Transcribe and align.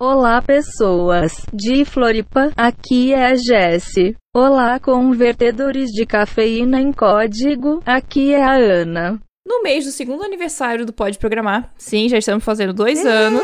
Olá 0.00 0.40
pessoas 0.40 1.32
de 1.52 1.84
Floripa, 1.84 2.52
aqui 2.56 3.12
é 3.12 3.32
a 3.32 3.34
Jessie. 3.34 4.14
Olá 4.32 4.78
convertedores 4.78 5.90
de 5.90 6.06
cafeína 6.06 6.80
em 6.80 6.92
código, 6.92 7.82
aqui 7.84 8.32
é 8.32 8.40
a 8.40 8.52
Ana. 8.52 9.20
No 9.44 9.60
mês 9.60 9.86
do 9.86 9.90
segundo 9.90 10.22
aniversário 10.22 10.86
do 10.86 10.92
Pode 10.92 11.18
Programar, 11.18 11.72
sim, 11.76 12.08
já 12.08 12.16
estamos 12.16 12.44
fazendo 12.44 12.72
dois 12.72 13.04
anos. 13.04 13.42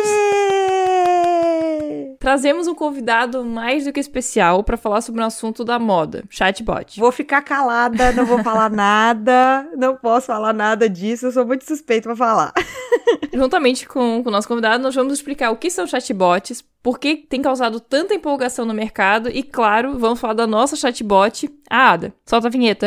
Trazemos 2.24 2.66
um 2.66 2.74
convidado 2.74 3.44
mais 3.44 3.84
do 3.84 3.92
que 3.92 4.00
especial 4.00 4.64
para 4.64 4.78
falar 4.78 5.02
sobre 5.02 5.20
um 5.20 5.26
assunto 5.26 5.62
da 5.62 5.78
moda, 5.78 6.24
chatbot. 6.30 6.98
Vou 6.98 7.12
ficar 7.12 7.42
calada, 7.42 8.12
não 8.12 8.24
vou 8.24 8.42
falar 8.42 8.70
nada, 8.72 9.68
não 9.76 9.94
posso 9.94 10.28
falar 10.28 10.54
nada 10.54 10.88
disso, 10.88 11.26
eu 11.26 11.32
sou 11.32 11.46
muito 11.46 11.66
suspeito 11.66 12.04
para 12.04 12.16
falar. 12.16 12.54
Juntamente 13.30 13.86
com, 13.86 14.22
com 14.22 14.30
o 14.30 14.32
nosso 14.32 14.48
convidado, 14.48 14.82
nós 14.82 14.94
vamos 14.94 15.12
explicar 15.12 15.50
o 15.50 15.56
que 15.56 15.70
são 15.70 15.86
chatbots, 15.86 16.64
por 16.82 16.98
que 16.98 17.14
tem 17.14 17.42
causado 17.42 17.78
tanta 17.78 18.14
empolgação 18.14 18.64
no 18.64 18.72
mercado 18.72 19.28
e, 19.28 19.42
claro, 19.42 19.98
vamos 19.98 20.18
falar 20.18 20.32
da 20.32 20.46
nossa 20.46 20.76
chatbot, 20.76 21.50
a 21.68 21.90
Ada. 21.90 22.14
Solta 22.24 22.48
a 22.48 22.50
vinheta. 22.50 22.86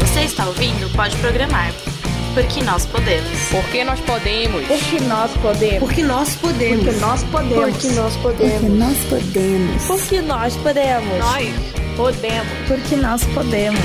Você 0.00 0.20
está 0.22 0.46
ouvindo 0.46 0.90
Pode 0.96 1.14
Programar. 1.18 1.93
Porque 2.34 2.62
nós 2.62 2.84
podemos. 2.84 3.30
Porque 3.48 3.84
nós 3.84 4.00
podemos. 4.00 4.66
Porque 4.66 5.00
nós 5.02 5.30
podemos. 5.36 5.78
Porque 5.78 6.02
nós 6.02 6.34
podemos. 6.34 6.80
Porque 6.80 6.92
nós 6.98 7.22
podemos. 7.24 7.70
Porque 7.70 7.88
nós 7.88 8.16
podemos. 9.06 9.86
Porque 9.86 10.20
nós 10.20 10.56
podemos. 10.56 11.18
Nós 11.18 11.44
podemos. 11.96 12.48
Porque 12.66 12.96
nós 12.96 13.24
podemos. 13.26 13.80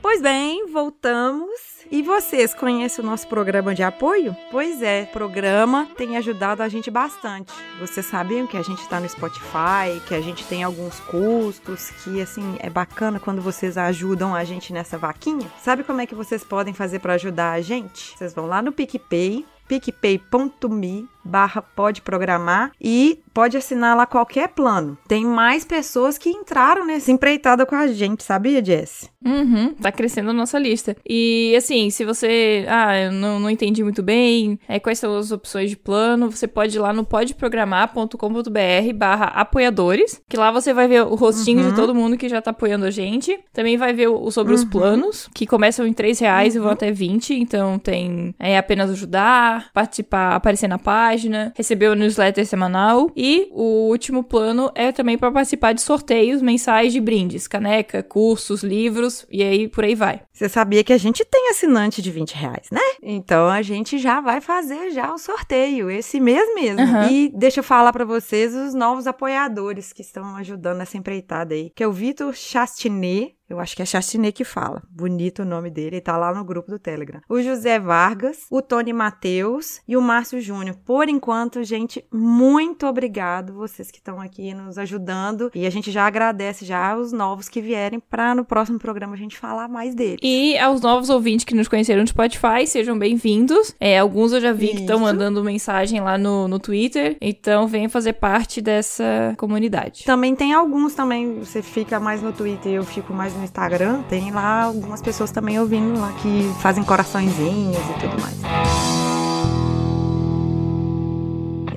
Pois 0.00 0.22
bem, 0.22 0.66
voltamos. 0.72 1.77
E 1.90 2.02
vocês 2.02 2.54
conhecem 2.54 3.02
o 3.02 3.06
nosso 3.06 3.26
programa 3.28 3.74
de 3.74 3.82
apoio? 3.82 4.36
Pois 4.50 4.82
é, 4.82 5.04
o 5.08 5.12
programa 5.12 5.88
tem 5.96 6.18
ajudado 6.18 6.62
a 6.62 6.68
gente 6.68 6.90
bastante. 6.90 7.50
Vocês 7.80 8.04
sabiam 8.04 8.46
que 8.46 8.58
a 8.58 8.62
gente 8.62 8.82
está 8.82 9.00
no 9.00 9.08
Spotify, 9.08 9.98
que 10.06 10.14
a 10.14 10.20
gente 10.20 10.44
tem 10.44 10.62
alguns 10.62 11.00
custos, 11.00 11.90
que 12.02 12.20
assim 12.20 12.56
é 12.58 12.68
bacana 12.68 13.18
quando 13.18 13.40
vocês 13.40 13.78
ajudam 13.78 14.34
a 14.34 14.44
gente 14.44 14.70
nessa 14.70 14.98
vaquinha? 14.98 15.50
Sabe 15.62 15.82
como 15.82 16.02
é 16.02 16.06
que 16.06 16.14
vocês 16.14 16.44
podem 16.44 16.74
fazer 16.74 16.98
para 16.98 17.14
ajudar 17.14 17.52
a 17.52 17.60
gente? 17.62 18.14
Vocês 18.18 18.34
vão 18.34 18.46
lá 18.46 18.60
no 18.60 18.70
PicPay, 18.70 19.46
picpay.me 19.66 21.08
barra 21.24 21.60
pode 21.60 22.00
programar 22.00 22.72
e 22.80 23.22
pode 23.34 23.56
assinar 23.56 23.96
lá 23.96 24.06
qualquer 24.06 24.48
plano. 24.48 24.96
Tem 25.06 25.24
mais 25.24 25.64
pessoas 25.64 26.16
que 26.16 26.30
entraram 26.30 26.86
nessa 26.86 27.12
empreitada 27.12 27.66
com 27.66 27.76
a 27.76 27.86
gente, 27.86 28.24
sabia, 28.24 28.64
Jess? 28.64 29.10
Uhum, 29.24 29.74
tá 29.74 29.90
crescendo 29.90 30.30
a 30.30 30.32
nossa 30.32 30.58
lista. 30.58 30.96
E 31.08 31.52
assim, 31.56 31.90
se 31.90 32.04
você, 32.04 32.64
ah, 32.68 32.96
eu 32.98 33.12
não, 33.12 33.40
não 33.40 33.50
entendi 33.50 33.82
muito 33.82 34.02
bem, 34.02 34.58
é, 34.68 34.78
quais 34.78 34.98
são 34.98 35.16
as 35.16 35.32
opções 35.32 35.70
de 35.70 35.76
plano, 35.76 36.30
você 36.30 36.46
pode 36.46 36.76
ir 36.76 36.80
lá 36.80 36.92
no 36.92 37.04
podeprogramar.com.br 37.04 38.92
barra 38.94 39.26
apoiadores, 39.26 40.20
que 40.28 40.36
lá 40.36 40.50
você 40.50 40.72
vai 40.72 40.86
ver 40.88 41.02
o 41.02 41.14
rostinho 41.14 41.62
Uhum. 41.62 41.68
de 41.70 41.74
todo 41.74 41.94
mundo 41.94 42.16
que 42.16 42.28
já 42.28 42.40
tá 42.40 42.50
apoiando 42.52 42.84
a 42.84 42.90
gente. 42.90 43.38
Também 43.52 43.76
vai 43.76 43.92
ver 43.92 44.08
o, 44.08 44.30
sobre 44.30 44.54
os 44.54 44.62
Uhum. 44.62 44.68
planos, 44.70 45.28
que 45.34 45.46
começam 45.46 45.86
em 45.86 45.92
3 45.92 46.18
reais 46.18 46.54
e 46.54 46.58
vão 46.58 46.70
até 46.70 46.90
20, 46.92 47.34
então 47.34 47.78
tem 47.78 48.34
é, 48.38 48.56
apenas 48.56 48.90
ajudar, 48.90 49.70
participar, 49.72 50.34
aparecer 50.36 50.68
na 50.68 50.78
página, 50.78 51.52
receber 51.56 51.88
o 51.88 51.94
newsletter 51.94 52.46
semanal 52.46 53.10
e 53.16 53.48
o 53.52 53.88
último 53.88 54.22
plano 54.22 54.70
é 54.74 54.92
também 54.92 55.18
para 55.18 55.30
participar 55.32 55.72
de 55.72 55.80
sorteios 55.82 56.40
mensais 56.42 56.92
de 56.92 57.00
brindes, 57.00 57.48
caneca, 57.48 58.02
cursos, 58.02 58.62
livros 58.62 59.07
e 59.30 59.42
aí 59.42 59.68
por 59.68 59.84
aí 59.84 59.94
vai. 59.94 60.22
Você 60.32 60.48
sabia 60.48 60.84
que 60.84 60.92
a 60.92 60.98
gente 60.98 61.24
tem 61.24 61.50
assinante 61.50 62.00
de 62.02 62.10
20 62.10 62.32
reais, 62.32 62.68
né? 62.70 62.80
Então 63.02 63.48
a 63.48 63.62
gente 63.62 63.98
já 63.98 64.20
vai 64.20 64.40
fazer 64.40 64.90
já 64.90 65.12
o 65.12 65.18
sorteio, 65.18 65.90
esse 65.90 66.20
mês 66.20 66.54
mesmo. 66.54 66.80
Aham. 66.80 67.10
E 67.10 67.28
deixa 67.34 67.60
eu 67.60 67.64
falar 67.64 67.92
pra 67.92 68.04
vocês 68.04 68.54
os 68.54 68.74
novos 68.74 69.06
apoiadores 69.06 69.92
que 69.92 70.02
estão 70.02 70.36
ajudando 70.36 70.78
nessa 70.78 70.96
empreitada 70.96 71.54
aí, 71.54 71.70
que 71.74 71.82
é 71.82 71.88
o 71.88 71.92
Vitor 71.92 72.34
Chastinet. 72.34 73.37
Eu 73.48 73.58
acho 73.58 73.74
que 73.74 73.82
é 73.82 73.86
Chastinet 73.86 74.32
que 74.32 74.44
fala. 74.44 74.82
Bonito 74.90 75.40
o 75.40 75.44
nome 75.44 75.70
dele, 75.70 75.96
ele 75.96 76.00
tá 76.02 76.16
lá 76.18 76.34
no 76.34 76.44
grupo 76.44 76.70
do 76.70 76.78
Telegram. 76.78 77.20
O 77.28 77.40
José 77.40 77.78
Vargas, 77.78 78.46
o 78.50 78.60
Tony 78.60 78.92
Matheus 78.92 79.80
e 79.88 79.96
o 79.96 80.02
Márcio 80.02 80.38
Júnior. 80.38 80.76
Por 80.84 81.08
enquanto, 81.08 81.64
gente, 81.64 82.04
muito 82.12 82.86
obrigado 82.86 83.54
vocês 83.54 83.90
que 83.90 83.98
estão 83.98 84.20
aqui 84.20 84.52
nos 84.52 84.76
ajudando. 84.76 85.50
E 85.54 85.66
a 85.66 85.70
gente 85.70 85.90
já 85.90 86.06
agradece 86.06 86.66
já 86.66 86.94
os 86.94 87.10
novos 87.10 87.48
que 87.48 87.62
vierem 87.62 87.98
pra 87.98 88.34
no 88.34 88.44
próximo 88.44 88.78
programa 88.78 89.14
a 89.14 89.18
gente 89.18 89.38
falar 89.38 89.66
mais 89.66 89.94
deles. 89.94 90.18
E 90.22 90.58
aos 90.58 90.82
novos 90.82 91.08
ouvintes 91.08 91.46
que 91.46 91.54
nos 91.54 91.68
conheceram 91.68 92.02
no 92.02 92.08
Spotify, 92.08 92.66
sejam 92.66 92.98
bem-vindos. 92.98 93.74
É, 93.80 93.98
alguns 93.98 94.32
eu 94.32 94.40
já 94.42 94.52
vi 94.52 94.68
que 94.68 94.80
estão 94.80 94.96
Isso. 94.96 95.04
mandando 95.04 95.42
mensagem 95.42 96.00
lá 96.00 96.18
no, 96.18 96.48
no 96.48 96.58
Twitter, 96.58 97.16
então 97.18 97.66
venham 97.66 97.88
fazer 97.88 98.14
parte 98.14 98.60
dessa 98.60 99.34
comunidade. 99.38 100.04
Também 100.04 100.34
tem 100.34 100.52
alguns 100.52 100.94
também, 100.94 101.38
você 101.38 101.62
fica 101.62 101.98
mais 101.98 102.20
no 102.20 102.32
Twitter, 102.32 102.72
eu 102.72 102.84
fico 102.84 103.14
mais 103.14 103.37
no 103.38 103.44
Instagram, 103.44 104.02
tem 104.08 104.30
lá 104.30 104.64
algumas 104.64 105.00
pessoas 105.00 105.30
também 105.30 105.58
ouvindo 105.58 105.98
lá 105.98 106.12
que 106.20 106.52
fazem 106.60 106.84
coraçõezinhos 106.84 107.76
e 107.76 108.00
tudo 108.00 108.20
mais. 108.20 108.36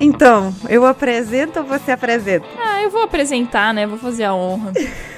Então, 0.00 0.52
eu 0.68 0.84
apresento 0.84 1.60
ou 1.60 1.64
você 1.64 1.92
apresenta? 1.92 2.46
Ah, 2.58 2.82
eu 2.82 2.90
vou 2.90 3.02
apresentar, 3.02 3.72
né? 3.72 3.86
Vou 3.86 3.98
fazer 3.98 4.24
a 4.24 4.34
honra. 4.34 4.72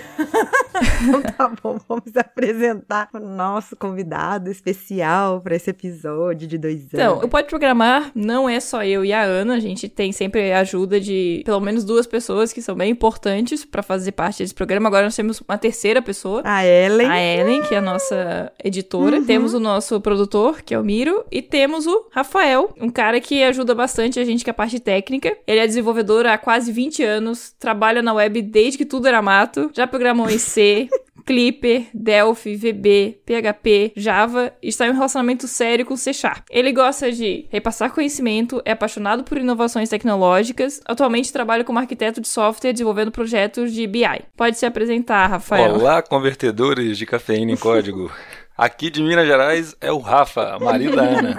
Então 1.02 1.22
tá 1.22 1.52
bom, 1.62 1.78
vamos 1.88 2.16
apresentar 2.16 3.08
o 3.14 3.18
nosso 3.18 3.76
convidado 3.76 4.50
especial 4.50 5.40
para 5.40 5.54
esse 5.56 5.70
episódio 5.70 6.46
de 6.48 6.58
dois 6.58 6.84
Então, 6.92 7.12
anos. 7.14 7.24
o 7.24 7.28
Pode 7.28 7.48
Programar 7.48 8.10
não 8.14 8.48
é 8.48 8.58
só 8.60 8.84
eu 8.84 9.04
e 9.04 9.12
a 9.12 9.22
Ana, 9.22 9.54
a 9.54 9.60
gente 9.60 9.88
tem 9.88 10.12
sempre 10.12 10.52
a 10.52 10.60
ajuda 10.60 11.00
de 11.00 11.42
pelo 11.44 11.60
menos 11.60 11.84
duas 11.84 12.06
pessoas 12.06 12.52
que 12.52 12.60
são 12.62 12.74
bem 12.74 12.90
importantes 12.90 13.64
pra 13.64 13.82
fazer 13.82 14.12
parte 14.12 14.42
desse 14.42 14.54
programa. 14.54 14.88
Agora 14.88 15.04
nós 15.04 15.16
temos 15.16 15.40
uma 15.46 15.58
terceira 15.58 16.00
pessoa. 16.02 16.42
A 16.44 16.64
Ellen. 16.66 17.08
A 17.08 17.20
Ellen, 17.22 17.62
que 17.62 17.74
é 17.74 17.78
a 17.78 17.82
nossa 17.82 18.52
editora. 18.62 19.22
Temos 19.22 19.54
o 19.54 19.60
nosso 19.60 20.00
produtor, 20.00 20.62
que 20.62 20.74
é 20.74 20.78
o 20.78 20.84
Miro. 20.84 21.24
E 21.30 21.40
temos 21.42 21.86
o 21.86 22.08
Rafael, 22.10 22.72
um 22.80 22.90
cara 22.90 23.20
que 23.20 23.42
ajuda 23.42 23.74
bastante 23.74 24.18
a 24.18 24.24
gente 24.24 24.44
com 24.44 24.50
a 24.50 24.54
parte 24.54 24.78
técnica. 24.80 25.36
Ele 25.46 25.60
é 25.60 25.66
desenvolvedor 25.66 26.26
há 26.26 26.36
quase 26.38 26.72
20 26.72 27.02
anos, 27.02 27.52
trabalha 27.58 28.02
na 28.02 28.12
web 28.12 28.40
desde 28.42 28.78
que 28.78 28.84
tudo 28.84 29.06
era 29.08 29.20
mato, 29.22 29.70
já 29.72 29.86
programou 29.86 30.03
em 30.30 30.38
C. 30.38 30.88
Clipper, 31.24 31.86
Delphi, 31.94 32.54
VB, 32.56 33.20
PHP, 33.24 33.92
Java 33.96 34.52
e 34.62 34.68
está 34.68 34.86
em 34.86 34.90
um 34.90 34.94
relacionamento 34.94 35.48
sério 35.48 35.86
com 35.86 35.96
C 35.96 36.12
Sharp. 36.12 36.46
Ele 36.50 36.70
gosta 36.72 37.10
de 37.10 37.46
repassar 37.50 37.92
conhecimento, 37.92 38.60
é 38.64 38.72
apaixonado 38.72 39.24
por 39.24 39.38
inovações 39.38 39.88
tecnológicas, 39.88 40.80
atualmente 40.84 41.32
trabalha 41.32 41.64
como 41.64 41.78
arquiteto 41.78 42.20
de 42.20 42.28
software 42.28 42.72
desenvolvendo 42.72 43.10
projetos 43.10 43.72
de 43.72 43.86
BI. 43.86 44.04
Pode 44.36 44.58
se 44.58 44.66
apresentar, 44.66 45.26
Rafael. 45.26 45.74
Olá, 45.74 46.02
convertedores 46.02 46.98
de 46.98 47.06
cafeína 47.06 47.52
em 47.52 47.56
código. 47.56 48.12
Aqui 48.56 48.88
de 48.88 49.02
Minas 49.02 49.26
Gerais 49.26 49.74
é 49.80 49.90
o 49.90 49.98
Rafa, 49.98 50.58
marido 50.60 50.94
da 50.94 51.02
Ana. 51.02 51.38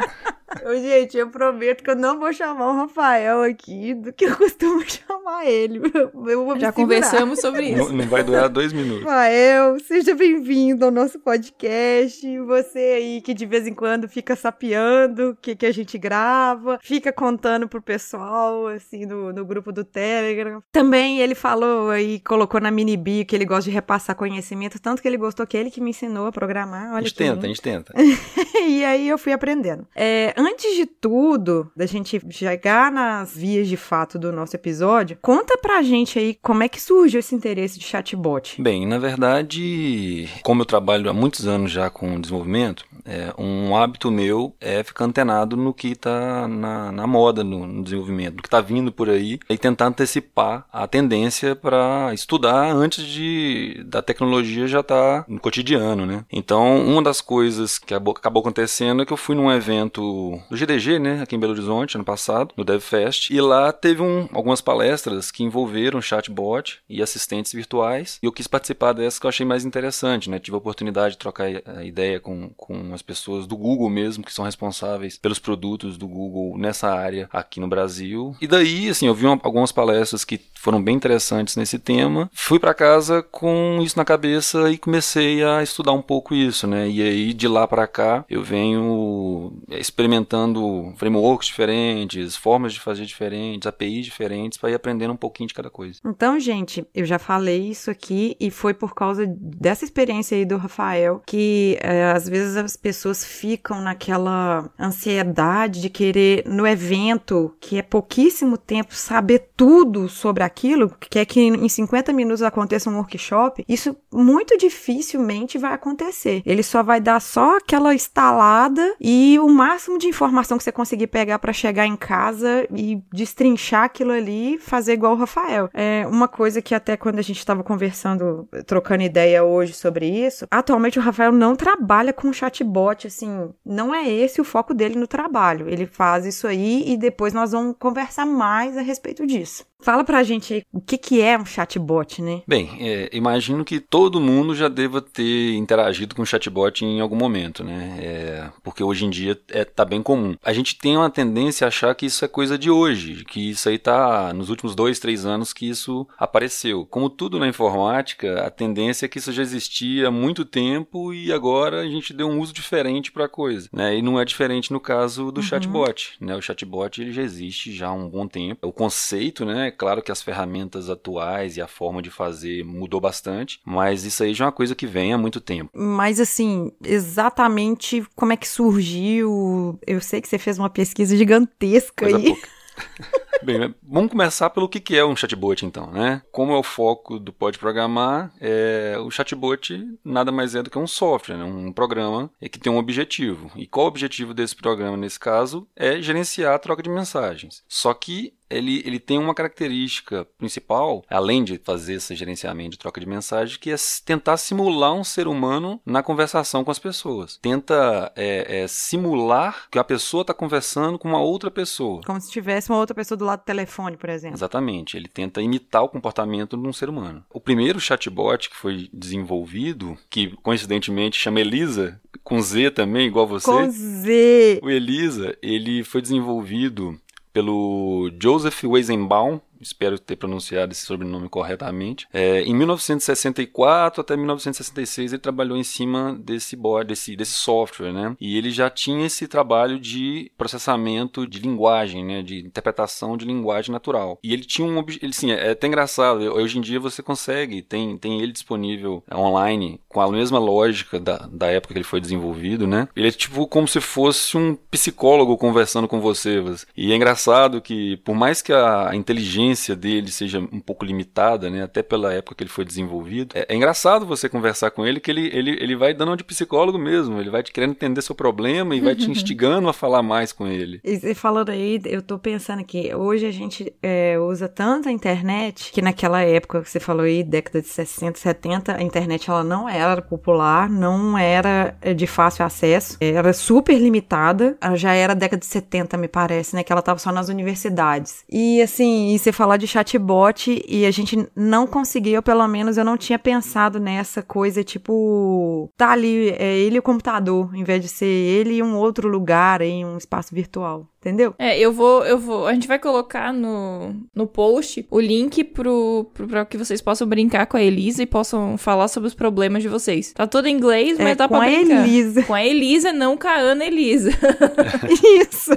Ô, 0.64 0.74
gente, 0.76 1.18
eu 1.18 1.30
prometo 1.30 1.84
que 1.84 1.90
eu 1.90 1.96
não 1.96 2.20
vou 2.20 2.32
chamar 2.32 2.70
o 2.70 2.76
Rafael 2.76 3.42
aqui 3.42 3.94
do 3.94 4.14
que 4.14 4.26
eu 4.26 4.36
costumo 4.36 4.84
chamar 4.88 5.46
ele. 5.46 5.82
Eu 5.94 6.46
vou 6.46 6.56
me 6.56 6.62
Já 6.62 6.72
conversamos 6.72 7.40
sobre 7.40 7.70
isso. 7.70 7.90
Não, 7.90 7.98
não 7.98 8.06
vai 8.08 8.24
durar 8.24 8.48
dois 8.48 8.72
minutos. 8.72 9.04
Rafael, 9.04 9.80
seja 9.80 10.16
bem-vindo 10.16 10.86
ao 10.86 10.92
nosso 10.92 11.20
podcast. 11.20 12.40
Você 12.40 12.80
aí 12.80 13.22
que 13.22 13.34
de 13.34 13.46
vez 13.46 13.68
em 13.68 13.74
quando 13.74 14.08
fica 14.08 14.36
sapeando 14.36 15.32
o 15.32 15.36
que, 15.36 15.56
que 15.56 15.66
a 15.66 15.72
gente 15.72 15.98
grava, 15.98 16.80
fica 16.82 17.12
contando 17.12 17.68
pro 17.68 17.82
pessoal, 17.82 18.68
assim, 18.68 19.06
no, 19.06 19.34
no 19.34 19.46
grupo 19.46 19.72
do 19.72 19.84
Telegram. 19.84 20.62
Também 20.72 21.20
ele 21.20 21.36
falou 21.36 21.90
aí, 21.90 22.20
colocou 22.20 22.62
na 22.62 22.72
mini 22.72 22.98
bio 22.98 23.26
que 23.26 23.36
ele 23.36 23.46
gosta 23.46 23.70
de 23.70 23.72
repassar 23.72 24.16
conhecimento, 24.16 24.80
tanto 24.80 25.02
que 25.02 25.08
ele 25.08 25.18
gostou 25.18 25.46
que 25.46 25.58
ele 25.58 25.72
que 25.72 25.82
me 25.82 25.90
ensinou 25.90 26.28
a 26.28 26.32
programar. 26.32 26.92
A 26.92 26.94
Olha 26.96 27.02
gente 27.04 27.14
que 27.14 27.18
tenta, 27.18 27.34
lindo. 27.34 27.46
a 27.46 27.48
gente 27.48 27.62
tenta. 27.62 27.94
e 28.68 28.86
aí 28.86 29.08
eu 29.08 29.18
fui 29.18 29.34
aprendendo. 29.34 29.88
É, 29.96 30.34
antes 30.47 30.75
de 30.75 30.86
tudo, 30.86 31.71
da 31.75 31.86
gente 31.86 32.21
chegar 32.30 32.92
nas 32.92 33.36
vias 33.36 33.68
de 33.68 33.77
fato 33.77 34.18
do 34.18 34.31
nosso 34.31 34.56
episódio, 34.56 35.18
conta 35.21 35.57
pra 35.57 35.81
gente 35.81 36.19
aí 36.19 36.38
como 36.42 36.63
é 36.63 36.69
que 36.69 36.81
surgiu 36.81 37.19
esse 37.19 37.36
interesse 37.36 37.80
de 37.80 37.86
chatbot. 37.86 38.62
Bem, 38.62 38.88
na 38.88 38.97
verdade, 38.97 40.27
como 40.44 40.62
eu 40.62 40.65
trabalho 40.65 41.09
há 41.09 41.13
muitos 41.13 41.47
anos 41.47 41.71
já 41.71 41.89
com 41.89 42.19
desenvolvimento, 42.19 42.86
é, 43.06 43.34
um 43.38 43.75
hábito 43.75 44.10
meu 44.10 44.56
é 44.60 44.84
ficar 44.84 45.06
antenado 45.06 45.56
no 45.56 45.74
que 45.74 45.90
está 45.90 46.48
na, 46.48 46.92
na, 46.92 47.06
moda, 47.06 47.44
no, 47.44 47.68
no, 47.68 47.84
desenvolvimento, 47.84 48.38
no 48.38 48.42
que 48.42 48.48
está 48.48 48.60
vindo 48.60 48.92
por 48.92 49.10
aí, 49.10 49.40
e 49.50 49.57
tentar 49.57 49.88
antecipar 49.88 50.66
a 50.74 50.88
tendência 50.88 51.56
para 51.56 52.12
estudar 52.13 52.72
antes 52.72 53.06
de 53.06 53.84
da 53.86 54.02
tecnologia 54.02 54.68
já 54.68 54.80
estar 54.80 55.24
tá 55.24 55.25
no 55.28 55.40
cotidiano, 55.40 56.06
né? 56.06 56.25
Então, 56.31 56.84
uma 56.86 57.02
das 57.02 57.22
coisas 57.22 57.78
que 57.78 57.94
acabou 57.94 58.42
acontecendo 58.42 59.04
é 59.04 59.06
que 59.06 59.13
eu 59.13 59.18
fui 59.18 59.36
num 59.36 59.51
evento 59.51 60.42
do 60.50 60.58
GDG, 60.58 60.98
né, 61.00 61.22
aqui 61.22 61.36
em 61.36 61.40
Belo 61.40 61.54
Horizonte, 61.54 61.96
ano 61.96 62.04
passado, 62.04 62.54
no 62.58 62.63
DevFest, 62.63 63.30
e 63.30 63.40
lá 63.40 63.72
teve 63.72 64.01
um, 64.01 64.28
algumas 64.34 64.62
palestras 64.62 65.30
que 65.30 65.44
envolveram 65.44 66.01
chatbot 66.01 66.80
e 66.90 67.01
assistentes 67.01 67.54
virtuais, 67.54 68.19
e 68.22 68.25
eu 68.25 68.31
quis 68.31 68.48
participar 68.48 68.94
dessas 68.94 69.19
que 69.19 69.25
eu 69.25 69.30
achei 69.30 69.46
mais 69.46 69.66
interessante, 69.66 70.30
né? 70.30 70.40
Tive 70.40 70.56
a 70.56 70.58
oportunidade 70.58 71.13
de 71.13 71.19
trocar 71.19 71.50
ideia 71.84 72.19
com, 72.19 72.50
com 72.56 72.94
as 72.95 73.01
pessoas 73.01 73.45
do 73.45 73.56
Google 73.56 73.89
mesmo, 73.89 74.24
que 74.24 74.33
são 74.33 74.45
responsáveis 74.45 75.18
pelos 75.18 75.39
produtos 75.39 75.97
do 75.97 76.07
Google 76.07 76.57
nessa 76.57 76.89
área 76.92 77.30
aqui 77.31 77.59
no 77.59 77.68
Brasil. 77.68 78.36
E 78.42 78.47
daí, 78.47 78.89
assim, 78.89 79.07
eu 79.07 79.13
vi 79.13 79.25
uma, 79.25 79.39
algumas 79.44 79.71
palestras 79.71 80.25
que 80.25 80.39
foram 80.65 80.81
bem 80.81 80.95
interessantes 80.95 81.56
nesse 81.56 81.77
tema. 81.77 82.27
Fui 82.33 82.57
para 82.57 82.74
casa 82.74 83.21
com 83.21 83.80
isso 83.83 83.97
na 83.97 84.03
cabeça 84.03 84.71
e 84.71 84.80
comecei 84.80 85.44
a 85.44 85.62
estudar 85.62 85.92
um 85.92 86.01
pouco 86.01 86.33
isso, 86.33 86.65
né? 86.65 86.89
E 86.89 87.01
aí 87.03 87.33
de 87.33 87.47
lá 87.47 87.68
para 87.68 87.86
cá 87.86 88.25
eu 88.27 88.42
venho 88.42 89.53
experimentando 89.69 90.91
frameworks 90.98 91.48
diferentes, 91.48 92.36
formas 92.36 92.74
de 92.74 92.80
fazer 92.80 93.06
diferentes, 93.06 93.68
APIs 93.68 94.06
diferentes 94.06 94.57
para 94.57 94.71
ir 94.71 94.74
aprendendo 94.74 95.13
um 95.13 95.18
pouquinho 95.18 95.48
de 95.48 95.53
cada 95.53 95.69
coisa. 95.69 96.00
Então, 96.03 96.39
gente, 96.39 96.83
eu 96.95 97.06
já 97.06 97.19
falei 97.19 97.69
isso 97.69 97.91
aqui 97.91 98.36
e 98.39 98.50
foi 98.50 98.74
por 98.74 98.95
causa 98.95 99.25
dessa 99.27 99.86
experiência 99.86 100.36
aí 100.36 100.45
do 100.45 100.57
Rafael 100.57 101.21
que 101.27 101.77
é, 101.81 102.06
às 102.06 102.27
vezes 102.27 102.57
as 102.57 102.75
pessoas 102.86 103.26
ficam 103.26 103.82
naquela 103.82 104.70
ansiedade 104.80 105.82
de 105.82 105.90
querer 105.90 106.44
no 106.46 106.68
evento 106.68 107.56
que 107.60 107.80
é 107.80 107.82
pouquíssimo 107.82 108.60
tempo 108.60 108.94
saber 108.94 109.50
tudo 109.58 110.08
sobre 110.08 110.44
aquilo, 110.44 110.94
quer 111.10 111.26
que 111.26 111.42
em 111.42 111.68
50 111.68 112.14
minutos 112.14 112.44
aconteça 112.44 112.88
um 112.88 112.98
workshop, 112.98 113.66
isso 113.68 113.98
muito 114.14 114.56
dificilmente 114.56 115.58
vai 115.58 115.74
acontecer. 115.74 116.44
Ele 116.46 116.62
só 116.62 116.84
vai 116.84 117.02
dar 117.02 117.20
só 117.20 117.58
aquela 117.58 117.92
instalada 117.92 118.96
e 119.02 119.40
o 119.40 119.50
máximo 119.50 119.98
de 119.98 120.06
informação 120.06 120.56
que 120.56 120.64
você 120.64 120.72
conseguir 120.72 121.08
pegar 121.08 121.40
para 121.40 121.52
chegar 121.52 121.88
em 121.88 121.96
casa 121.96 122.68
e 122.72 123.02
destrinchar 123.12 123.86
aquilo 123.86 124.12
ali, 124.12 124.60
fazer 124.60 124.94
igual 124.94 125.14
o 125.14 125.18
Rafael. 125.18 125.72
É 125.74 126.06
uma 126.08 126.28
coisa 126.28 126.62
que 126.62 126.76
até 126.76 126.96
quando 126.96 127.18
a 127.18 127.24
gente 127.24 127.40
estava 127.40 127.64
conversando, 127.64 128.48
trocando 128.68 129.02
ideia 129.02 129.44
hoje 129.44 129.74
sobre 129.74 130.08
isso, 130.08 130.46
atualmente 130.52 131.00
o 131.00 131.02
Rafael 131.02 131.32
não 131.32 131.56
trabalha 131.56 132.14
com 132.14 132.32
chatbot, 132.32 132.75
assim, 133.07 133.54
não 133.66 133.94
é 133.94 134.10
esse 134.10 134.42
o 134.42 134.44
foco 134.44 134.74
dele 134.74 134.95
no 134.95 135.07
trabalho. 135.07 135.69
Ele 135.69 135.86
faz 135.86 136.25
isso 136.25 136.48
aí 136.48 136.83
e 136.86 136.98
depois 136.98 137.33
nós 137.33 137.51
vamos 137.51 137.75
conversar 137.80 138.25
mais 138.25 138.77
a 138.77 138.81
respeito 138.81 139.25
disso. 139.25 139.66
Fala 139.86 140.04
pra 140.04 140.24
gente 140.24 140.52
aí 140.52 140.64
o 140.74 140.82
que, 140.82 140.98
que 140.98 141.22
é 141.22 141.38
um 141.38 141.46
chatbot, 141.46 142.20
né? 142.20 142.42
Bem, 142.48 142.76
é, 142.80 143.08
imagino 143.14 143.64
que 143.64 143.80
todo 143.80 144.20
mundo 144.20 144.56
já 144.56 144.68
deva 144.68 145.00
ter 145.00 145.54
interagido 145.54 146.16
com 146.16 146.26
chatbot 146.26 146.84
em 146.84 147.00
algum 147.00 147.16
momento, 147.16 147.64
né? 147.64 147.96
É, 148.00 148.50
porque 148.64 148.84
hoje 148.84 149.06
em 149.06 149.12
dia 149.12 149.40
é, 149.52 149.64
tá 149.64 149.86
bem 149.86 150.02
comum. 150.02 150.36
A 150.44 150.52
gente 150.54 150.76
tem 150.76 150.98
uma 150.98 151.12
tendência 151.12 151.66
a 151.66 151.68
achar 151.68 151.94
que 151.94 152.08
isso 152.08 152.26
é 152.26 152.28
coisa 152.28 152.58
de 152.58 152.72
hoje, 152.72 153.24
que 153.26 153.52
isso 153.52 153.70
aí 153.70 153.78
tá 153.78 154.34
nos 154.34 154.50
últimos 154.50 154.74
dois, 154.74 154.98
três 154.98 155.24
anos 155.24 155.54
que 155.54 155.70
isso 155.70 156.08
apareceu. 156.18 156.88
Como 156.88 157.08
tudo 157.08 157.38
na 157.38 157.48
informática, 157.48 158.42
a 158.42 158.50
tendência 158.50 159.06
é 159.06 159.08
que 159.08 159.20
isso 159.20 159.32
já 159.32 159.44
existia 159.44 160.08
há 160.08 160.12
muito 160.12 160.44
tempo 160.46 161.14
e 161.14 161.32
agora 161.32 161.82
a 161.82 161.88
gente 161.88 162.12
deu 162.12 162.28
um 162.28 162.40
uso 162.40 162.52
diferente 162.52 163.12
para 163.12 163.26
a 163.26 163.30
coisa, 163.30 163.70
né? 163.72 163.96
E 163.96 164.02
não 164.02 164.20
é 164.20 164.26
diferente 164.26 164.74
no 164.74 164.80
caso 164.80 165.32
do 165.32 165.42
uhum. 165.42 165.46
chatbot, 165.46 166.14
né? 166.20 166.36
O 166.36 166.42
chatbot 166.42 167.00
ele 167.00 167.12
já 167.12 167.22
existe 167.22 167.72
já 167.72 167.90
há 167.90 167.94
um 167.94 168.10
bom 168.10 168.28
tempo. 168.28 168.68
O 168.68 168.74
conceito, 168.74 169.46
né? 169.46 169.75
Claro 169.75 170.01
que 170.01 170.12
as 170.12 170.22
ferramentas 170.22 170.89
atuais 170.89 171.57
e 171.57 171.62
a 171.62 171.68
forma 171.68 172.01
de 172.01 172.10
fazer 172.10 172.63
mudou 172.63 173.00
bastante, 173.00 173.60
mas 173.63 174.06
isso 174.06 174.24
aí 174.24 174.33
já 174.33 174.45
é 174.45 174.48
uma 174.48 174.51
coisa 174.51 174.75
que 174.75 174.88
vem 174.88 175.13
há 175.13 175.18
muito 175.18 175.42
tempo. 175.42 175.69
Mas 175.74 176.19
assim, 176.19 176.72
exatamente 176.83 178.06
como 178.16 178.33
é 178.33 178.38
que 178.38 178.48
surgiu? 178.48 179.80
Eu 179.86 180.01
sei 180.01 180.22
que 180.22 180.27
você 180.27 180.38
fez 180.38 180.57
uma 180.57 180.69
pesquisa 180.69 181.16
gigantesca 181.16 182.06
coisa 182.06 182.18
aí. 182.18 182.25
Pouca. 182.25 182.56
Bem, 183.44 183.75
vamos 183.83 184.12
começar 184.12 184.50
pelo 184.50 184.68
que 184.68 184.95
é 184.95 185.06
um 185.06 185.16
chatbot, 185.16 185.66
então, 185.66 185.92
né? 185.92 186.22
Como 186.31 186.54
é 186.54 186.57
o 186.57 186.63
foco 186.63 187.19
do 187.19 187.31
Pode 187.31 187.60
Programar, 187.60 188.33
é, 188.39 188.95
o 189.00 189.12
chatbot 189.12 189.86
nada 190.04 190.31
mais 190.31 190.56
é 190.56 190.63
do 190.63 190.69
que 190.69 190.80
um 190.80 190.88
software, 190.88 191.38
né? 191.38 191.44
um 191.44 191.72
programa 191.72 192.31
que 192.51 192.60
tem 192.60 192.72
um 192.72 192.77
objetivo. 192.77 193.51
E 193.56 193.68
qual 193.68 193.86
o 193.86 193.89
objetivo 193.89 194.33
desse 194.33 194.56
programa, 194.56 194.98
nesse 194.98 195.19
caso? 195.19 195.68
É 195.75 196.01
gerenciar 196.01 196.56
a 196.56 196.60
troca 196.60 196.81
de 196.81 196.89
mensagens. 196.89 197.63
Só 197.68 197.94
que 197.94 198.33
ele, 198.50 198.81
ele 198.86 199.00
tem 199.00 199.18
uma 199.18 199.33
característica 199.33 200.25
principal, 200.38 201.03
além 201.09 201.44
de 201.44 201.59
fazer 201.63 201.95
esse 201.95 202.15
gerenciamento 202.15 202.71
de 202.71 202.77
troca 202.77 203.00
de 203.00 203.07
mensagem, 203.07 203.59
que 203.59 203.71
é 203.71 203.75
tentar 204.06 204.38
simular 204.38 204.94
um 204.94 205.03
ser 205.03 205.27
humano 205.27 205.80
na 205.86 206.03
conversação 206.03 206.63
com 206.63 206.71
as 206.71 206.80
pessoas. 206.80 207.38
Tenta 207.42 208.12
é, 208.15 208.63
é, 208.63 208.68
simular 208.68 209.68
que 209.69 209.80
a 209.80 209.83
pessoa 209.83 210.21
está 210.21 210.33
conversando 210.33 211.00
com 211.00 211.07
uma 211.07 211.21
outra 211.21 211.50
pessoa. 211.50 212.01
Como 212.06 212.19
se 212.21 212.31
tivesse 212.31 212.69
uma 212.69 212.80
outra 212.80 212.95
pessoa 212.95 213.18
do 213.18 213.25
lado 213.25 213.39
do 213.39 213.45
telefone, 213.45 213.97
por 213.97 214.09
exemplo. 214.09 214.38
Exatamente. 214.38 214.98
Ele 214.98 215.07
tenta 215.07 215.41
imitar 215.41 215.83
o 215.83 215.89
comportamento 215.89 216.57
de 216.57 216.68
um 216.68 216.74
ser 216.74 216.89
humano. 216.89 217.24
O 217.33 217.39
primeiro 217.39 217.80
chatbot 217.80 218.50
que 218.50 218.56
foi 218.56 218.89
desenvolvido, 218.94 219.98
que 220.09 220.36
coincidentemente 220.38 221.18
chama 221.18 221.39
Elisa, 221.39 222.00
com 222.24 222.41
Z 222.41 222.71
também, 222.71 223.07
igual 223.07 223.27
você. 223.27 223.45
Com 223.45 223.69
Z! 223.69 224.59
O 224.63 224.69
Elisa, 224.69 225.38
ele 225.41 225.83
foi 225.83 226.01
desenvolvido 226.01 227.00
pelo 227.36 228.10
Joseph 228.18 228.64
Weizenbaum, 228.64 229.42
espero 229.60 230.00
ter 230.00 230.16
pronunciado 230.16 230.72
esse 230.72 230.86
sobrenome 230.86 231.30
corretamente. 231.30 232.07
É, 232.13 232.42
em 232.42 232.54
1964 232.54 234.02
até 234.02 234.16
1966 234.16 235.13
ele 235.13 235.22
trabalhou 235.22 235.57
em 235.57 235.63
cima 235.63 236.18
desse 236.19 236.56
board, 236.56 236.88
desse, 236.88 237.16
desse 237.16 237.34
software, 237.34 237.92
né? 237.92 238.16
E 238.19 238.38
ele 238.38 238.52
já 238.52 238.69
tinha 238.69 239.06
esse 239.06 239.28
trabalho 239.28 239.80
de 239.80 240.31
processamento 240.38 241.28
de 241.28 241.40
linguagem, 241.40 242.04
né? 242.06 242.22
De 242.22 242.40
interpretação 242.40 243.18
de 243.18 243.25
linguagem 243.25 243.72
natural. 243.72 244.19
E 244.24 244.34
ele 244.34 244.44
tinha 244.44 244.68
um, 244.68 244.84
ele 245.02 245.13
sim, 245.13 245.31
é 245.31 245.52
até 245.52 245.68
engraçado. 245.68 246.22
Hoje 246.34 246.58
em 246.58 246.62
dia 246.62 246.80
você 246.80 247.01
consegue, 247.01 247.62
tem, 247.62 247.98
tem 247.98 248.22
ele 248.22 248.31
disponível 248.31 249.04
online 249.13 249.80
com 249.88 250.01
a 250.01 250.12
mesma 250.12 250.40
lógica 250.40 251.00
da, 251.00 251.18
da 251.31 251.48
época 251.48 251.74
que 251.74 251.78
ele 251.78 251.84
foi 251.84 252.01
desenvolvido, 252.01 252.68
né? 252.68 252.88
Ele 252.96 253.08
é 253.08 253.12
tipo 253.12 253.48
como 253.48 253.68
se 253.68 253.80
fosse 253.80 254.38
um 254.38 254.56
psicólogo 254.56 255.38
conversando 255.38 255.88
com 255.88 256.00
você. 256.00 256.44
E 256.75 256.92
é 256.92 256.96
engraçado 256.96 257.62
que 257.62 257.98
por 257.98 258.16
mais 258.16 258.42
que 258.42 258.54
a 258.54 258.92
inteligência 258.94 259.44
dele 259.75 260.12
seja 260.12 260.39
um 260.39 260.59
pouco 260.59 260.86
limitada, 260.86 261.50
né, 261.50 261.63
até 261.63 261.83
pela 261.83 262.13
época 262.13 262.36
que 262.36 262.44
ele 262.44 262.50
foi 262.50 262.65
desenvolvido. 262.65 263.36
É, 263.36 263.45
é, 263.50 263.56
engraçado 263.56 264.06
você 264.06 264.30
conversar 264.30 264.71
com 264.71 264.86
ele, 264.86 265.00
que 265.00 265.12
ele, 265.12 265.30
ele, 265.33 265.51
ele 265.51 265.75
vai 265.75 265.94
dando 265.94 266.15
de 266.15 266.24
psicólogo 266.24 266.77
mesmo, 266.77 267.19
ele 267.19 267.30
vai 267.30 267.44
te 267.44 267.51
querendo 267.51 267.71
entender 267.71 268.01
seu 268.01 268.15
problema 268.15 268.75
e 268.75 268.80
vai 268.80 268.95
te 268.95 269.09
instigando 269.12 269.68
a 269.68 269.74
falar 269.74 270.01
mais 270.01 270.31
com 270.31 270.47
ele. 270.47 270.80
E 270.83 271.13
falando 271.13 271.50
aí, 271.50 271.81
eu 271.86 272.01
tô 272.01 272.18
pensando 272.18 272.63
que 272.63 272.94
hoje 272.95 273.25
a 273.25 273.31
gente 273.31 273.74
é, 273.81 274.18
usa 274.19 274.47
tanto 274.47 274.89
a 274.89 274.92
internet 274.92 275.71
que 275.71 275.81
naquela 275.81 276.21
época 276.21 276.62
que 276.62 276.69
você 276.69 276.80
falou 276.80 277.03
aí, 277.03 277.24
década 277.24 277.62
de 277.62 277.68
60, 277.68 278.19
70, 278.19 278.77
a 278.77 278.81
internet 278.81 279.30
ela 279.30 279.44
não 279.44 279.68
era 279.68 280.01
popular, 280.01 280.69
não 280.69 281.18
era 281.18 281.75
é, 281.81 281.94
de 281.94 282.07
fácil 282.07 282.45
acesso, 282.45 282.98
era 283.00 283.33
super 283.33 283.77
limitada, 283.77 284.58
já 284.75 284.93
era 284.93 285.13
década 285.13 285.39
de 285.39 285.46
70, 285.46 285.98
me 285.98 286.08
parece, 286.08 286.55
né, 286.55 286.63
que 286.63 286.72
ela 286.72 286.81
tava 286.81 287.00
só 287.00 287.12
nas 287.12 287.29
universidades. 287.29 288.24
E 288.29 288.62
assim, 288.62 289.13
e 289.13 289.20
você 289.20 289.31
falar 289.36 289.58
de 289.58 289.68
chatbot 289.68 290.63
e 290.68 290.86
a 290.86 290.92
gente 290.92 291.27
não 291.36 291.68
conseguiu, 291.68 292.24
pelo 292.24 292.48
menos 292.48 292.77
eu 292.77 292.86
não 292.86 292.98
tinha 292.98 293.20
pensado 293.20 293.80
nessa 293.80 294.24
coisa, 294.24 294.63
tipo, 294.63 295.70
tá 295.77 295.92
ali, 295.92 296.30
é 296.30 296.58
ele 296.58 296.77
e 296.77 296.80
o 296.80 296.84
computador, 296.84 297.54
em 297.56 297.63
vez 297.63 297.82
de 297.82 297.88
ser 297.88 298.06
ele 298.06 298.56
e 298.56 298.63
um 298.63 298.75
outro 298.75 299.08
lugar 299.08 299.62
em 299.62 299.86
um 299.86 299.98
espaço 299.98 300.34
virtual 300.34 300.88
entendeu? 301.05 301.35
É, 301.38 301.57
eu 301.57 301.71
vou, 301.71 302.03
eu 302.03 302.17
vou, 302.17 302.47
a 302.47 302.53
gente 302.53 302.67
vai 302.67 302.79
colocar 302.79 303.31
no, 303.31 303.95
no 304.13 304.25
post 304.25 304.85
o 304.89 305.00
link 305.00 305.43
pro, 305.43 306.09
pro 306.13 306.27
pra 306.27 306.45
que 306.45 306.57
vocês 306.57 306.81
possam 306.81 307.07
brincar 307.07 307.45
com 307.45 307.57
a 307.57 307.62
Elisa 307.62 308.01
e 308.01 308.07
possam 308.07 308.57
falar 308.57 308.88
sobre 308.88 309.07
os 309.07 309.13
problemas 309.13 309.62
de 309.62 309.69
vocês. 309.69 310.13
Tá 310.13 310.25
tudo 310.25 310.47
em 310.47 310.55
inglês, 310.55 310.97
mas 310.97 311.09
é, 311.09 311.15
dá 311.15 311.27
pra 311.27 311.41
brincar. 311.41 311.67
Com 311.67 311.74
a 311.74 311.88
Elisa. 311.88 312.24
Com 312.24 312.33
a 312.33 312.43
Elisa, 312.43 312.91
não 312.91 313.15
com 313.15 313.27
a 313.27 313.35
Ana 313.35 313.65
Elisa. 313.65 314.09
Isso. 315.21 315.51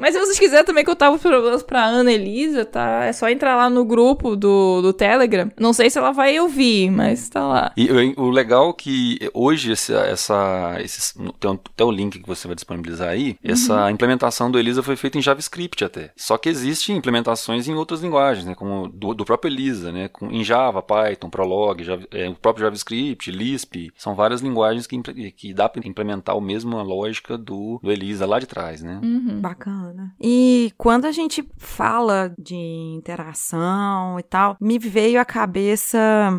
Mas 0.00 0.14
se 0.14 0.20
vocês 0.20 0.38
quiserem 0.38 0.64
também 0.64 0.84
contar 0.84 1.10
os 1.10 1.20
problemas 1.20 1.62
pra 1.62 1.84
Ana 1.84 2.10
Elisa, 2.10 2.64
tá? 2.64 3.04
É 3.04 3.12
só 3.12 3.28
entrar 3.28 3.54
lá 3.54 3.68
no 3.68 3.84
grupo 3.84 4.34
do, 4.34 4.80
do 4.80 4.92
Telegram. 4.94 5.50
Não 5.60 5.74
sei 5.74 5.90
se 5.90 5.98
ela 5.98 6.10
vai 6.10 6.40
ouvir, 6.40 6.90
mas 6.90 7.28
tá 7.28 7.46
lá. 7.46 7.72
E 7.76 7.90
o 8.16 8.30
legal 8.30 8.70
é 8.70 8.72
que 8.72 9.30
hoje 9.34 9.72
essa, 9.72 9.94
essa 10.06 10.76
esse, 10.80 11.14
tem, 11.38 11.50
um, 11.50 11.56
tem 11.56 11.86
um 11.86 11.90
link 11.90 12.18
que 12.18 12.26
você 12.26 12.46
vai 12.46 12.54
disponibilizar 12.54 13.10
aí, 13.10 13.36
uhum. 13.44 13.52
essa 13.52 13.90
implementação 13.90 14.50
do 14.50 14.58
Elisa 14.58 14.79
Elisa 14.80 14.82
foi 14.82 14.96
feito 14.96 15.18
em 15.18 15.22
JavaScript 15.22 15.84
até. 15.84 16.10
Só 16.16 16.36
que 16.36 16.48
existem 16.48 16.96
implementações 16.96 17.68
em 17.68 17.74
outras 17.74 18.00
linguagens, 18.00 18.46
né? 18.46 18.54
Como 18.54 18.88
do, 18.88 19.14
do 19.14 19.24
próprio 19.24 19.52
Elisa, 19.52 19.92
né? 19.92 20.08
Com, 20.08 20.30
em 20.30 20.42
Java, 20.42 20.82
Python, 20.82 21.30
Prolog, 21.30 21.82
Java, 21.84 22.06
é, 22.10 22.28
o 22.28 22.34
próprio 22.34 22.64
JavaScript, 22.64 23.30
Lisp. 23.30 23.90
São 23.96 24.14
várias 24.14 24.40
linguagens 24.40 24.86
que, 24.86 25.00
que 25.32 25.54
dá 25.54 25.68
para 25.68 25.86
implementar 25.86 26.36
a 26.36 26.40
mesma 26.40 26.82
lógica 26.82 27.36
do, 27.36 27.78
do 27.82 27.92
Elisa 27.92 28.26
lá 28.26 28.38
de 28.38 28.46
trás, 28.46 28.82
né? 28.82 29.00
Uhum. 29.02 29.40
Bacana. 29.40 30.14
E 30.20 30.72
quando 30.76 31.04
a 31.04 31.12
gente 31.12 31.46
fala 31.58 32.32
de 32.38 32.56
interação 32.56 34.18
e 34.18 34.22
tal, 34.22 34.56
me 34.60 34.78
veio 34.78 35.20
à 35.20 35.24
cabeça 35.24 35.98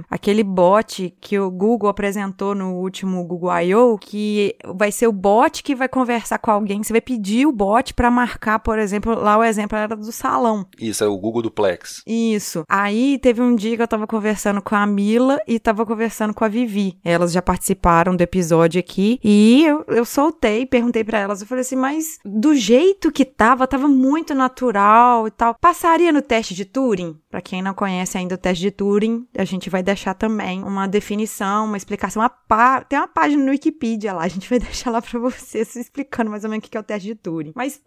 aquele 0.10 0.44
bot 0.44 1.14
que 1.20 1.40
o 1.40 1.50
Google 1.50 1.90
apresentou 1.90 2.56
no 2.56 2.76
último 2.76 3.24
Google 3.24 3.52
I.O., 3.62 3.98
que 3.98 4.56
vai 4.76 4.92
ser 4.92 5.08
o 5.08 5.12
bot 5.12 5.64
que 5.64 5.76
vai 5.76 5.88
conversar 5.88 6.40
com 6.40 6.52
alguém. 6.52 6.84
Você 6.84 6.94
vai 6.94 7.02
pedir 7.02 7.46
o 7.46 7.52
bot 7.52 7.94
para 7.94 8.10
marcar, 8.10 8.31
por 8.64 8.80
exemplo, 8.80 9.16
lá 9.16 9.38
o 9.38 9.44
exemplo 9.44 9.78
era 9.78 9.96
do 9.96 10.12
salão. 10.12 10.66
Isso, 10.80 11.04
é 11.04 11.08
o 11.08 11.18
Google 11.18 11.42
Duplex. 11.44 12.04
Isso. 12.06 12.64
Aí 12.68 13.18
teve 13.20 13.42
um 13.42 13.56
dia 13.56 13.76
que 13.76 13.84
eu 13.84 13.88
tava 13.88 14.08
conversando 14.08 14.62
com 14.62 14.76
a 14.76 14.86
Mila 14.86 15.40
e 15.48 15.60
tava 15.60 15.86
conversando 15.86 16.34
com 16.34 16.44
a 16.44 16.48
Vivi. 16.48 16.98
Elas 17.04 17.32
já 17.32 17.42
participaram 17.42 18.16
do 18.16 18.22
episódio 18.22 18.80
aqui 18.80 19.20
e 19.24 19.66
eu, 19.66 19.84
eu 19.88 20.06
soltei, 20.06 20.66
perguntei 20.66 21.04
para 21.04 21.20
elas, 21.20 21.42
eu 21.42 21.48
falei 21.48 21.62
assim, 21.62 21.76
mas 21.76 22.20
do 22.26 22.56
jeito 22.56 23.12
que 23.12 23.26
tava, 23.26 23.68
tava 23.68 23.88
muito 23.88 24.34
natural 24.34 25.28
e 25.28 25.32
tal. 25.32 25.56
Passaria 25.60 26.12
no 26.12 26.22
teste 26.22 26.54
de 26.54 26.66
Turing? 26.66 27.18
Para 27.30 27.42
quem 27.42 27.62
não 27.62 27.74
conhece 27.74 28.18
ainda 28.18 28.36
o 28.36 28.38
teste 28.38 28.62
de 28.62 28.72
Turing, 28.72 29.26
a 29.38 29.46
gente 29.46 29.70
vai 29.70 29.82
deixar 29.82 30.14
também 30.14 30.64
uma 30.64 30.88
definição, 30.88 31.66
uma 31.66 31.78
explicação. 31.78 32.22
Uma 32.22 32.30
pá... 32.30 32.82
Tem 32.82 33.00
uma 33.00 33.08
página 33.08 33.44
no 33.44 33.52
Wikipedia 33.52 34.14
lá, 34.14 34.24
a 34.24 34.28
gente 34.28 34.50
vai 34.50 34.60
deixar 34.60 34.92
lá 34.92 35.02
para 35.02 35.20
vocês 35.20 35.76
explicando 35.76 36.30
mais 36.30 36.44
ou 36.44 36.50
menos 36.50 36.66
o 36.66 36.70
que 36.70 36.78
é 36.78 36.80
o 36.80 36.84
teste 36.84 37.08
de 37.08 37.16
Turing. 37.16 37.54
Mas 37.56 37.78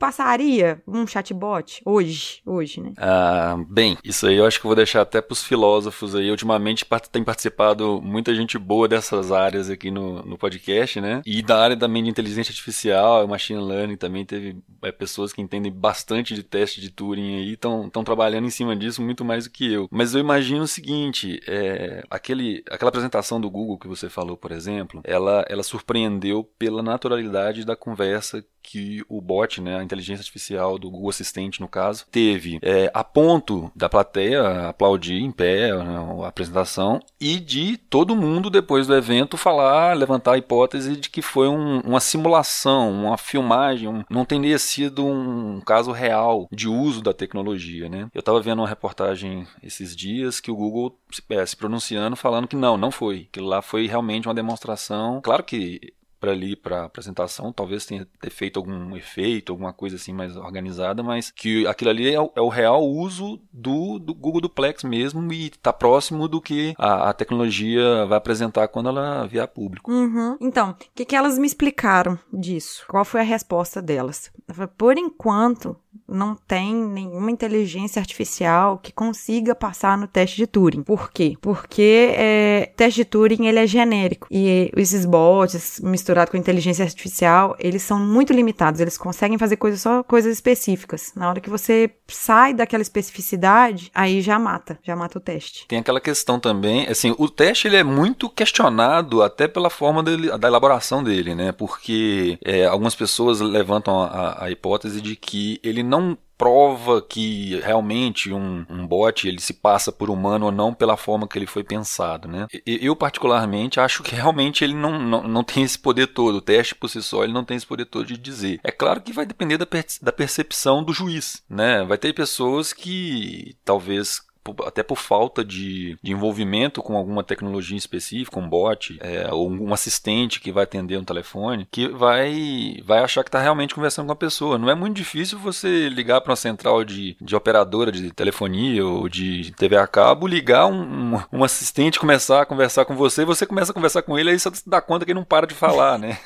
um 0.87 1.07
chatbot 1.07 1.83
hoje? 1.85 2.41
Hoje, 2.47 2.81
né? 2.81 2.93
Ah, 2.97 3.57
bem, 3.69 3.99
isso 4.03 4.27
aí 4.27 4.37
eu 4.37 4.47
acho 4.47 4.59
que 4.59 4.67
eu 4.67 4.71
vou 4.71 4.77
deixar 4.77 5.03
até 5.03 5.21
pros 5.21 5.45
filósofos 5.45 6.15
aí. 6.15 6.31
Ultimamente 6.31 6.87
tem 7.13 7.23
participado 7.23 8.01
muita 8.03 8.35
gente 8.35 8.59
boa 8.59 8.89
dessas 8.89 9.31
áreas 9.31 9.69
aqui 9.69 9.91
no, 9.91 10.23
no 10.23 10.39
podcast, 10.39 11.01
né? 11.01 11.21
E 11.27 11.43
da 11.43 11.59
área 11.59 11.77
também 11.77 12.03
de 12.03 12.09
inteligência 12.09 12.53
artificial, 12.53 13.29
machine 13.29 13.61
learning 13.61 13.97
também 13.97 14.25
teve 14.25 14.57
é, 14.83 14.91
pessoas 14.91 15.33
que 15.33 15.43
entendem 15.43 15.71
bastante 15.71 16.35
de 16.35 16.43
teste 16.43 16.81
de 16.81 16.91
Turing 16.91 17.37
aí, 17.37 17.53
estão 17.53 17.91
trabalhando 18.05 18.47
em 18.47 18.51
cima 18.51 18.75
disso 18.75 19.03
muito 19.03 19.25
mais 19.25 19.45
do 19.45 19.51
que 19.51 19.71
eu. 19.71 19.89
Mas 19.91 20.15
eu 20.15 20.21
imagino 20.21 20.63
o 20.63 20.69
seguinte, 20.69 21.41
é, 21.47 22.03
aquele, 22.09 22.65
aquela 22.71 22.89
apresentação 22.89 23.41
do 23.41 23.51
Google 23.51 23.79
que 23.79 23.89
você 23.89 24.09
falou, 24.09 24.37
por 24.37 24.53
exemplo, 24.53 25.01
ela, 25.05 25.45
ela 25.49 25.63
surpreendeu 25.63 26.45
pela 26.59 26.83
naturalidade 26.83 27.65
da 27.65 27.77
conversa 27.77 28.45
que 28.65 29.05
o 29.11 29.21
bot, 29.21 29.61
né, 29.61 29.79
a 29.79 29.85
inteligência 29.85 30.23
artificial 30.23 30.79
do 30.79 30.91
Google 30.91 31.11
Assistente, 31.11 31.61
no 31.61 31.69
caso, 31.69 32.07
teve 32.11 32.59
é, 32.63 32.91
a 32.95 33.05
ponto 33.05 33.71
da 33.77 33.91
plateia 33.91 34.71
aplaudir 34.71 35.21
em 35.21 35.31
pé 35.31 35.71
né, 35.73 36.25
a 36.25 36.29
apresentação 36.29 36.99
e 37.21 37.39
de 37.39 37.77
todo 37.77 38.17
mundo, 38.17 38.49
depois 38.49 38.87
do 38.87 38.97
evento, 38.97 39.37
falar, 39.37 39.95
levantar 39.95 40.33
a 40.33 40.39
hipótese 40.39 40.97
de 40.97 41.11
que 41.11 41.21
foi 41.21 41.47
um, 41.47 41.81
uma 41.81 42.01
simulação, 42.01 42.91
uma 42.91 43.19
filmagem, 43.19 43.87
um, 43.87 44.03
não 44.09 44.25
teria 44.25 44.59
sido 44.59 45.05
um 45.05 45.61
caso 45.61 45.93
real 45.93 46.49
de 46.51 46.67
uso 46.67 47.03
da 47.03 47.13
tecnologia. 47.13 47.89
Né? 47.89 48.09
Eu 48.15 48.21
estava 48.21 48.41
vendo 48.41 48.61
uma 48.61 48.69
reportagem 48.69 49.47
esses 49.63 49.95
dias 49.95 50.41
que 50.41 50.51
o 50.51 50.57
Google 50.57 50.99
é, 51.29 51.45
se 51.45 51.57
pronunciando, 51.57 52.17
falando 52.17 52.49
que 52.49 52.57
não, 52.57 52.79
não 52.79 52.91
foi, 52.91 53.29
que 53.31 53.41
lá 53.41 53.61
foi 53.61 53.87
realmente 53.87 54.27
uma 54.27 54.35
demonstração. 54.35 55.21
Claro 55.23 55.45
que 55.45 55.93
para 56.25 56.33
ali 56.33 56.57
para 56.57 56.85
apresentação, 56.85 57.53
talvez 57.53 57.85
tenha 57.85 58.09
ter 58.19 58.31
feito 58.31 58.59
algum 58.59 58.97
efeito, 58.97 59.53
alguma 59.53 59.75
coisa 59.75 59.97
assim 59.97 60.13
mais 60.13 60.35
organizada, 60.37 61.03
mas 61.03 61.31
que 61.31 61.67
aquilo 61.67 61.91
ali 61.91 62.15
é 62.15 62.19
o, 62.19 62.33
é 62.35 62.41
o 62.41 62.49
real 62.49 62.83
uso 62.83 63.39
do, 63.53 63.99
do, 63.99 64.15
Google 64.15 64.41
Duplex 64.41 64.85
mesmo 64.85 65.31
e 65.31 65.49
está 65.49 65.71
próximo 65.71 66.27
do 66.27 66.41
que 66.41 66.75
a, 66.79 67.11
a, 67.11 67.13
tecnologia 67.13 68.07
vai 68.07 68.17
apresentar 68.17 68.69
quando 68.69 68.89
ela 68.89 69.27
vier 69.27 69.45
a 69.45 69.47
público. 69.47 69.93
Uhum. 69.93 70.39
Então, 70.41 70.71
o 70.71 70.77
que, 70.95 71.05
que 71.05 71.15
elas 71.15 71.39
me 71.39 71.47
explicaram 71.47 72.19
disso? 72.33 72.85
Qual 72.89 73.05
foi 73.05 73.21
a 73.21 73.25
resposta 73.25 73.83
delas? 73.83 74.33
Por 74.79 74.97
enquanto, 74.97 75.77
não 76.07 76.35
tem 76.35 76.75
nenhuma 76.75 77.31
inteligência 77.31 78.01
artificial 78.01 78.79
que 78.79 78.93
consiga 78.93 79.55
passar 79.55 79.97
no 79.97 80.07
teste 80.07 80.37
de 80.37 80.47
Turing. 80.47 80.83
Por 80.83 81.11
quê? 81.11 81.37
Porque 81.41 82.13
é, 82.15 82.73
teste 82.77 83.01
de 83.01 83.05
Turing 83.05 83.47
ele 83.47 83.59
é 83.59 83.67
genérico 83.67 84.29
e 84.31 84.71
esses 84.77 85.05
bots 85.05 85.81
misturado 86.15 86.31
com 86.31 86.37
inteligência 86.37 86.85
artificial 86.85 87.57
eles 87.59 87.83
são 87.83 87.99
muito 87.99 88.33
limitados. 88.33 88.81
Eles 88.81 88.97
conseguem 88.97 89.37
fazer 89.37 89.57
coisas 89.57 89.81
só 89.81 90.03
coisas 90.03 90.33
específicas. 90.33 91.13
Na 91.17 91.29
hora 91.29 91.41
que 91.41 91.51
você 91.51 91.91
sai 92.07 92.55
daquela 92.55 92.83
especificidade, 92.83 93.91
aí 93.95 94.21
já 94.21 94.39
mata, 94.39 94.79
já 94.83 94.95
mata 94.95 95.19
o 95.19 95.21
teste. 95.21 95.67
Tem 95.67 95.79
aquela 95.79 96.01
questão 96.01 96.39
também, 96.39 96.87
assim, 96.87 97.15
o 97.19 97.29
teste 97.29 97.67
ele 97.67 97.77
é 97.77 97.85
muito 97.85 98.29
questionado 98.29 99.23
até 99.23 99.49
pela 99.49 99.71
forma 99.71 100.03
dele, 100.03 100.37
da 100.39 100.49
elaboração 100.49 101.03
dele, 101.03 101.35
né? 101.35 101.53
Porque 101.53 102.39
é, 102.45 102.67
algumas 102.67 102.95
pessoas 102.95 103.41
levantam 103.41 104.01
a, 104.01 104.45
a 104.45 104.51
hipótese 104.51 105.01
de 105.01 105.17
que 105.17 105.59
ele 105.63 105.83
não 105.83 106.17
prova 106.37 107.01
que 107.01 107.61
realmente 107.61 108.33
um, 108.33 108.65
um 108.69 108.87
bot 108.87 109.27
ele 109.27 109.41
se 109.41 109.55
passa 109.55 109.93
por 109.93 110.11
humano 110.11 110.47
ou 110.47 110.53
não 110.53 110.75
pela 110.75 110.97
forma 110.97 111.29
que 111.29 111.39
ele 111.39 111.47
foi 111.47 111.63
pensado, 111.63 112.29
né? 112.29 112.47
Eu 112.67 112.97
particularmente 112.97 113.81
acho 113.81 114.03
que 114.03 114.15
realmente 114.15 114.65
ele 114.65 114.75
não, 114.75 114.99
não, 114.99 115.23
não 115.23 115.45
tem 115.45 115.63
esse 115.63 115.79
poder 115.79 116.09
todo, 116.09 116.37
o 116.37 116.41
teste 116.41 116.75
por 116.75 116.89
si 116.89 117.03
só 117.03 117.25
ele 117.25 117.33
não 117.33 117.45
tem 117.45 117.57
esse 117.57 117.67
poder 117.67 117.87
todo 117.87 118.07
de 118.07 118.17
dizer. 118.17 118.61
É 118.63 118.71
claro 118.71 119.01
que 119.01 119.13
vai 119.13 119.27
depender 119.27 119.59
da, 119.59 119.67
per 119.67 119.85
da 120.01 120.13
percepção 120.13 120.83
do 120.83 120.93
juiz, 120.93 121.43
né? 121.49 121.85
Vai 121.85 121.99
ter 121.99 122.13
pessoas 122.13 122.73
que 122.73 123.57
talvez 123.65 124.23
até 124.65 124.83
por 124.83 124.99
falta 124.99 125.45
de, 125.45 125.97
de 126.03 126.13
envolvimento 126.13 126.83
com 126.83 126.97
alguma 126.97 127.25
tecnologia 127.25 127.77
específica, 127.77 128.39
um 128.39 128.49
bot, 128.49 128.99
é, 129.01 129.33
ou 129.33 129.51
um 129.51 129.73
assistente 129.73 130.41
que 130.41 130.53
vai 130.53 130.65
atender 130.65 130.99
um 130.99 131.05
telefone, 131.05 131.67
que 131.71 131.89
vai, 131.89 132.79
vai 132.85 133.01
achar 133.01 133.23
que 133.23 133.29
está 133.29 133.41
realmente 133.41 133.75
conversando 133.75 134.07
com 134.07 134.13
a 134.13 134.17
pessoa. 134.17 134.59
Não 134.59 134.71
é 134.71 134.75
muito 134.75 134.97
difícil 134.97 135.39
você 135.39 135.89
ligar 135.89 136.21
para 136.21 136.31
uma 136.31 136.37
central 136.37 136.85
de, 136.85 137.17
de 137.21 137.35
operadora 137.35 137.91
de 137.91 138.11
telefonia 138.13 138.85
ou 138.85 139.09
de 139.09 139.53
TV 139.53 139.77
a 139.77 139.87
cabo, 139.87 140.27
ligar 140.27 140.67
um, 140.67 141.15
um, 141.15 141.23
um 141.33 141.45
assistente, 141.45 141.99
começar 141.99 142.43
a 142.43 142.47
conversar 142.47 142.85
com 142.85 142.95
você, 142.95 143.25
você 143.25 143.47
começa 143.47 143.73
a 143.73 143.75
conversar 143.75 144.03
com 144.03 144.19
ele, 144.19 144.31
aí 144.31 144.39
você 144.39 144.51
dá 144.67 144.81
conta 144.81 145.05
que 145.05 145.13
ele 145.13 145.19
não 145.19 145.25
para 145.25 145.47
de 145.47 145.55
falar, 145.55 145.99
né? 145.99 146.19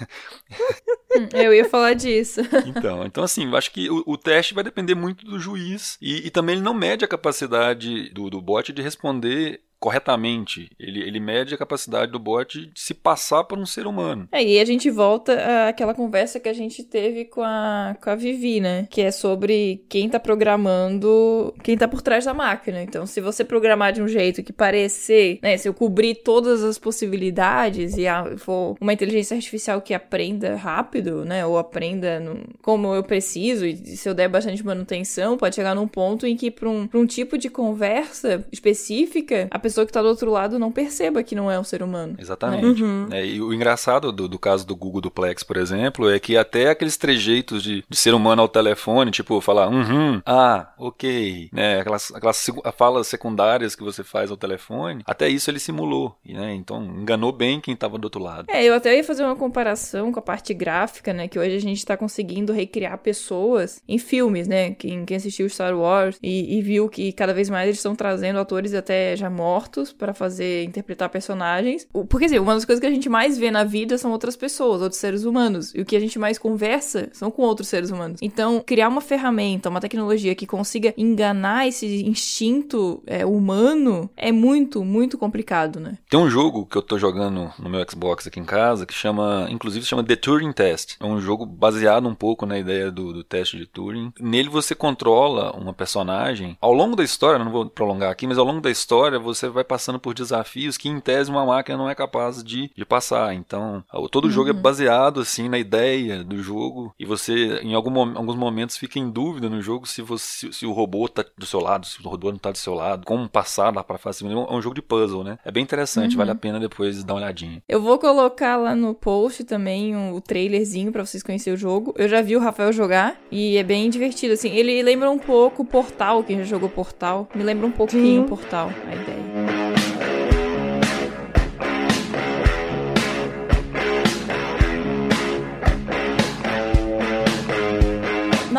Eu 1.32 1.52
ia 1.54 1.64
falar 1.64 1.94
disso. 1.94 2.40
Então, 2.66 3.04
então 3.04 3.24
assim, 3.24 3.48
eu 3.48 3.56
acho 3.56 3.72
que 3.72 3.90
o, 3.90 4.04
o 4.06 4.16
teste 4.16 4.54
vai 4.54 4.62
depender 4.62 4.94
muito 4.94 5.24
do 5.24 5.38
juiz 5.38 5.96
e, 6.00 6.26
e 6.26 6.30
também 6.30 6.54
ele 6.54 6.62
não 6.62 6.74
mede 6.74 7.04
a 7.04 7.08
capacidade 7.08 8.07
do, 8.12 8.30
do 8.30 8.40
bot 8.40 8.72
de 8.72 8.82
responder 8.82 9.60
corretamente. 9.78 10.70
Ele, 10.78 11.00
ele 11.00 11.20
mede 11.20 11.54
a 11.54 11.58
capacidade 11.58 12.10
do 12.10 12.18
bot 12.18 12.66
de 12.66 12.70
se 12.74 12.94
passar 12.94 13.44
por 13.44 13.58
um 13.58 13.66
ser 13.66 13.86
humano. 13.86 14.28
É, 14.32 14.42
e 14.42 14.58
a 14.58 14.64
gente 14.64 14.90
volta 14.90 15.68
àquela 15.68 15.94
conversa 15.94 16.40
que 16.40 16.48
a 16.48 16.52
gente 16.52 16.82
teve 16.82 17.24
com 17.24 17.42
a, 17.42 17.96
com 18.02 18.10
a 18.10 18.14
Vivi, 18.14 18.60
né? 18.60 18.86
Que 18.90 19.02
é 19.02 19.10
sobre 19.10 19.84
quem 19.88 20.08
tá 20.08 20.18
programando, 20.18 21.54
quem 21.62 21.76
tá 21.76 21.86
por 21.86 22.02
trás 22.02 22.24
da 22.24 22.34
máquina. 22.34 22.82
Então, 22.82 23.06
se 23.06 23.20
você 23.20 23.44
programar 23.44 23.92
de 23.92 24.02
um 24.02 24.08
jeito 24.08 24.42
que 24.42 24.52
parecer, 24.52 25.38
né? 25.42 25.56
Se 25.56 25.68
eu 25.68 25.74
cobrir 25.74 26.16
todas 26.16 26.62
as 26.62 26.78
possibilidades 26.78 27.96
e 27.96 28.06
a, 28.06 28.36
for 28.36 28.76
uma 28.80 28.92
inteligência 28.92 29.36
artificial 29.36 29.80
que 29.80 29.94
aprenda 29.94 30.56
rápido, 30.56 31.24
né? 31.24 31.46
Ou 31.46 31.56
aprenda 31.58 32.18
no, 32.18 32.44
como 32.62 32.94
eu 32.94 33.02
preciso, 33.02 33.64
e 33.64 33.76
se 33.76 34.08
eu 34.08 34.14
der 34.14 34.28
bastante 34.28 34.64
manutenção, 34.64 35.36
pode 35.36 35.54
chegar 35.54 35.74
num 35.74 35.86
ponto 35.86 36.26
em 36.26 36.36
que, 36.36 36.50
para 36.50 36.68
um, 36.68 36.86
pra 36.86 36.98
um 36.98 37.06
tipo 37.06 37.38
de 37.38 37.48
conversa 37.48 38.44
específica, 38.50 39.46
a 39.50 39.58
pessoa 39.68 39.86
que 39.86 39.92
tá 39.92 40.00
do 40.00 40.08
outro 40.08 40.30
lado 40.30 40.58
não 40.58 40.72
perceba 40.72 41.22
que 41.22 41.34
não 41.34 41.50
é 41.50 41.60
um 41.60 41.64
ser 41.64 41.82
humano. 41.82 42.16
Exatamente. 42.18 42.82
Né? 42.82 42.88
Uhum. 42.88 43.08
É, 43.12 43.26
e 43.26 43.40
o 43.40 43.52
engraçado 43.52 44.10
do, 44.10 44.26
do, 44.26 44.38
caso 44.38 44.66
do 44.66 44.74
Google 44.74 45.02
Duplex, 45.02 45.42
por 45.42 45.58
exemplo, 45.58 46.10
é 46.10 46.18
que 46.18 46.36
até 46.36 46.70
aqueles 46.70 46.96
trejeitos 46.96 47.62
de, 47.62 47.84
de 47.86 47.96
ser 47.96 48.14
humano 48.14 48.40
ao 48.40 48.48
telefone, 48.48 49.10
tipo, 49.10 49.40
falar, 49.42 49.68
uhum, 49.68 50.22
ah, 50.24 50.72
ok, 50.78 51.50
né, 51.52 51.80
aquelas, 51.80 52.10
aquelas 52.14 52.50
falas 52.76 53.06
secundárias 53.06 53.76
que 53.76 53.82
você 53.82 54.02
faz 54.02 54.30
ao 54.30 54.36
telefone, 54.38 55.02
até 55.06 55.28
isso 55.28 55.50
ele 55.50 55.58
simulou, 55.58 56.16
né, 56.24 56.54
então 56.54 56.82
enganou 56.82 57.30
bem 57.30 57.60
quem 57.60 57.76
tava 57.76 57.98
do 57.98 58.04
outro 58.04 58.22
lado. 58.22 58.46
É, 58.48 58.64
eu 58.64 58.74
até 58.74 58.96
ia 58.96 59.04
fazer 59.04 59.24
uma 59.24 59.36
comparação 59.36 60.10
com 60.10 60.18
a 60.18 60.22
parte 60.22 60.54
gráfica, 60.54 61.12
né, 61.12 61.28
que 61.28 61.38
hoje 61.38 61.56
a 61.56 61.60
gente 61.60 61.84
tá 61.84 61.96
conseguindo 61.96 62.54
recriar 62.54 62.96
pessoas 62.98 63.82
em 63.86 63.98
filmes, 63.98 64.48
né, 64.48 64.70
quem, 64.70 65.04
quem 65.04 65.16
assistiu 65.18 65.48
Star 65.48 65.76
Wars 65.76 66.18
e, 66.22 66.58
e 66.58 66.62
viu 66.62 66.88
que 66.88 67.12
cada 67.12 67.34
vez 67.34 67.50
mais 67.50 67.66
eles 67.66 67.78
estão 67.78 67.94
trazendo 67.94 68.38
atores 68.38 68.72
até 68.72 69.14
já 69.14 69.28
mortos 69.28 69.57
mortos 69.58 69.92
pra 69.92 70.14
fazer 70.14 70.64
interpretar 70.64 71.08
personagens. 71.08 71.86
Porque 72.08 72.26
assim, 72.26 72.38
uma 72.38 72.54
das 72.54 72.64
coisas 72.64 72.80
que 72.80 72.86
a 72.86 72.90
gente 72.90 73.08
mais 73.08 73.36
vê 73.36 73.50
na 73.50 73.64
vida 73.64 73.98
são 73.98 74.12
outras 74.12 74.36
pessoas, 74.36 74.80
outros 74.80 75.00
seres 75.00 75.24
humanos. 75.24 75.74
E 75.74 75.80
o 75.80 75.84
que 75.84 75.96
a 75.96 76.00
gente 76.00 76.18
mais 76.18 76.38
conversa 76.38 77.08
são 77.12 77.30
com 77.30 77.42
outros 77.42 77.66
seres 77.66 77.90
humanos. 77.90 78.20
Então, 78.22 78.62
criar 78.64 78.88
uma 78.88 79.00
ferramenta, 79.00 79.68
uma 79.68 79.80
tecnologia 79.80 80.34
que 80.34 80.46
consiga 80.46 80.94
enganar 80.96 81.66
esse 81.66 82.04
instinto 82.04 83.02
é, 83.06 83.26
humano 83.26 84.08
é 84.16 84.30
muito, 84.30 84.84
muito 84.84 85.18
complicado, 85.18 85.80
né? 85.80 85.98
Tem 86.08 86.20
um 86.20 86.30
jogo 86.30 86.64
que 86.64 86.76
eu 86.76 86.82
tô 86.82 86.98
jogando 86.98 87.52
no 87.58 87.68
meu 87.68 87.84
Xbox 87.88 88.26
aqui 88.26 88.38
em 88.38 88.44
casa 88.44 88.86
que 88.86 88.94
chama, 88.94 89.48
inclusive 89.50 89.84
chama 89.84 90.04
The 90.04 90.16
Turing 90.16 90.52
Test. 90.52 90.96
É 91.00 91.04
um 91.04 91.20
jogo 91.20 91.44
baseado 91.44 92.06
um 92.08 92.14
pouco 92.14 92.46
na 92.46 92.58
ideia 92.58 92.92
do, 92.92 93.12
do 93.12 93.24
teste 93.24 93.56
de 93.56 93.66
Turing. 93.66 94.12
Nele 94.20 94.48
você 94.48 94.74
controla 94.74 95.50
uma 95.56 95.72
personagem. 95.72 96.56
Ao 96.60 96.72
longo 96.72 96.94
da 96.94 97.02
história, 97.02 97.44
não 97.44 97.50
vou 97.50 97.66
prolongar 97.66 98.12
aqui, 98.12 98.26
mas 98.26 98.38
ao 98.38 98.44
longo 98.44 98.60
da 98.60 98.70
história 98.70 99.18
você 99.18 99.47
vai 99.50 99.64
passando 99.64 99.98
por 99.98 100.14
desafios 100.14 100.76
que 100.76 100.88
em 100.88 101.00
tese 101.00 101.30
uma 101.30 101.44
máquina 101.44 101.76
não 101.78 101.88
é 101.90 101.94
capaz 101.94 102.42
de, 102.42 102.70
de 102.76 102.84
passar. 102.84 103.34
Então, 103.34 103.82
todo 104.10 104.26
o 104.26 104.30
jogo 104.30 104.50
é 104.50 104.52
baseado 104.52 105.20
assim 105.20 105.48
na 105.48 105.58
ideia 105.58 106.22
do 106.24 106.42
jogo 106.42 106.94
e 106.98 107.04
você 107.04 107.58
em 107.62 107.74
algum, 107.74 107.98
alguns 108.16 108.36
momentos 108.36 108.76
fica 108.76 108.98
em 108.98 109.10
dúvida 109.10 109.48
no 109.48 109.60
jogo 109.62 109.86
se 109.86 110.02
você 110.02 110.52
se 110.52 110.66
o 110.66 110.72
robô 110.72 111.08
tá 111.08 111.24
do 111.36 111.46
seu 111.46 111.60
lado, 111.60 111.86
se 111.86 112.00
o 112.04 112.08
robô 112.08 112.30
não 112.30 112.38
tá 112.38 112.50
do 112.50 112.58
seu 112.58 112.74
lado, 112.74 113.04
como 113.06 113.28
passar 113.28 113.74
lá 113.74 113.82
para 113.84 113.98
fase. 113.98 114.24
É 114.24 114.28
um 114.28 114.44
é 114.44 114.52
um 114.54 114.62
jogo 114.62 114.74
de 114.74 114.82
puzzle, 114.82 115.24
né? 115.24 115.38
É 115.44 115.50
bem 115.50 115.62
interessante, 115.62 116.16
vale 116.16 116.30
a 116.30 116.34
pena 116.34 116.58
depois 116.60 117.02
dar 117.04 117.14
uma 117.14 117.20
olhadinha. 117.20 117.62
Eu 117.68 117.80
vou 117.82 117.98
colocar 117.98 118.56
lá 118.56 118.74
no 118.74 118.94
post 118.94 119.44
também 119.44 119.94
um- 119.96 120.14
o 120.14 120.20
trailerzinho 120.20 120.90
pra 120.92 121.04
vocês 121.04 121.22
conhecerem 121.22 121.54
o 121.54 121.60
jogo. 121.60 121.94
Eu 121.96 122.08
já 122.08 122.20
vi 122.22 122.36
o 122.36 122.40
Rafael 122.40 122.72
jogar 122.72 123.16
e 123.30 123.56
é 123.56 123.62
bem 123.62 123.88
divertido, 123.90 124.34
assim. 124.34 124.50
Ele 124.50 124.82
lembra 124.82 125.10
um 125.10 125.18
pouco 125.18 125.64
Portal, 125.64 126.22
quem 126.24 126.38
já 126.38 126.44
jogou 126.44 126.68
Portal. 126.68 127.28
Me 127.34 127.42
lembra 127.42 127.66
um 127.66 127.70
pouquinho 127.70 128.22
Sim. 128.22 128.28
Portal, 128.28 128.70
a 128.86 128.94
ideia. 128.94 129.37
Na 129.46 129.67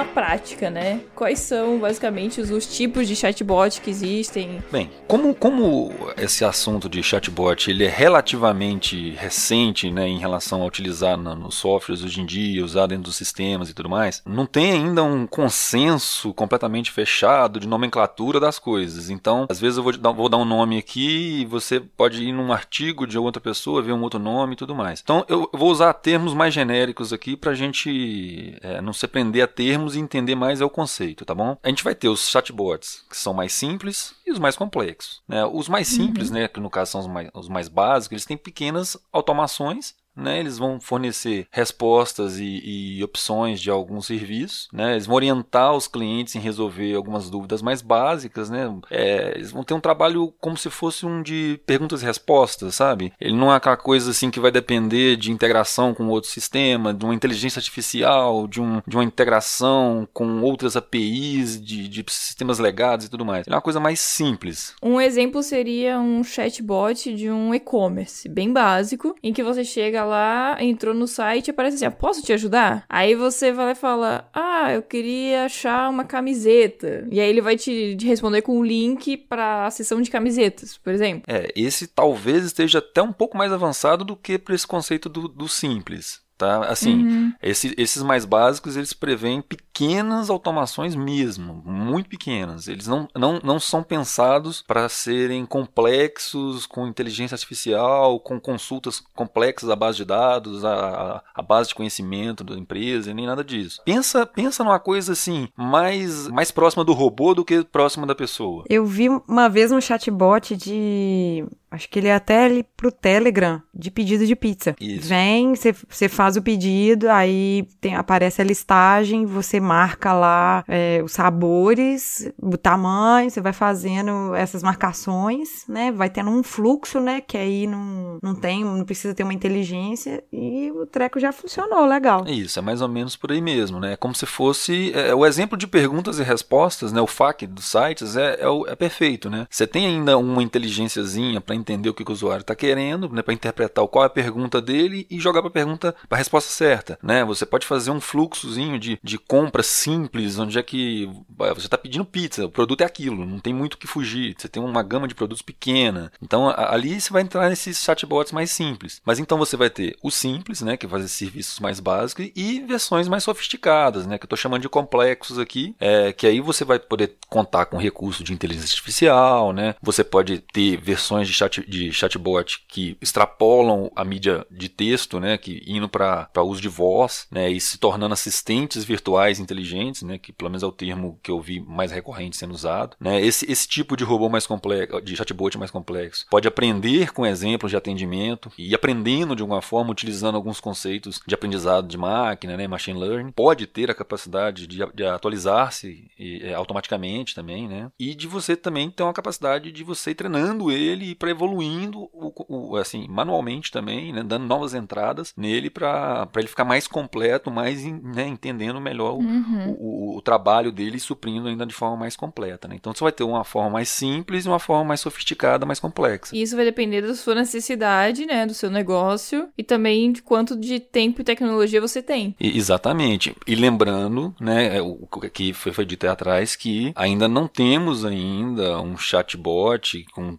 prática, 0.09 0.69
né? 0.69 1.01
Quais 1.15 1.39
são, 1.39 1.79
basicamente, 1.79 2.41
os, 2.41 2.49
os 2.51 2.65
tipos 2.65 3.07
de 3.07 3.15
chatbot 3.15 3.81
que 3.81 3.89
existem? 3.89 4.61
Bem, 4.71 4.89
como, 5.07 5.33
como 5.33 5.91
esse 6.17 6.43
assunto 6.43 6.89
de 6.89 7.01
chatbot 7.03 7.69
ele 7.69 7.83
é 7.85 7.89
relativamente 7.89 9.11
recente 9.11 9.89
né, 9.91 10.07
em 10.07 10.17
relação 10.17 10.61
a 10.61 10.65
utilizar 10.65 11.17
na- 11.17 11.35
nos 11.35 11.55
softwares 11.55 12.03
hoje 12.03 12.21
em 12.21 12.25
dia, 12.25 12.63
usar 12.63 12.87
dentro 12.87 13.03
dos 13.05 13.15
sistemas 13.15 13.69
e 13.69 13.73
tudo 13.73 13.89
mais, 13.89 14.21
não 14.25 14.45
tem 14.45 14.71
ainda 14.71 15.03
um 15.03 15.25
consenso 15.27 16.33
completamente 16.33 16.91
fechado 16.91 17.59
de 17.59 17.67
nomenclatura 17.67 18.39
das 18.39 18.57
coisas. 18.59 19.09
Então, 19.09 19.45
às 19.49 19.59
vezes 19.59 19.77
eu 19.77 19.83
vou 19.83 19.95
dar, 19.97 20.11
vou 20.11 20.29
dar 20.29 20.37
um 20.37 20.45
nome 20.45 20.77
aqui 20.77 21.41
e 21.41 21.45
você 21.45 21.79
pode 21.79 22.23
ir 22.23 22.31
num 22.31 22.51
artigo 22.51 23.05
de 23.05 23.17
outra 23.17 23.41
pessoa, 23.41 23.81
ver 23.81 23.93
um 23.93 24.01
outro 24.01 24.19
nome 24.19 24.53
e 24.53 24.55
tudo 24.55 24.75
mais. 24.75 24.99
Então, 25.01 25.25
eu 25.27 25.49
vou 25.53 25.69
usar 25.71 25.93
termos 25.93 26.33
mais 26.33 26.53
genéricos 26.53 27.11
aqui 27.13 27.35
para 27.35 27.51
a 27.51 27.55
gente 27.55 28.57
é, 28.61 28.81
não 28.81 28.93
se 28.93 29.07
prender 29.07 29.43
a 29.43 29.47
termos 29.47 29.95
e 29.95 29.98
entender 29.99 30.35
mais 30.35 30.61
é 30.61 30.65
o 30.65 30.69
conceito, 30.69 31.25
tá 31.25 31.35
bom? 31.35 31.57
A 31.63 31.69
gente 31.69 31.83
vai 31.83 31.95
ter 31.95 32.09
os 32.09 32.29
chatbots, 32.29 33.03
que 33.09 33.17
são 33.17 33.33
mais 33.33 33.53
simples, 33.53 34.13
e 34.25 34.31
os 34.31 34.39
mais 34.39 34.55
complexos. 34.55 35.21
Né? 35.27 35.45
Os 35.45 35.67
mais 35.67 35.87
simples, 35.87 36.31
né, 36.31 36.47
que 36.47 36.59
no 36.59 36.69
caso 36.69 36.91
são 36.91 37.01
os 37.01 37.07
mais, 37.07 37.29
os 37.33 37.49
mais 37.49 37.67
básicos, 37.67 38.13
eles 38.13 38.25
têm 38.25 38.37
pequenas 38.37 38.97
automações 39.11 39.95
né, 40.19 40.39
eles 40.39 40.57
vão 40.57 40.79
fornecer 40.79 41.47
respostas 41.51 42.37
e, 42.39 42.97
e 42.97 43.03
opções 43.03 43.61
de 43.61 43.69
alguns 43.69 44.05
serviços, 44.05 44.67
né, 44.71 44.93
eles 44.93 45.05
vão 45.05 45.15
orientar 45.15 45.73
os 45.73 45.87
clientes 45.87 46.35
em 46.35 46.39
resolver 46.39 46.95
algumas 46.95 47.29
dúvidas 47.29 47.61
mais 47.61 47.81
básicas, 47.81 48.49
né, 48.49 48.73
é, 48.89 49.33
eles 49.35 49.51
vão 49.51 49.63
ter 49.63 49.73
um 49.73 49.79
trabalho 49.79 50.33
como 50.39 50.57
se 50.57 50.69
fosse 50.69 51.05
um 51.05 51.21
de 51.21 51.59
perguntas 51.65 52.01
e 52.01 52.05
respostas, 52.05 52.75
sabe? 52.75 53.13
Ele 53.19 53.35
não 53.35 53.51
é 53.51 53.55
aquela 53.55 53.77
coisa 53.77 54.11
assim 54.11 54.29
que 54.29 54.39
vai 54.39 54.51
depender 54.51 55.15
de 55.15 55.31
integração 55.31 55.93
com 55.93 56.07
outro 56.07 56.29
sistema, 56.29 56.93
de 56.93 57.05
uma 57.05 57.13
inteligência 57.13 57.59
artificial, 57.59 58.47
de, 58.47 58.61
um, 58.61 58.81
de 58.85 58.95
uma 58.95 59.03
integração 59.03 60.07
com 60.13 60.41
outras 60.41 60.75
APIs, 60.75 61.61
de, 61.61 61.87
de 61.87 62.03
sistemas 62.09 62.59
legados 62.59 63.05
e 63.05 63.09
tudo 63.09 63.25
mais. 63.25 63.45
Ele 63.45 63.53
é 63.53 63.57
uma 63.57 63.61
coisa 63.61 63.79
mais 63.79 63.99
simples. 63.99 64.73
Um 64.81 64.99
exemplo 64.99 65.41
seria 65.43 65.99
um 65.99 66.23
chatbot 66.23 67.13
de 67.13 67.29
um 67.29 67.53
e-commerce 67.53 68.27
bem 68.27 68.51
básico, 68.51 69.15
em 69.21 69.33
que 69.33 69.43
você 69.43 69.63
chega 69.63 70.05
lá, 70.09 70.57
entrou 70.59 70.93
no 70.93 71.07
site 71.07 71.47
e 71.47 71.51
aparece 71.51 71.75
assim: 71.77 71.85
ah, 71.85 71.91
posso 71.91 72.21
te 72.21 72.33
ajudar? 72.33 72.83
Aí 72.89 73.15
você 73.15 73.51
vai 73.51 73.65
lá 73.65 73.71
e 73.71 73.75
fala: 73.75 74.29
Ah, 74.33 74.73
eu 74.73 74.81
queria 74.81 75.45
achar 75.45 75.89
uma 75.89 76.03
camiseta. 76.03 77.07
E 77.11 77.19
aí 77.19 77.29
ele 77.29 77.41
vai 77.41 77.55
te, 77.55 77.95
te 77.95 78.05
responder 78.05 78.41
com 78.41 78.57
um 78.59 78.63
link 78.63 79.15
para 79.15 79.65
a 79.65 79.71
seção 79.71 80.01
de 80.01 80.09
camisetas, 80.09 80.77
por 80.77 80.91
exemplo. 80.91 81.23
É, 81.27 81.51
esse 81.55 81.87
talvez 81.87 82.43
esteja 82.43 82.79
até 82.79 83.01
um 83.01 83.13
pouco 83.13 83.37
mais 83.37 83.51
avançado 83.51 84.03
do 84.03 84.15
que 84.15 84.37
para 84.37 84.55
esse 84.55 84.67
conceito 84.67 85.07
do, 85.07 85.27
do 85.27 85.47
simples. 85.47 86.21
Tá? 86.39 86.63
Assim, 86.69 87.33
esse- 87.43 87.75
esses 87.77 88.01
mais 88.01 88.23
básicos 88.23 88.77
eles 88.77 88.93
prevêem 88.93 89.41
pequenas 89.41 90.29
automações 90.29 90.95
mesmo, 90.95 91.61
muito 91.65 92.07
pequenas. 92.09 92.69
Eles 92.69 92.87
não, 92.87 93.09
não, 93.13 93.41
não 93.43 93.59
são 93.59 93.83
pensados 93.83 94.61
para 94.61 94.87
serem 94.87 95.45
complexos, 95.45 96.65
com 96.65 96.87
inteligência 96.87 97.35
artificial, 97.35 98.21
com 98.21 98.39
consultas 98.39 99.01
complexas 99.13 99.69
à 99.69 99.75
base 99.75 99.97
de 99.97 100.05
dados, 100.05 100.63
à, 100.63 100.73
à- 100.73 101.21
à 101.35 101.41
base 101.41 101.69
de 101.69 101.75
conhecimento 101.75 102.41
da 102.41 102.55
empresa, 102.57 103.13
nem 103.13 103.25
nada 103.27 103.43
disso. 103.43 103.81
Pensa, 103.83 104.25
pensa 104.25 104.63
numa 104.63 104.79
coisa 104.79 105.11
assim, 105.11 105.49
mais, 105.57 106.29
mais 106.29 106.51
próxima 106.51 106.85
do 106.85 106.93
robô 106.93 107.33
do 107.33 107.43
que 107.43 107.65
próxima 107.65 108.07
da 108.07 108.15
pessoa. 108.15 108.63
Eu 108.69 108.85
vi 108.85 109.09
uma 109.27 109.49
vez 109.49 109.73
um 109.73 109.81
chatbot 109.81 110.55
de. 110.55 111.45
Acho 111.71 111.87
que 111.89 111.99
ele 111.99 112.07
é 112.07 112.15
até 112.15 112.45
ali 112.45 112.63
pro 112.75 112.91
Telegram, 112.91 113.61
de 113.73 113.91
pedido 113.91 114.25
de 114.25 114.35
pizza. 114.35 114.75
Isso. 114.79 115.07
Vem, 115.09 115.53
você 115.87 116.09
faz 116.09 116.35
o 116.35 116.41
pedido, 116.41 117.09
aí 117.09 117.67
tem- 117.79 117.95
aparece 117.95 118.41
a 118.41 118.45
listagem, 118.45 119.25
você 119.25 119.59
marca 119.59 120.13
lá 120.13 120.63
é, 120.67 121.01
os 121.03 121.11
sabores, 121.11 122.31
o 122.41 122.57
tamanho, 122.57 123.29
você 123.29 123.41
vai 123.41 123.53
fazendo 123.53 124.33
essas 124.35 124.63
marcações, 124.63 125.65
né? 125.67 125.91
Vai 125.91 126.09
tendo 126.09 126.29
um 126.29 126.43
fluxo, 126.43 126.99
né? 126.99 127.21
Que 127.21 127.37
aí 127.37 127.67
não, 127.67 128.17
não 128.21 128.35
tem, 128.35 128.63
não 128.63 128.83
precisa 128.85 129.13
ter 129.13 129.23
uma 129.23 129.33
inteligência 129.33 130.23
e 130.31 130.71
o 130.71 130.85
treco 130.85 131.19
já 131.19 131.31
funcionou, 131.31 131.85
legal. 131.85 132.23
É 132.27 132.31
isso, 132.31 132.57
é 132.59 132.61
mais 132.61 132.81
ou 132.81 132.87
menos 132.87 133.15
por 133.15 133.31
aí 133.31 133.41
mesmo, 133.41 133.79
né? 133.79 133.93
É 133.93 133.97
como 133.97 134.15
se 134.15 134.25
fosse 134.25 134.91
é, 134.93 135.13
o 135.13 135.25
exemplo 135.25 135.57
de 135.57 135.67
perguntas 135.67 136.19
e 136.19 136.23
respostas, 136.23 136.91
né? 136.91 137.01
O 137.01 137.07
FAQ 137.07 137.47
dos 137.47 137.65
sites 137.65 138.15
é, 138.15 138.39
é, 138.41 138.71
é 138.71 138.75
perfeito, 138.75 139.29
né? 139.29 139.45
Você 139.49 139.67
tem 139.67 139.85
ainda 139.85 140.17
uma 140.17 140.41
inteligênciazinha 140.43 141.41
para 141.41 141.55
entender 141.59 141.89
o 141.89 141.93
que, 141.93 142.03
que 142.03 142.11
o 142.11 142.13
usuário 142.13 142.41
está 142.41 142.55
querendo, 142.55 143.09
né? 143.09 143.21
Para 143.21 143.33
interpretar 143.33 143.87
qual 143.87 144.03
é 144.03 144.07
a 144.07 144.09
pergunta 144.09 144.61
dele 144.61 145.05
e 145.09 145.19
jogar 145.19 145.41
para 145.41 145.49
a 145.49 145.53
pergunta, 145.53 145.95
para 146.07 146.17
a 146.17 146.19
resposta 146.19 146.49
certa, 146.51 146.97
né? 147.01 147.23
Você 147.25 147.45
pode 147.45 147.65
fazer 147.65 147.91
um 147.91 148.01
fluxozinho 148.01 148.79
de, 148.79 148.99
de 149.03 149.17
compra 149.17 149.63
simples, 149.63 150.37
onde 150.39 150.57
é 150.57 150.63
que 150.63 151.09
você 151.37 151.67
está 151.67 151.77
pedindo 151.77 152.05
pizza, 152.05 152.45
o 152.45 152.51
produto 152.51 152.81
é 152.81 152.85
aquilo, 152.85 153.25
não 153.25 153.39
tem 153.39 153.53
muito 153.53 153.75
o 153.75 153.77
que 153.77 153.87
fugir. 153.87 154.35
Você 154.37 154.47
tem 154.47 154.61
uma 154.61 154.83
gama 154.83 155.07
de 155.07 155.15
produtos 155.15 155.41
pequena, 155.41 156.11
então 156.21 156.49
ali 156.49 156.99
você 156.99 157.11
vai 157.11 157.21
entrar 157.21 157.49
nesses 157.49 157.81
chatbots 157.83 158.31
mais 158.31 158.51
simples. 158.51 159.01
Mas 159.05 159.19
então 159.19 159.37
você 159.37 159.55
vai 159.55 159.69
ter 159.69 159.97
o 160.03 160.11
simples, 160.11 160.61
né? 160.61 160.77
Que 160.77 160.87
vai 160.87 160.99
fazer 160.99 161.09
serviços 161.09 161.59
mais 161.59 161.79
básicos 161.79 162.29
e 162.35 162.59
versões 162.61 163.07
mais 163.07 163.23
sofisticadas, 163.23 164.05
né? 164.05 164.17
Que 164.17 164.23
eu 164.23 164.27
estou 164.27 164.37
chamando 164.37 164.61
de 164.61 164.69
complexos 164.69 165.39
aqui, 165.39 165.75
é, 165.79 166.11
que 166.13 166.27
aí 166.27 166.39
você 166.41 166.63
vai 166.65 166.79
poder 166.79 167.15
contar 167.27 167.65
com 167.65 167.77
recurso 167.77 168.23
de 168.23 168.33
inteligência 168.33 168.73
artificial, 168.73 169.53
né? 169.53 169.75
Você 169.81 170.03
pode 170.03 170.39
ter 170.39 170.77
versões 170.77 171.27
de, 171.27 171.33
chat, 171.49 171.69
de 171.69 171.91
chatbot 171.91 172.63
que 172.67 172.97
extrapolam 173.01 173.91
a 173.95 174.03
mídia 174.03 174.45
de 174.49 174.69
texto, 174.69 175.19
né? 175.19 175.37
Que 175.37 175.63
indo 175.65 175.89
para 175.89 176.29
uso 176.43 176.61
de 176.61 176.69
voz, 176.69 177.27
né? 177.31 177.49
E 177.49 177.59
se 177.59 177.77
tornando 177.77 178.13
assistentes 178.13 178.83
virtuais 178.83 179.39
inteligentes, 179.39 180.03
né? 180.03 180.17
Que 180.17 180.31
pelo 180.31 180.49
menos 180.49 180.63
é 180.63 180.65
o 180.67 180.71
termo 180.71 181.19
que 181.21 181.31
eu 181.31 181.39
vi 181.39 181.59
mais 181.59 181.91
recorrente 181.91 182.37
sendo 182.37 182.53
usado, 182.53 182.95
né? 182.99 183.21
Esse, 183.21 183.49
esse 183.51 183.67
tipo 183.67 183.95
de 183.97 184.03
robô 184.03 184.29
mais 184.29 184.45
complexo, 184.45 185.01
de 185.01 185.15
chatbot 185.15 185.57
mais 185.57 185.71
complexo, 185.71 186.25
pode 186.29 186.47
aprender 186.47 187.11
com 187.11 187.25
exemplos 187.25 187.71
de 187.71 187.77
atendimento 187.77 188.51
e 188.57 188.73
aprendendo 188.73 189.35
de 189.35 189.41
alguma 189.41 189.61
forma 189.61 189.91
utilizando 189.91 190.35
alguns 190.35 190.59
conceitos 190.59 191.21
de 191.25 191.35
aprendizado 191.35 191.87
de 191.87 191.97
máquina, 191.97 192.55
né? 192.55 192.67
Machine 192.67 192.99
learning, 192.99 193.31
pode 193.31 193.65
ter 193.67 193.89
a 193.89 193.95
capacidade 193.95 194.67
de, 194.67 194.79
de 194.93 195.05
atualizar-se 195.05 196.09
é, 196.19 196.53
automaticamente 196.53 197.35
também, 197.35 197.67
né? 197.67 197.91
E 197.99 198.13
de 198.13 198.27
você 198.27 198.55
também 198.55 198.89
ter 198.89 199.03
uma 199.03 199.13
capacidade 199.13 199.71
de 199.71 199.83
você 199.83 200.11
ir 200.11 200.15
treinando 200.15 200.71
ele 200.71 201.15
para 201.15 201.31
evoluindo, 201.43 202.09
o, 202.13 202.33
o- 202.71 202.75
assim, 202.75 203.07
manualmente 203.09 203.71
também, 203.71 204.11
né, 204.11 204.23
dando 204.23 204.45
novas 204.45 204.73
entradas 204.73 205.33
nele 205.37 205.69
para 205.69 206.27
ele 206.35 206.47
ficar 206.47 206.65
mais 206.65 206.87
completo, 206.87 207.49
mais 207.49 207.83
né, 207.85 208.27
entendendo 208.27 208.79
melhor 208.81 209.13
o, 209.13 209.19
Uhum. 209.19 209.75
o, 209.79 210.17
o 210.17 210.21
trabalho 210.21 210.71
dele 210.71 210.97
e 210.97 210.99
suprindo 210.99 211.47
ainda 211.47 211.65
de 211.65 211.73
forma 211.73 211.95
mais 211.95 212.15
completa. 212.15 212.67
Né? 212.67 212.75
Então 212.75 212.93
você 212.93 213.03
vai 213.03 213.11
ter 213.11 213.23
uma 213.23 213.43
forma 213.43 213.69
mais 213.69 213.89
simples 213.89 214.45
e 214.45 214.47
uma 214.49 214.59
forma 214.59 214.83
mais 214.83 214.99
sofisticada, 214.99 215.65
mais 215.65 215.79
complexa. 215.79 216.35
E 216.35 216.41
Isso 216.41 216.55
vai 216.55 216.65
depender 216.65 217.01
da 217.01 217.13
sua 217.15 217.35
necessidade, 217.35 218.25
né, 218.25 218.45
do 218.45 218.53
seu 218.53 218.69
negócio 218.69 219.49
e 219.57 219.63
também 219.63 220.11
de 220.11 220.21
quanto 220.21 220.55
de 220.57 220.79
tempo 220.79 221.21
e 221.21 221.23
tecnologia 221.23 221.79
você 221.79 222.01
tem. 222.01 222.35
E- 222.39 222.57
exatamente. 222.57 223.35
E 223.47 223.55
lembrando, 223.55 224.33
né, 224.39 224.77
é, 224.77 224.81
o 224.81 224.97
que 225.33 225.53
foi, 225.53 225.71
foi 225.71 225.85
dito 225.85 226.05
aí 226.05 226.09
atrás, 226.11 226.55
que 226.55 226.91
ainda 226.95 227.27
não 227.27 227.47
temos 227.47 228.03
ainda 228.05 228.81
um 228.81 228.97
chatbot 228.97 230.05
com 230.13 230.37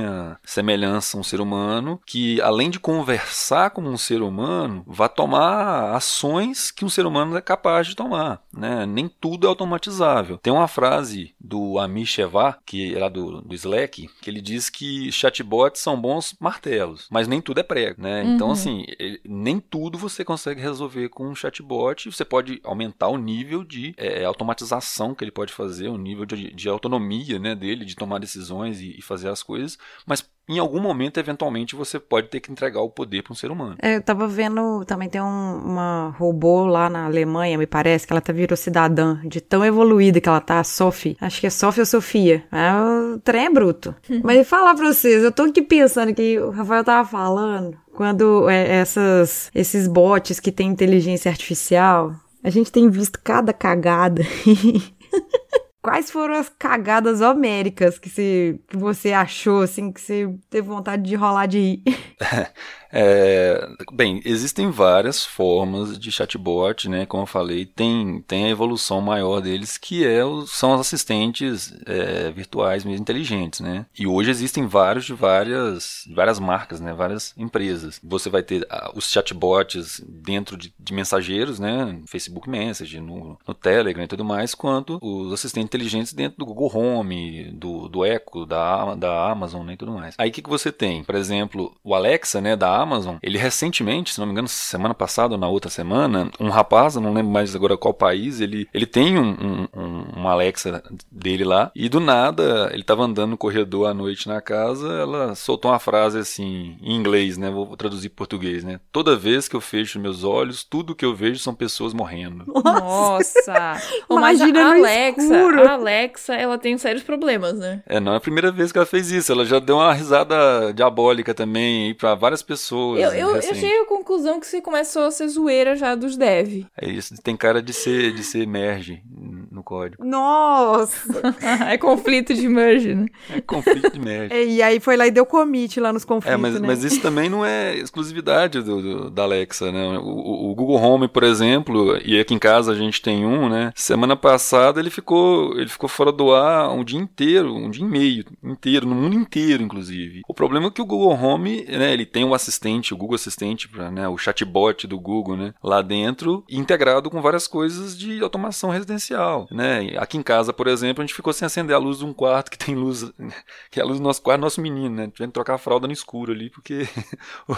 tamanha 0.00 0.38
semelhança 0.44 1.16
a 1.16 1.20
um 1.20 1.22
ser 1.22 1.40
humano, 1.40 2.00
que 2.06 2.40
além 2.40 2.70
de 2.70 2.78
conversar 2.80 3.70
como 3.70 3.88
um 3.88 3.96
ser 3.96 4.22
humano, 4.22 4.82
vá 4.86 5.08
tomar 5.08 5.94
ações 5.94 6.70
que 6.70 6.84
um 6.84 6.88
ser 6.88 7.06
humano 7.06 7.36
é 7.36 7.40
capaz 7.40 7.86
de 7.86 7.94
tomar. 7.96 8.42
Né? 8.52 8.86
Nem 8.86 9.08
tudo 9.08 9.46
é 9.46 9.48
automatizável. 9.48 10.38
Tem 10.38 10.52
uma 10.52 10.68
frase 10.68 11.34
do 11.40 11.78
Amish 11.78 12.18
Evar, 12.18 12.58
que 12.64 12.94
é 12.94 12.98
lá 12.98 13.08
do, 13.08 13.40
do 13.42 13.54
Slack, 13.54 14.08
que 14.20 14.30
ele 14.30 14.40
diz 14.40 14.68
que 14.70 15.10
chatbots 15.12 15.80
são 15.80 16.00
bons 16.00 16.34
martelos, 16.40 17.06
mas 17.10 17.28
nem 17.28 17.40
tudo 17.40 17.60
é 17.60 17.62
prego. 17.62 18.00
Né? 18.02 18.24
Então, 18.24 18.48
Uhum. 18.48 18.52
assim, 18.52 18.84
ele- 18.98 19.20
nem 19.24 19.60
tudo 19.60 19.98
você 19.98 20.24
consegue 20.24 20.60
resolver 20.60 21.08
com 21.08 21.28
um 21.28 21.34
chatbot. 21.34 22.10
Você 22.10 22.24
pode 22.24 22.60
aumentar 22.64 23.08
o 23.08 23.16
nível 23.18 23.64
de 23.64 23.94
é, 23.96 24.24
automatização 24.24 25.14
que 25.14 25.22
ele 25.24 25.30
pode 25.30 25.52
fazer, 25.52 25.88
o 25.88 25.96
nível 25.98 26.24
de, 26.24 26.52
de 26.54 26.68
autonomia 26.68 27.38
né, 27.38 27.54
dele, 27.54 27.84
de 27.84 27.94
tomar 27.96 28.18
decisões 28.18 28.80
e, 28.80 28.96
e 28.98 29.02
fazer 29.02 29.28
as 29.28 29.42
coisas, 29.42 29.78
mas 30.06 30.24
em 30.48 30.58
algum 30.58 30.80
momento, 30.80 31.20
eventualmente, 31.20 31.76
você 31.76 32.00
pode 32.00 32.26
ter 32.28 32.40
que 32.40 32.50
entregar 32.50 32.80
o 32.80 32.90
poder 32.90 33.22
para 33.22 33.32
um 33.32 33.36
ser 33.36 33.52
humano. 33.52 33.76
É, 33.80 33.94
eu 33.96 34.02
tava 34.02 34.26
vendo, 34.26 34.84
também 34.84 35.08
tem 35.08 35.20
um- 35.20 35.58
uma 35.64 36.12
robô 36.18 36.66
lá 36.66 36.90
na 36.90 37.04
Alemanha, 37.06 37.56
me 37.56 37.68
parece, 37.68 38.04
que 38.04 38.12
ela 38.12 38.20
tá 38.20 38.32
virou 38.32 38.56
cidadã, 38.56 39.20
de 39.24 39.40
tão 39.40 39.64
evoluída 39.64 40.20
que 40.20 40.28
ela 40.28 40.40
tá, 40.40 40.58
a 40.58 40.64
Sophie. 40.64 41.16
Acho 41.20 41.40
que 41.40 41.46
é 41.46 41.50
Sophie 41.50 41.80
ou 41.82 41.86
Sofia. 41.86 42.44
É, 42.50 42.72
o 43.14 43.20
trem 43.20 43.44
é 43.46 43.50
bruto. 43.50 43.94
Mas 44.24 44.48
falar 44.48 44.74
pra 44.74 44.92
vocês, 44.92 45.22
eu 45.22 45.30
tô 45.30 45.44
aqui 45.44 45.62
pensando 45.62 46.12
que 46.12 46.36
o 46.40 46.50
Rafael 46.50 46.82
tava 46.82 47.08
falando, 47.08 47.76
quando 47.94 48.48
é, 48.50 48.78
essas, 48.78 49.52
esses 49.54 49.86
bots 49.86 50.40
que 50.40 50.50
tem 50.50 50.66
inteligência 50.68 51.30
artificial, 51.30 52.12
a 52.42 52.50
gente 52.50 52.72
tem 52.72 52.90
visto 52.90 53.20
cada 53.22 53.52
cagada. 53.52 54.22
Quais 55.82 56.10
foram 56.10 56.34
as 56.34 56.48
cagadas 56.50 57.22
homéricas 57.22 57.98
que 57.98 58.10
você, 58.10 58.60
que 58.68 58.76
você 58.76 59.12
achou, 59.12 59.62
assim, 59.62 59.90
que 59.90 60.00
você 60.00 60.28
teve 60.50 60.68
vontade 60.68 61.02
de 61.02 61.14
rolar 61.14 61.46
de 61.46 61.58
rir? 61.58 61.82
É, 62.92 63.68
bem, 63.92 64.20
existem 64.24 64.70
várias 64.70 65.24
formas 65.24 65.98
de 65.98 66.10
chatbot, 66.10 66.88
né? 66.88 67.06
Como 67.06 67.22
eu 67.22 67.26
falei, 67.26 67.64
tem, 67.64 68.22
tem 68.26 68.46
a 68.46 68.50
evolução 68.50 69.00
maior 69.00 69.40
deles, 69.40 69.78
que 69.78 70.06
é 70.06 70.20
são 70.46 70.74
os 70.74 70.80
assistentes 70.80 71.72
é, 71.86 72.30
virtuais 72.30 72.84
mesmo 72.84 73.00
inteligentes, 73.00 73.60
né? 73.60 73.86
E 73.98 74.06
hoje 74.06 74.30
existem 74.30 74.66
vários 74.66 75.04
de 75.04 75.14
várias, 75.14 76.04
várias 76.14 76.38
marcas, 76.38 76.80
né? 76.80 76.92
Várias 76.92 77.34
empresas. 77.36 78.00
Você 78.02 78.28
vai 78.28 78.42
ter 78.42 78.66
ah, 78.68 78.90
os 78.94 79.10
chatbots 79.10 80.02
dentro 80.06 80.56
de, 80.56 80.74
de 80.78 80.92
mensageiros, 80.92 81.58
né? 81.58 82.00
Facebook 82.06 82.48
Message, 82.48 83.00
no, 83.00 83.38
no 83.46 83.54
Telegram 83.54 84.04
e 84.04 84.08
tudo 84.08 84.24
mais, 84.24 84.54
quanto 84.54 84.98
os 85.00 85.32
assistentes 85.32 85.66
inteligentes 85.66 86.12
dentro 86.12 86.38
do 86.38 86.46
Google 86.46 86.70
Home, 86.74 87.50
do, 87.52 87.88
do 87.88 88.04
Echo, 88.04 88.44
da, 88.46 88.94
da 88.94 89.30
Amazon 89.30 89.64
né, 89.64 89.74
e 89.74 89.76
tudo 89.76 89.92
mais. 89.92 90.14
Aí 90.18 90.30
o 90.30 90.32
que, 90.32 90.42
que 90.42 90.48
você 90.48 90.72
tem? 90.72 91.04
Por 91.04 91.14
exemplo, 91.14 91.74
o 91.82 91.94
Alexa, 91.94 92.40
né, 92.40 92.56
da 92.56 92.79
Amazon, 92.80 93.16
ele 93.22 93.38
recentemente, 93.38 94.12
se 94.12 94.18
não 94.20 94.26
me 94.26 94.32
engano, 94.32 94.48
semana 94.48 94.94
passada 94.94 95.34
ou 95.34 95.40
na 95.40 95.48
outra 95.48 95.70
semana, 95.70 96.30
um 96.40 96.48
rapaz, 96.48 96.96
não 96.96 97.12
lembro 97.12 97.30
mais 97.32 97.54
agora 97.54 97.76
qual 97.76 97.94
país, 97.94 98.40
ele, 98.40 98.68
ele 98.72 98.86
tem 98.86 99.18
um, 99.18 99.30
um, 99.30 99.68
um- 99.80 100.02
uma 100.16 100.32
Alexa 100.32 100.82
dele 101.10 101.44
lá, 101.44 101.70
e 101.74 101.88
do 101.88 102.00
nada, 102.00 102.70
ele 102.72 102.82
tava 102.82 103.04
andando 103.04 103.30
no 103.30 103.36
corredor 103.38 103.88
à 103.88 103.94
noite 103.94 104.28
na 104.28 104.40
casa, 104.40 104.88
ela 104.92 105.34
soltou 105.34 105.70
uma 105.70 105.78
frase 105.78 106.18
assim, 106.18 106.76
em 106.82 106.94
inglês, 106.96 107.36
né, 107.38 107.50
vou 107.50 107.76
traduzir 107.76 108.06
em 108.08 108.10
português, 108.10 108.64
né, 108.64 108.80
toda 108.92 109.16
vez 109.16 109.48
que 109.48 109.56
eu 109.56 109.60
fecho 109.60 109.98
meus 109.98 110.24
olhos, 110.24 110.62
tudo 110.64 110.94
que 110.94 111.04
eu 111.04 111.14
vejo 111.14 111.38
são 111.40 111.54
pessoas 111.54 111.92
morrendo. 111.94 112.44
Nossa! 112.64 113.52
A 114.10 114.14
Imagina 114.14 114.64
no 114.64 114.70
Alexa, 114.80 115.36
a 115.36 115.72
Alexa, 115.72 116.34
ela 116.34 116.58
tem 116.58 116.76
sérios 116.78 117.02
problemas, 117.02 117.58
né? 117.58 117.82
É, 117.86 117.98
não 118.00 118.12
é 118.12 118.16
a 118.16 118.20
primeira 118.20 118.50
vez 118.52 118.70
que 118.72 118.78
ela 118.78 118.86
fez 118.86 119.10
isso. 119.10 119.30
Ela 119.32 119.44
já 119.44 119.58
deu 119.58 119.76
uma 119.76 119.92
risada 119.92 120.72
diabólica 120.74 121.32
também 121.34 121.86
aí 121.86 121.94
pra 121.94 122.14
várias 122.14 122.42
pessoas. 122.42 122.69
Eu, 122.76 123.10
eu, 123.10 123.12
eu 123.28 123.34
recente. 123.34 123.54
cheguei 123.60 123.80
à 123.82 123.86
conclusão 123.86 124.38
que 124.40 124.46
você 124.46 124.60
começou 124.60 125.02
a 125.04 125.10
ser 125.10 125.28
zoeira 125.28 125.76
já 125.76 125.94
dos 125.94 126.16
dev. 126.16 126.64
É 126.80 126.88
isso, 126.88 127.14
tem 127.22 127.36
cara 127.36 127.62
de 127.62 127.72
ser, 127.72 128.12
de 128.12 128.22
ser 128.22 128.46
merge 128.46 129.02
no 129.50 129.62
código. 129.62 130.04
Nossa! 130.04 131.20
é 131.68 131.76
conflito 131.78 132.34
de 132.34 132.48
merge, 132.48 132.94
né? 132.94 133.06
É 133.30 133.40
conflito 133.40 133.90
de 133.90 133.98
merge. 134.00 134.30
É, 134.32 134.44
E 134.44 134.62
aí 134.62 134.78
foi 134.80 134.96
lá 134.96 135.06
e 135.06 135.10
deu 135.10 135.24
commit 135.26 135.80
lá 135.80 135.92
nos 135.92 136.04
conflitos, 136.04 136.34
É, 136.34 136.36
mas, 136.36 136.60
né? 136.60 136.66
mas 136.66 136.84
isso 136.84 137.00
também 137.00 137.28
não 137.28 137.44
é 137.44 137.76
exclusividade 137.76 138.60
do, 138.62 138.80
do- 138.82 139.10
da 139.10 139.22
Alexa, 139.24 139.72
né? 139.72 139.98
O, 139.98 140.50
o- 140.50 140.54
Google 140.54 140.76
Home, 140.76 141.08
por 141.08 141.22
exemplo, 141.22 141.98
e 142.04 142.18
aqui 142.20 142.34
em 142.34 142.38
casa 142.38 142.72
a 142.72 142.74
gente 142.74 143.00
tem 143.00 143.24
um, 143.24 143.48
né? 143.48 143.72
Semana 143.74 144.14
passada 144.16 144.78
ele 144.80 144.90
ficou, 144.90 145.58
ele 145.58 145.68
ficou 145.68 145.88
fora 145.88 146.12
do 146.12 146.32
ar 146.34 146.70
um 146.72 146.84
dia 146.84 146.98
inteiro, 146.98 147.54
um 147.54 147.70
dia 147.70 147.84
e 147.84 147.88
meio 147.88 148.24
inteiro, 148.44 148.86
no 148.86 148.94
mundo 148.94 149.14
inteiro, 149.16 149.62
inclusive. 149.62 150.20
O 150.28 150.34
problema 150.34 150.66
é 150.68 150.70
que 150.70 150.82
o 150.82 150.86
Google 150.86 151.12
Home, 151.12 151.64
né? 151.66 151.92
Ele 151.92 152.04
tem 152.06 152.24
o 152.24 152.34
assistente, 152.34 152.59
o 152.92 152.96
Google 152.96 153.14
Assistente, 153.14 153.68
pra, 153.68 153.90
né? 153.90 154.08
O 154.08 154.18
chatbot 154.18 154.86
do 154.86 154.98
Google, 154.98 155.36
né? 155.36 155.54
Lá 155.62 155.82
dentro, 155.82 156.44
integrado 156.48 157.10
com 157.10 157.22
várias 157.22 157.46
coisas 157.46 157.96
de 157.96 158.22
automação 158.22 158.70
residencial, 158.70 159.48
né? 159.50 159.84
E 159.84 159.96
Aqui 159.96 160.16
em 160.16 160.22
casa, 160.22 160.52
por 160.52 160.66
exemplo, 160.66 161.02
a 161.02 161.06
gente 161.06 161.14
ficou 161.14 161.32
sem 161.32 161.46
acender 161.46 161.74
a 161.74 161.78
luz 161.78 161.98
de 161.98 162.04
um 162.04 162.12
quarto 162.12 162.50
que 162.50 162.58
tem 162.58 162.74
luz, 162.74 163.10
que 163.70 163.78
é 163.78 163.82
a 163.82 163.86
luz 163.86 163.98
do 163.98 164.02
nosso 164.02 164.20
quarto, 164.20 164.40
nosso 164.40 164.60
menino, 164.60 164.94
né? 164.94 165.08
Tivemos 165.08 165.30
que 165.30 165.34
trocar 165.34 165.54
a 165.54 165.58
fralda 165.58 165.86
no 165.86 165.92
escuro 165.92 166.32
ali, 166.32 166.50
porque 166.50 166.88
o, 167.46 167.52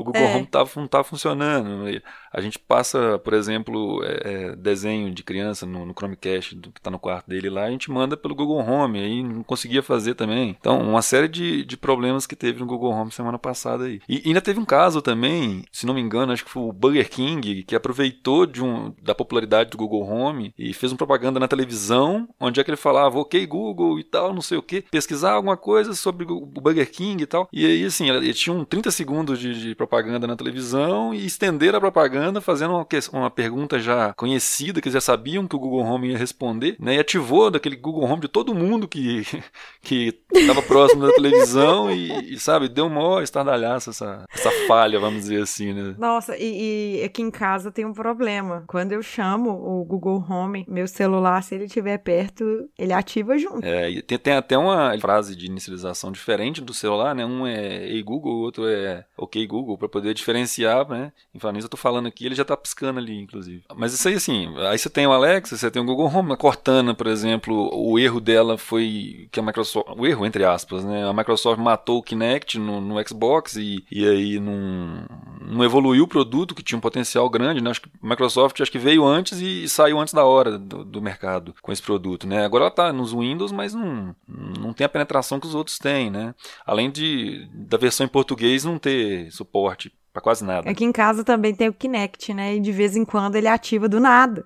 o 0.00 0.04
Google 0.04 0.22
É. 0.22 0.36
Home 0.36 0.46
tava, 0.46 0.70
não 0.76 0.84
estava 0.84 1.04
funcionando. 1.04 1.88
E 1.90 2.02
A 2.32 2.40
gente 2.40 2.58
passa, 2.58 3.18
por 3.18 3.34
exemplo, 3.34 4.02
é, 4.04 4.20
é, 4.24 4.56
desenho 4.56 5.12
de 5.12 5.22
criança 5.22 5.66
no, 5.66 5.84
no 5.84 5.92
Chromecast 5.92 6.54
do, 6.54 6.70
que 6.70 6.80
está 6.80 6.90
no 6.90 6.98
quarto 6.98 7.28
dele 7.28 7.50
lá, 7.50 7.64
a 7.64 7.70
gente 7.70 7.90
manda 7.90 8.16
pelo 8.16 8.34
Google 8.34 8.58
Home, 8.58 8.98
aí 8.98 9.22
não 9.22 9.42
conseguia 9.42 9.82
fazer 9.82 10.14
também. 10.14 10.56
Então, 10.58 10.80
uma 10.80 11.02
série 11.02 11.28
de, 11.28 11.64
de 11.64 11.76
problemas 11.76 12.26
que 12.26 12.36
teve 12.36 12.60
no 12.60 12.66
Google 12.66 12.92
Home 12.92 13.10
semana 13.10 13.38
passada 13.38 13.84
aí. 13.84 14.00
E 14.08 14.28
teve 14.40 14.60
um 14.60 14.64
caso 14.64 15.02
também, 15.02 15.64
se 15.72 15.86
não 15.86 15.94
me 15.94 16.00
engano, 16.00 16.32
acho 16.32 16.44
que 16.44 16.50
foi 16.50 16.62
o 16.62 16.72
Burger 16.72 17.08
King, 17.08 17.62
que 17.62 17.74
aproveitou 17.74 18.46
de 18.46 18.62
um, 18.62 18.94
da 19.02 19.14
popularidade 19.14 19.70
do 19.70 19.78
Google 19.78 20.02
Home 20.02 20.52
e 20.58 20.72
fez 20.72 20.92
uma 20.92 20.98
propaganda 20.98 21.40
na 21.40 21.48
televisão, 21.48 22.28
onde 22.38 22.60
é 22.60 22.64
que 22.64 22.70
ele 22.70 22.76
falava, 22.76 23.18
ok, 23.18 23.44
Google 23.46 23.98
e 23.98 24.04
tal, 24.04 24.32
não 24.34 24.42
sei 24.42 24.58
o 24.58 24.62
que, 24.62 24.82
pesquisar 24.82 25.32
alguma 25.32 25.56
coisa 25.56 25.94
sobre 25.94 26.24
o 26.30 26.46
Burger 26.46 26.90
King 26.90 27.22
e 27.22 27.26
tal. 27.26 27.48
E 27.52 27.64
aí, 27.66 27.84
assim, 27.84 28.10
ele 28.10 28.32
tinha 28.34 28.54
um 28.54 28.64
30 28.64 28.90
segundos 28.90 29.38
de, 29.38 29.60
de 29.60 29.74
propaganda 29.74 30.26
na 30.26 30.36
televisão 30.36 31.14
e 31.14 31.24
estenderam 31.24 31.78
a 31.78 31.80
propaganda 31.80 32.40
fazendo 32.40 32.74
uma, 32.74 32.86
uma 33.12 33.30
pergunta 33.30 33.78
já 33.78 34.12
conhecida, 34.14 34.80
que 34.80 34.88
eles 34.88 34.94
já 34.94 35.00
sabiam 35.00 35.46
que 35.46 35.56
o 35.56 35.58
Google 35.58 35.84
Home 35.84 36.10
ia 36.10 36.18
responder, 36.18 36.76
né? 36.78 36.96
E 36.96 36.98
ativou 36.98 37.50
daquele 37.50 37.76
Google 37.76 38.04
Home 38.04 38.20
de 38.20 38.28
todo 38.28 38.54
mundo 38.54 38.88
que 38.88 39.24
que 39.82 40.18
estava 40.32 40.62
próximo 40.62 41.06
da 41.06 41.12
televisão 41.12 41.90
e, 41.90 42.34
e, 42.34 42.38
sabe, 42.38 42.68
deu 42.68 42.88
maior 42.88 43.22
estardalhaço 43.22 43.90
essa, 43.90 44.24
essa 44.32 44.50
falha, 44.66 44.98
vamos 44.98 45.22
dizer 45.22 45.42
assim, 45.42 45.72
né? 45.72 45.94
Nossa, 45.98 46.36
e, 46.36 47.00
e 47.00 47.04
aqui 47.04 47.22
em 47.22 47.30
casa 47.30 47.70
tem 47.70 47.84
um 47.84 47.92
problema. 47.92 48.64
Quando 48.66 48.92
eu 48.92 49.02
chamo 49.02 49.50
o 49.50 49.84
Google 49.84 50.24
Home, 50.28 50.64
meu 50.68 50.86
celular, 50.86 51.42
se 51.42 51.54
ele 51.54 51.64
estiver 51.64 51.98
perto, 51.98 52.68
ele 52.78 52.92
ativa 52.92 53.36
junto. 53.36 53.64
É, 53.64 53.90
e 53.90 54.02
tem, 54.02 54.18
tem 54.18 54.32
até 54.34 54.56
uma 54.56 54.96
frase 55.00 55.34
de 55.34 55.46
inicialização 55.46 56.12
diferente 56.12 56.60
do 56.60 56.72
celular, 56.72 57.14
né? 57.14 57.24
Um 57.24 57.46
é 57.46 57.86
Ei 57.86 58.02
Google, 58.02 58.34
o 58.34 58.40
outro 58.40 58.68
é 58.68 59.04
Ok 59.16 59.44
Google, 59.46 59.76
para 59.76 59.88
poder 59.88 60.14
diferenciar, 60.14 60.88
né? 60.88 61.12
Em 61.34 61.38
falar 61.38 61.54
nisso, 61.54 61.66
eu 61.66 61.70
tô 61.70 61.76
falando 61.76 62.06
aqui, 62.06 62.26
ele 62.26 62.34
já 62.34 62.44
tá 62.44 62.56
piscando 62.56 63.00
ali, 63.00 63.18
inclusive. 63.18 63.64
Mas 63.74 63.92
isso 63.92 64.06
aí, 64.06 64.14
assim, 64.14 64.54
aí 64.58 64.78
você 64.78 64.88
tem 64.88 65.06
o 65.06 65.12
Alexa, 65.12 65.56
você 65.56 65.70
tem 65.70 65.82
o 65.82 65.84
Google 65.84 66.06
Home, 66.06 66.32
a 66.32 66.36
Cortana, 66.36 66.94
por 66.94 67.06
exemplo, 67.06 67.70
o 67.74 67.98
erro 67.98 68.20
dela 68.20 68.56
foi 68.56 69.28
que 69.32 69.40
a 69.40 69.42
Microsoft, 69.42 69.88
o 69.96 70.06
erro 70.06 70.24
entre 70.24 70.44
aspas, 70.44 70.84
né? 70.84 71.08
A 71.08 71.12
Microsoft 71.12 71.60
matou 71.60 71.98
o 71.98 72.02
Kinect 72.02 72.58
no, 72.58 72.80
no 72.80 73.08
Xbox 73.08 73.56
e, 73.56 73.84
e 73.90 74.06
aí 74.06 74.19
não, 74.40 75.04
não 75.40 75.64
evoluiu 75.64 76.04
o 76.04 76.08
produto 76.08 76.54
que 76.54 76.62
tinha 76.62 76.76
um 76.76 76.80
potencial 76.80 77.28
grande, 77.30 77.60
né? 77.60 77.70
Acho 77.70 77.82
que 77.82 77.90
a 78.02 78.06
Microsoft 78.06 78.60
acho 78.60 78.70
que 78.70 78.78
veio 78.78 79.04
antes 79.04 79.40
e, 79.40 79.64
e 79.64 79.68
saiu 79.68 79.98
antes 79.98 80.12
da 80.12 80.24
hora 80.24 80.58
do, 80.58 80.84
do 80.84 81.00
mercado 81.00 81.54
com 81.62 81.72
esse 81.72 81.82
produto, 81.82 82.26
né? 82.26 82.44
Agora 82.44 82.64
ela 82.64 82.70
tá 82.70 82.92
nos 82.92 83.12
Windows, 83.12 83.52
mas 83.52 83.74
não, 83.74 84.14
não 84.26 84.72
tem 84.72 84.84
a 84.84 84.88
penetração 84.88 85.40
que 85.40 85.46
os 85.46 85.54
outros 85.54 85.78
têm, 85.78 86.10
né? 86.10 86.34
Além 86.64 86.90
de 86.90 87.48
da 87.54 87.76
versão 87.76 88.04
em 88.04 88.08
português 88.08 88.64
não 88.64 88.78
ter 88.78 89.30
suporte 89.32 89.92
para 90.12 90.22
quase 90.22 90.44
nada. 90.44 90.68
Aqui 90.68 90.84
em 90.84 90.92
casa 90.92 91.24
também 91.24 91.54
tem 91.54 91.68
o 91.68 91.72
Kinect, 91.72 92.34
né? 92.34 92.56
E 92.56 92.60
de 92.60 92.72
vez 92.72 92.96
em 92.96 93.04
quando 93.04 93.36
ele 93.36 93.48
ativa 93.48 93.88
do 93.88 94.00
nada. 94.00 94.44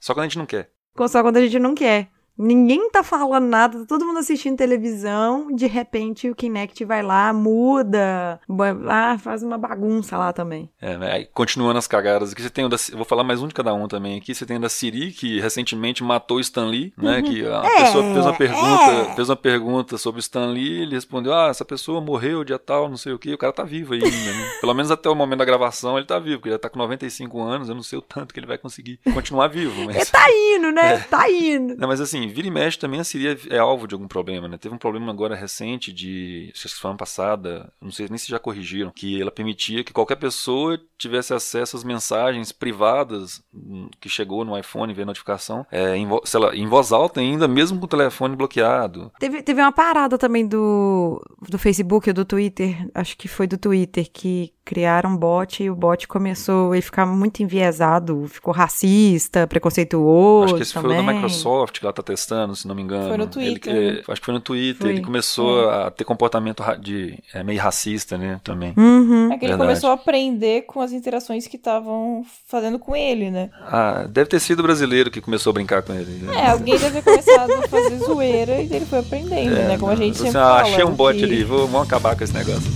Só 0.00 0.12
quando 0.14 0.24
a 0.24 0.28
gente 0.28 0.38
não 0.38 0.46
quer. 0.46 0.70
Só 1.08 1.22
quando 1.22 1.36
a 1.36 1.42
gente 1.42 1.58
não 1.58 1.74
quer. 1.74 2.08
Ninguém 2.38 2.90
tá 2.90 3.02
falando 3.02 3.46
nada, 3.46 3.78
tá 3.80 3.84
todo 3.86 4.04
mundo 4.04 4.18
assistindo 4.18 4.56
televisão, 4.56 5.48
de 5.54 5.66
repente 5.66 6.28
o 6.30 6.34
Kinect 6.34 6.84
vai 6.84 7.02
lá, 7.02 7.32
muda, 7.32 8.40
ah, 8.88 9.16
faz 9.18 9.42
uma 9.42 9.56
bagunça 9.58 10.16
lá 10.16 10.32
também. 10.32 10.68
É, 10.80 10.96
né, 10.96 11.24
continuando 11.32 11.78
as 11.78 11.86
cagadas 11.86 12.32
aqui, 12.32 12.42
você 12.42 12.50
tem 12.50 12.64
o 12.64 12.68
da, 12.68 12.76
vou 12.94 13.04
falar 13.04 13.24
mais 13.24 13.42
um 13.42 13.48
de 13.48 13.54
cada 13.54 13.72
um 13.74 13.88
também 13.88 14.18
aqui, 14.18 14.34
você 14.34 14.44
tem 14.44 14.56
o 14.56 14.60
da 14.60 14.68
Siri, 14.68 15.12
que 15.12 15.40
recentemente 15.40 16.04
matou 16.04 16.36
o 16.36 16.40
Stan 16.40 16.66
Lee, 16.66 16.92
né, 16.96 17.22
que 17.22 17.46
a 17.46 17.62
É, 17.64 17.84
pessoa 17.84 18.04
fez 18.04 18.26
uma 18.26 18.34
pergunta, 18.34 18.90
é. 18.92 19.14
fez 19.14 19.28
uma 19.28 19.36
pergunta 19.36 19.98
sobre 19.98 20.18
o 20.18 20.20
Stan 20.20 20.46
Lee, 20.46 20.82
ele 20.82 20.94
respondeu, 20.94 21.32
ah, 21.34 21.48
essa 21.48 21.64
pessoa 21.64 22.00
morreu 22.00 22.44
dia 22.44 22.58
tal, 22.58 22.88
não 22.88 22.96
sei 22.96 23.12
o 23.12 23.18
que, 23.18 23.32
o 23.32 23.38
cara 23.38 23.52
tá 23.52 23.64
vivo 23.64 23.94
ainda, 23.94 24.06
né? 24.06 24.50
Pelo 24.60 24.74
menos 24.74 24.90
até 24.90 25.08
o 25.08 25.14
momento 25.14 25.38
da 25.38 25.44
gravação 25.44 25.96
ele 25.96 26.06
tá 26.06 26.18
vivo, 26.18 26.36
porque 26.36 26.48
ele 26.48 26.54
já 26.54 26.58
tá 26.58 26.68
com 26.68 26.78
95 26.78 27.40
anos, 27.42 27.68
eu 27.68 27.74
não 27.74 27.82
sei 27.82 27.98
o 27.98 28.02
tanto 28.02 28.32
que 28.34 28.40
ele 28.40 28.46
vai 28.46 28.58
conseguir 28.58 28.98
continuar 29.14 29.48
vivo, 29.48 29.84
mas... 29.84 29.96
Ele 29.96 30.04
tá 30.06 30.26
indo, 30.30 30.72
né? 30.72 30.96
Tá 31.10 31.30
indo. 31.30 31.76
Não, 31.76 31.86
mas 31.88 32.00
assim, 32.00 32.25
vira 32.28 32.46
e 32.46 32.50
mexe 32.50 32.78
também 32.78 33.00
a 33.00 33.04
Siri 33.04 33.28
é, 33.28 33.56
é 33.56 33.58
alvo 33.58 33.86
de 33.86 33.94
algum 33.94 34.08
problema, 34.08 34.48
né? 34.48 34.58
Teve 34.58 34.74
um 34.74 34.78
problema 34.78 35.10
agora 35.10 35.34
recente 35.34 35.92
de, 35.92 36.50
acho 36.54 36.68
que 36.68 36.80
foi 36.80 36.90
ano 36.90 36.98
passada, 36.98 37.72
não 37.80 37.90
sei 37.90 38.06
nem 38.08 38.18
se 38.18 38.28
já 38.28 38.38
corrigiram, 38.38 38.90
que 38.90 39.20
ela 39.20 39.30
permitia 39.30 39.84
que 39.84 39.92
qualquer 39.92 40.16
pessoa 40.16 40.80
tivesse 40.98 41.34
acesso 41.34 41.76
às 41.76 41.84
mensagens 41.84 42.52
privadas 42.52 43.42
hum, 43.54 43.88
que 44.00 44.08
chegou 44.08 44.44
no 44.44 44.58
iPhone 44.58 44.92
via 44.92 45.04
notificação, 45.04 45.66
é, 45.70 45.96
em, 45.96 46.06
vo- 46.06 46.22
sei 46.24 46.40
lá, 46.40 46.54
em 46.54 46.66
voz 46.66 46.92
alta 46.92 47.20
ainda, 47.20 47.46
mesmo 47.46 47.78
com 47.78 47.84
o 47.84 47.88
telefone 47.88 48.34
bloqueado. 48.36 49.10
Teve, 49.18 49.42
teve 49.42 49.60
uma 49.60 49.72
parada 49.72 50.16
também 50.18 50.46
do, 50.46 51.20
do 51.48 51.58
Facebook 51.58 52.08
ou 52.08 52.14
do 52.14 52.24
Twitter, 52.24 52.88
acho 52.94 53.16
que 53.16 53.28
foi 53.28 53.46
do 53.46 53.58
Twitter, 53.58 54.08
que 54.12 54.52
criaram 54.64 55.10
um 55.10 55.16
bot 55.16 55.62
e 55.62 55.70
o 55.70 55.76
bot 55.76 56.08
começou 56.08 56.72
a 56.72 56.80
ficar 56.82 57.06
muito 57.06 57.40
enviesado, 57.40 58.26
ficou 58.28 58.52
racista, 58.52 59.46
preconceituoso 59.46 60.44
Acho 60.46 60.54
que 60.56 60.62
esse 60.62 60.72
foi 60.72 60.82
o 60.84 60.88
da 60.88 60.96
também. 60.96 61.14
Microsoft 61.14 61.78
que 61.78 61.84
ela 61.86 61.92
tá 61.92 62.02
testando, 62.02 62.56
se 62.56 62.66
não 62.66 62.74
me 62.74 62.82
engano. 62.82 63.08
Foi 63.08 63.16
no 63.16 63.24
Ele- 63.24 63.30
Twitter, 63.30 63.74
é, 63.76 63.92
né? 63.92 64.02
acho 64.08 64.20
que 64.20 64.24
foi 64.24 64.34
no 64.34 64.40
Twitter. 64.40 64.82
Foi. 64.82 64.90
Ele 64.90 65.02
começou 65.02 65.68
a 65.70 65.90
ter 65.90 66.04
comportamento 66.04 66.64
de, 66.80 67.18
é, 67.32 67.44
meio 67.44 67.60
racista, 67.60 68.18
né? 68.18 68.40
Também. 68.42 68.74
Uhum. 68.76 69.26
É 69.32 69.38
que 69.38 69.44
ele 69.44 69.52
Verdade. 69.52 69.58
começou 69.68 69.90
a 69.90 69.94
aprender 69.94 70.62
com 70.62 70.80
as 70.86 70.92
interações 70.92 71.46
que 71.46 71.56
estavam 71.56 72.24
fazendo 72.48 72.78
com 72.78 72.96
ele, 72.96 73.30
né? 73.30 73.50
Ah, 73.60 74.06
deve 74.08 74.30
ter 74.30 74.40
sido 74.40 74.60
o 74.60 74.62
brasileiro 74.62 75.10
que 75.10 75.20
começou 75.20 75.50
a 75.50 75.54
brincar 75.54 75.82
com 75.82 75.92
ele. 75.92 76.10
né? 76.24 76.34
É, 76.44 76.50
alguém 76.50 76.78
deve 76.78 77.02
ter 77.02 77.10
começado 77.10 77.50
a 77.52 77.68
fazer 77.68 77.98
zoeira 77.98 78.60
e 78.62 78.72
ele 78.74 78.86
foi 78.86 79.00
aprendendo, 79.00 79.54
É, 79.56 79.68
né? 79.68 79.78
Como 79.78 79.90
a 79.92 79.94
não, 79.94 80.02
gente 80.02 80.14
assim, 80.14 80.24
sempre 80.24 80.38
ah, 80.40 80.44
fala. 80.44 80.62
achei 80.62 80.84
um 80.84 80.92
bot 80.94 81.18
que- 81.18 81.24
ali, 81.24 81.44
vou, 81.44 81.66
vamos 81.66 81.86
acabar 81.86 82.16
com 82.16 82.24
esse 82.24 82.32
negócio. 82.32 82.70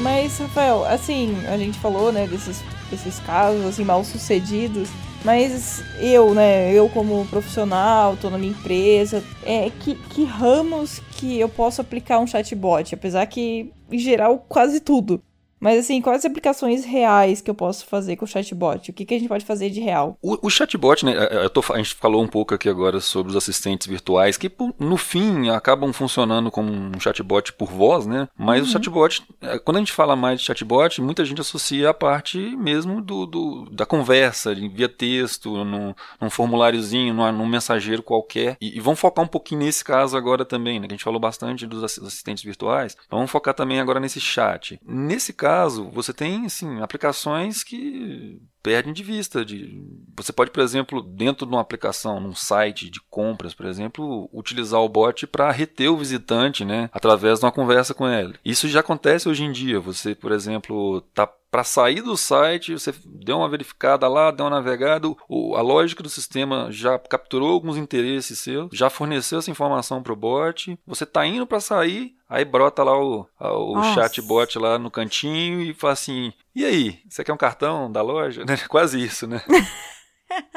Mas, 0.00 0.38
Rafael, 0.38 0.84
assim, 0.84 1.34
a 1.46 1.56
gente 1.58 1.78
falou, 1.78 2.12
né, 2.12 2.26
desses, 2.26 2.62
desses 2.90 3.18
casos, 3.20 3.64
assim, 3.66 3.84
mal 3.84 4.04
sucedidos. 4.04 4.88
Mas 5.26 5.82
eu, 5.98 6.32
né, 6.32 6.72
eu 6.72 6.88
como 6.88 7.26
profissional, 7.26 8.16
tô 8.16 8.30
na 8.30 8.38
minha 8.38 8.52
empresa, 8.52 9.24
é, 9.42 9.68
que, 9.70 9.96
que 9.96 10.22
ramos 10.22 11.00
que 11.18 11.40
eu 11.40 11.48
posso 11.48 11.80
aplicar 11.80 12.20
um 12.20 12.28
chatbot? 12.28 12.94
Apesar 12.94 13.26
que, 13.26 13.72
em 13.90 13.98
geral, 13.98 14.46
quase 14.48 14.78
tudo. 14.78 15.20
Mas, 15.66 15.80
assim, 15.80 16.00
quais 16.00 16.24
aplicações 16.24 16.84
reais 16.84 17.40
que 17.40 17.50
eu 17.50 17.54
posso 17.56 17.84
fazer 17.86 18.14
com 18.14 18.24
o 18.24 18.28
chatbot? 18.28 18.88
O 18.88 18.94
que, 18.94 19.04
que 19.04 19.14
a 19.14 19.18
gente 19.18 19.26
pode 19.26 19.44
fazer 19.44 19.68
de 19.68 19.80
real? 19.80 20.16
O, 20.22 20.46
o 20.46 20.48
chatbot, 20.48 21.04
né? 21.04 21.12
eu 21.42 21.50
tô- 21.50 21.64
a 21.72 21.76
gente 21.78 21.92
falou 21.96 22.22
um 22.22 22.28
pouco 22.28 22.54
aqui 22.54 22.68
agora 22.68 23.00
sobre 23.00 23.30
os 23.30 23.36
assistentes 23.36 23.88
virtuais, 23.88 24.36
que 24.36 24.48
no 24.78 24.96
fim 24.96 25.48
acabam 25.50 25.92
funcionando 25.92 26.52
como 26.52 26.70
um 26.70 27.00
chatbot 27.00 27.52
por 27.54 27.68
voz, 27.68 28.06
né? 28.06 28.28
Mas 28.38 28.62
o 28.62 28.70
chatbot, 28.70 29.24
é, 29.40 29.58
quando 29.58 29.78
a 29.78 29.80
gente 29.80 29.90
fala 29.90 30.14
mais 30.14 30.38
de 30.38 30.46
chatbot, 30.46 31.02
muita 31.02 31.24
gente 31.24 31.40
associa 31.40 31.90
a 31.90 31.94
parte 31.94 32.38
mesmo 32.38 33.02
do, 33.02 33.26
do- 33.26 33.68
da 33.72 33.84
conversa, 33.84 34.54
via 34.54 34.88
texto, 34.88 35.64
num, 35.64 35.92
num 36.20 36.30
formuláriozinho, 36.30 37.12
numa- 37.12 37.32
num 37.32 37.44
mensageiro 37.44 38.04
qualquer. 38.04 38.56
E, 38.60 38.76
e 38.76 38.80
vamos 38.80 39.00
focar 39.00 39.24
um 39.24 39.28
pouquinho 39.28 39.62
nesse 39.62 39.84
caso 39.84 40.16
agora 40.16 40.44
também, 40.44 40.78
né? 40.78 40.86
Que 40.86 40.94
a 40.94 40.96
gente 40.96 41.02
falou 41.02 41.18
bastante 41.18 41.66
dos 41.66 41.82
assi- 41.82 42.00
assistentes 42.06 42.44
virtuais. 42.44 42.96
Então 43.04 43.18
vamos 43.18 43.32
focar 43.32 43.52
também 43.52 43.80
agora 43.80 43.98
nesse 43.98 44.20
chat. 44.20 44.78
Nesse 44.86 45.32
caso, 45.32 45.55
você 45.64 46.12
tem, 46.12 46.46
assim, 46.46 46.80
aplicações 46.80 47.62
que 47.62 48.40
perdem 48.62 48.92
de 48.92 49.02
vista. 49.02 49.44
De... 49.44 49.80
Você 50.16 50.32
pode, 50.32 50.50
por 50.50 50.62
exemplo, 50.62 51.00
dentro 51.02 51.46
de 51.46 51.52
uma 51.52 51.60
aplicação, 51.60 52.18
num 52.18 52.34
site 52.34 52.90
de 52.90 53.00
compras, 53.08 53.54
por 53.54 53.66
exemplo, 53.66 54.28
utilizar 54.32 54.80
o 54.80 54.88
bot 54.88 55.26
para 55.26 55.50
reter 55.50 55.88
o 55.88 55.96
visitante, 55.96 56.64
né, 56.64 56.90
através 56.92 57.38
de 57.38 57.44
uma 57.44 57.52
conversa 57.52 57.94
com 57.94 58.08
ele. 58.08 58.34
Isso 58.44 58.68
já 58.68 58.80
acontece 58.80 59.28
hoje 59.28 59.44
em 59.44 59.52
dia. 59.52 59.78
Você, 59.78 60.14
por 60.14 60.32
exemplo, 60.32 61.00
tá 61.14 61.30
para 61.50 61.64
sair 61.64 62.02
do 62.02 62.16
site, 62.16 62.72
você 62.72 62.92
deu 63.04 63.38
uma 63.38 63.48
verificada 63.48 64.06
lá, 64.08 64.30
deu 64.30 64.44
uma 64.46 64.56
navegada, 64.56 65.08
o- 65.28 65.54
a 65.56 65.62
lógica 65.62 66.02
do 66.02 66.08
sistema 66.08 66.68
já 66.70 66.98
capturou 66.98 67.50
alguns 67.52 67.76
interesses 67.76 68.38
seus, 68.38 68.68
já 68.72 68.90
forneceu 68.90 69.38
essa 69.38 69.50
informação 69.50 70.02
para 70.02 70.12
o 70.12 70.16
bot. 70.16 70.78
Você 70.86 71.04
está 71.04 71.24
indo 71.26 71.46
para 71.46 71.60
sair, 71.60 72.14
aí 72.28 72.44
brota 72.44 72.82
lá 72.82 72.98
o, 72.98 73.26
o 73.40 73.82
chatbot 73.94 74.58
lá 74.58 74.78
no 74.78 74.90
cantinho 74.90 75.62
e 75.62 75.72
fala 75.74 75.92
assim: 75.94 76.32
e 76.54 76.64
aí, 76.64 76.98
você 77.08 77.22
quer 77.24 77.32
um 77.32 77.36
cartão 77.38 77.90
da 77.90 78.02
loja? 78.02 78.44
Quase 78.68 79.02
isso, 79.02 79.26
né? 79.26 79.42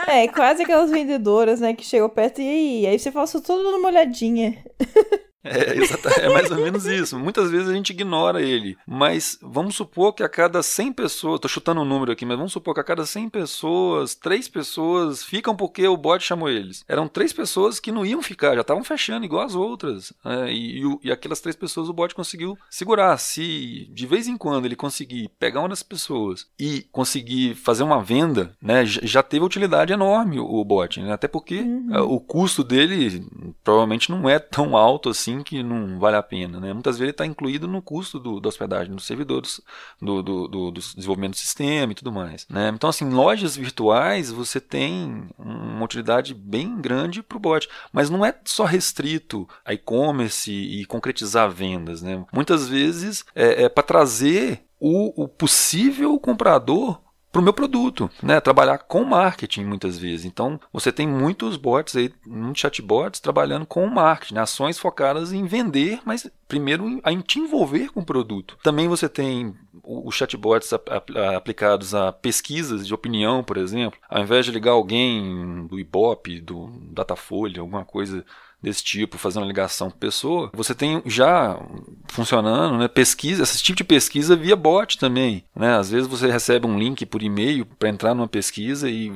É, 0.07 0.27
quase 0.27 0.63
aquelas 0.63 0.89
vendedoras, 0.89 1.61
né, 1.61 1.75
que 1.75 1.85
chegam 1.85 2.09
perto 2.09 2.41
e 2.41 2.47
aí? 2.49 2.87
Aí 2.87 2.97
você 2.97 3.11
fala, 3.11 3.27
só 3.27 3.39
tô 3.39 3.55
dando 3.55 3.77
uma 3.77 3.89
olhadinha. 3.89 4.63
É, 5.43 6.25
é 6.25 6.29
mais 6.29 6.51
ou 6.51 6.57
menos 6.57 6.85
isso. 6.85 7.17
Muitas 7.17 7.49
vezes 7.49 7.69
a 7.69 7.73
gente 7.73 7.91
ignora 7.91 8.41
ele. 8.41 8.77
Mas 8.85 9.37
vamos 9.41 9.75
supor 9.75 10.13
que 10.13 10.23
a 10.23 10.29
cada 10.29 10.61
100 10.61 10.93
pessoas, 10.93 11.39
tô 11.39 11.47
chutando 11.47 11.81
um 11.81 11.85
número 11.85 12.11
aqui, 12.11 12.25
mas 12.25 12.37
vamos 12.37 12.53
supor 12.53 12.73
que 12.73 12.81
a 12.81 12.83
cada 12.83 13.05
100 13.05 13.29
pessoas, 13.29 14.15
3 14.15 14.47
pessoas 14.47 15.23
ficam 15.23 15.55
porque 15.55 15.87
o 15.87 15.97
bot 15.97 16.23
chamou 16.23 16.49
eles. 16.49 16.83
Eram 16.87 17.07
3 17.07 17.33
pessoas 17.33 17.79
que 17.79 17.91
não 17.91 18.05
iam 18.05 18.21
ficar, 18.21 18.55
já 18.55 18.61
estavam 18.61 18.83
fechando 18.83 19.25
igual 19.25 19.45
as 19.45 19.55
outras. 19.55 20.13
É, 20.25 20.51
e, 20.51 20.83
e 20.83 21.09
e 21.09 21.11
aquelas 21.11 21.41
3 21.41 21.55
pessoas 21.55 21.89
o 21.89 21.93
bot 21.93 22.13
conseguiu 22.13 22.57
segurar. 22.69 23.17
Se 23.17 23.89
de 23.91 24.05
vez 24.05 24.27
em 24.27 24.37
quando 24.37 24.65
ele 24.65 24.75
conseguir 24.75 25.29
pegar 25.39 25.61
uma 25.61 25.69
das 25.69 25.83
pessoas 25.83 26.47
e 26.57 26.85
conseguir 26.91 27.55
fazer 27.55 27.83
uma 27.83 28.01
venda, 28.01 28.55
né, 28.61 28.85
já, 28.85 29.23
teve 29.23 29.43
utilidade 29.43 29.91
enorme 29.91 30.39
o, 30.39 30.45
o 30.45 30.63
bot, 30.63 31.01
né? 31.01 31.11
Até 31.11 31.27
porque 31.27 31.63
é, 31.91 31.99
o 31.99 32.19
custo 32.19 32.63
dele 32.63 33.25
provavelmente 33.63 34.09
não 34.09 34.29
é 34.29 34.39
tão 34.39 34.75
alto 34.77 35.09
assim 35.09 35.28
que 35.43 35.61
não 35.61 35.99
vale 35.99 36.17
a 36.17 36.23
pena, 36.23 36.59
né? 36.59 36.73
Muitas 36.73 36.95
vezes 36.95 37.01
ele 37.01 37.11
está 37.11 37.25
incluído 37.25 37.67
no 37.67 37.81
custo 37.81 38.39
da 38.39 38.49
hospedagem 38.49 38.93
dos 38.93 39.05
servidores, 39.05 39.61
do, 40.01 40.21
do, 40.21 40.47
do, 40.47 40.71
do 40.71 40.81
desenvolvimento 40.81 41.33
do 41.33 41.37
sistema 41.37 41.91
e 41.91 41.95
tudo 41.95 42.11
mais, 42.11 42.47
né? 42.49 42.71
Então, 42.73 42.89
assim, 42.89 43.09
lojas 43.09 43.55
virtuais 43.55 44.31
você 44.31 44.59
tem 44.59 45.27
uma 45.37 45.83
utilidade 45.83 46.33
bem 46.33 46.79
grande 46.81 47.21
para 47.21 47.37
o 47.37 47.39
bot, 47.39 47.69
mas 47.91 48.09
não 48.09 48.25
é 48.25 48.33
só 48.45 48.65
restrito 48.65 49.47
a 49.63 49.73
e-commerce 49.73 50.51
e 50.51 50.85
concretizar 50.85 51.49
vendas, 51.49 52.01
né? 52.01 52.25
Muitas 52.33 52.67
vezes 52.67 53.23
é, 53.35 53.69
para 53.69 53.83
trazer 53.83 54.63
o, 54.79 55.23
o 55.23 55.27
possível 55.27 56.17
comprador 56.19 56.99
para 57.31 57.41
o 57.41 57.43
meu 57.43 57.53
produto, 57.53 58.09
né? 58.23 58.39
Trabalhar 58.39 58.79
com 58.79 59.03
marketing 59.03 59.63
muitas 59.65 59.97
vezes. 59.97 60.25
Então, 60.25 60.59
você 60.73 60.91
tem 60.91 61.07
muitos 61.07 61.57
bots 61.57 61.95
aí, 61.95 62.11
muitos 62.25 62.61
chatbots 62.61 63.19
trabalhando 63.19 63.65
com 63.65 63.85
marketing, 63.87 64.35
né? 64.35 64.41
ações 64.41 64.79
focadas 64.79 65.31
em 65.31 65.45
vender, 65.45 65.99
mas 66.05 66.29
primeiro 66.47 67.01
em, 67.05 67.21
te 67.21 67.39
envolver 67.39 67.89
com 67.91 67.99
o 67.99 68.05
produto. 68.05 68.57
Também 68.63 68.87
você 68.87 69.07
tem 69.07 69.53
os 69.83 70.15
chatbots 70.15 70.73
ap- 70.73 70.89
ap- 70.89 71.17
aplicados 71.35 71.93
a 71.93 72.11
pesquisas 72.11 72.85
de 72.85 72.93
opinião, 72.93 73.43
por 73.43 73.57
exemplo. 73.57 73.99
Ao 74.09 74.21
invés 74.21 74.45
de 74.45 74.51
ligar 74.51 74.71
alguém 74.71 75.67
do 75.67 75.79
Ibope, 75.79 76.41
do 76.41 76.69
Datafolha, 76.91 77.61
alguma 77.61 77.85
coisa 77.85 78.25
desse 78.61 78.83
tipo, 78.83 79.17
fazendo 79.17 79.43
uma 79.43 79.47
ligação 79.47 79.89
com 79.89 79.97
pessoa, 79.97 80.49
você 80.53 80.73
tem 80.73 81.01
já 81.05 81.59
funcionando, 82.07 82.77
né, 82.77 82.87
pesquisa, 82.87 83.43
esse 83.43 83.61
tipo 83.61 83.77
de 83.77 83.83
pesquisa 83.83 84.35
via 84.35 84.55
bot 84.55 84.97
também, 84.97 85.43
né? 85.55 85.77
Às 85.77 85.89
vezes 85.89 86.07
você 86.07 86.29
recebe 86.29 86.65
um 86.65 86.77
link 86.77 87.05
por 87.05 87.21
e-mail 87.21 87.65
para 87.65 87.89
entrar 87.89 88.13
numa 88.13 88.27
pesquisa 88.27 88.89
e 88.89 89.11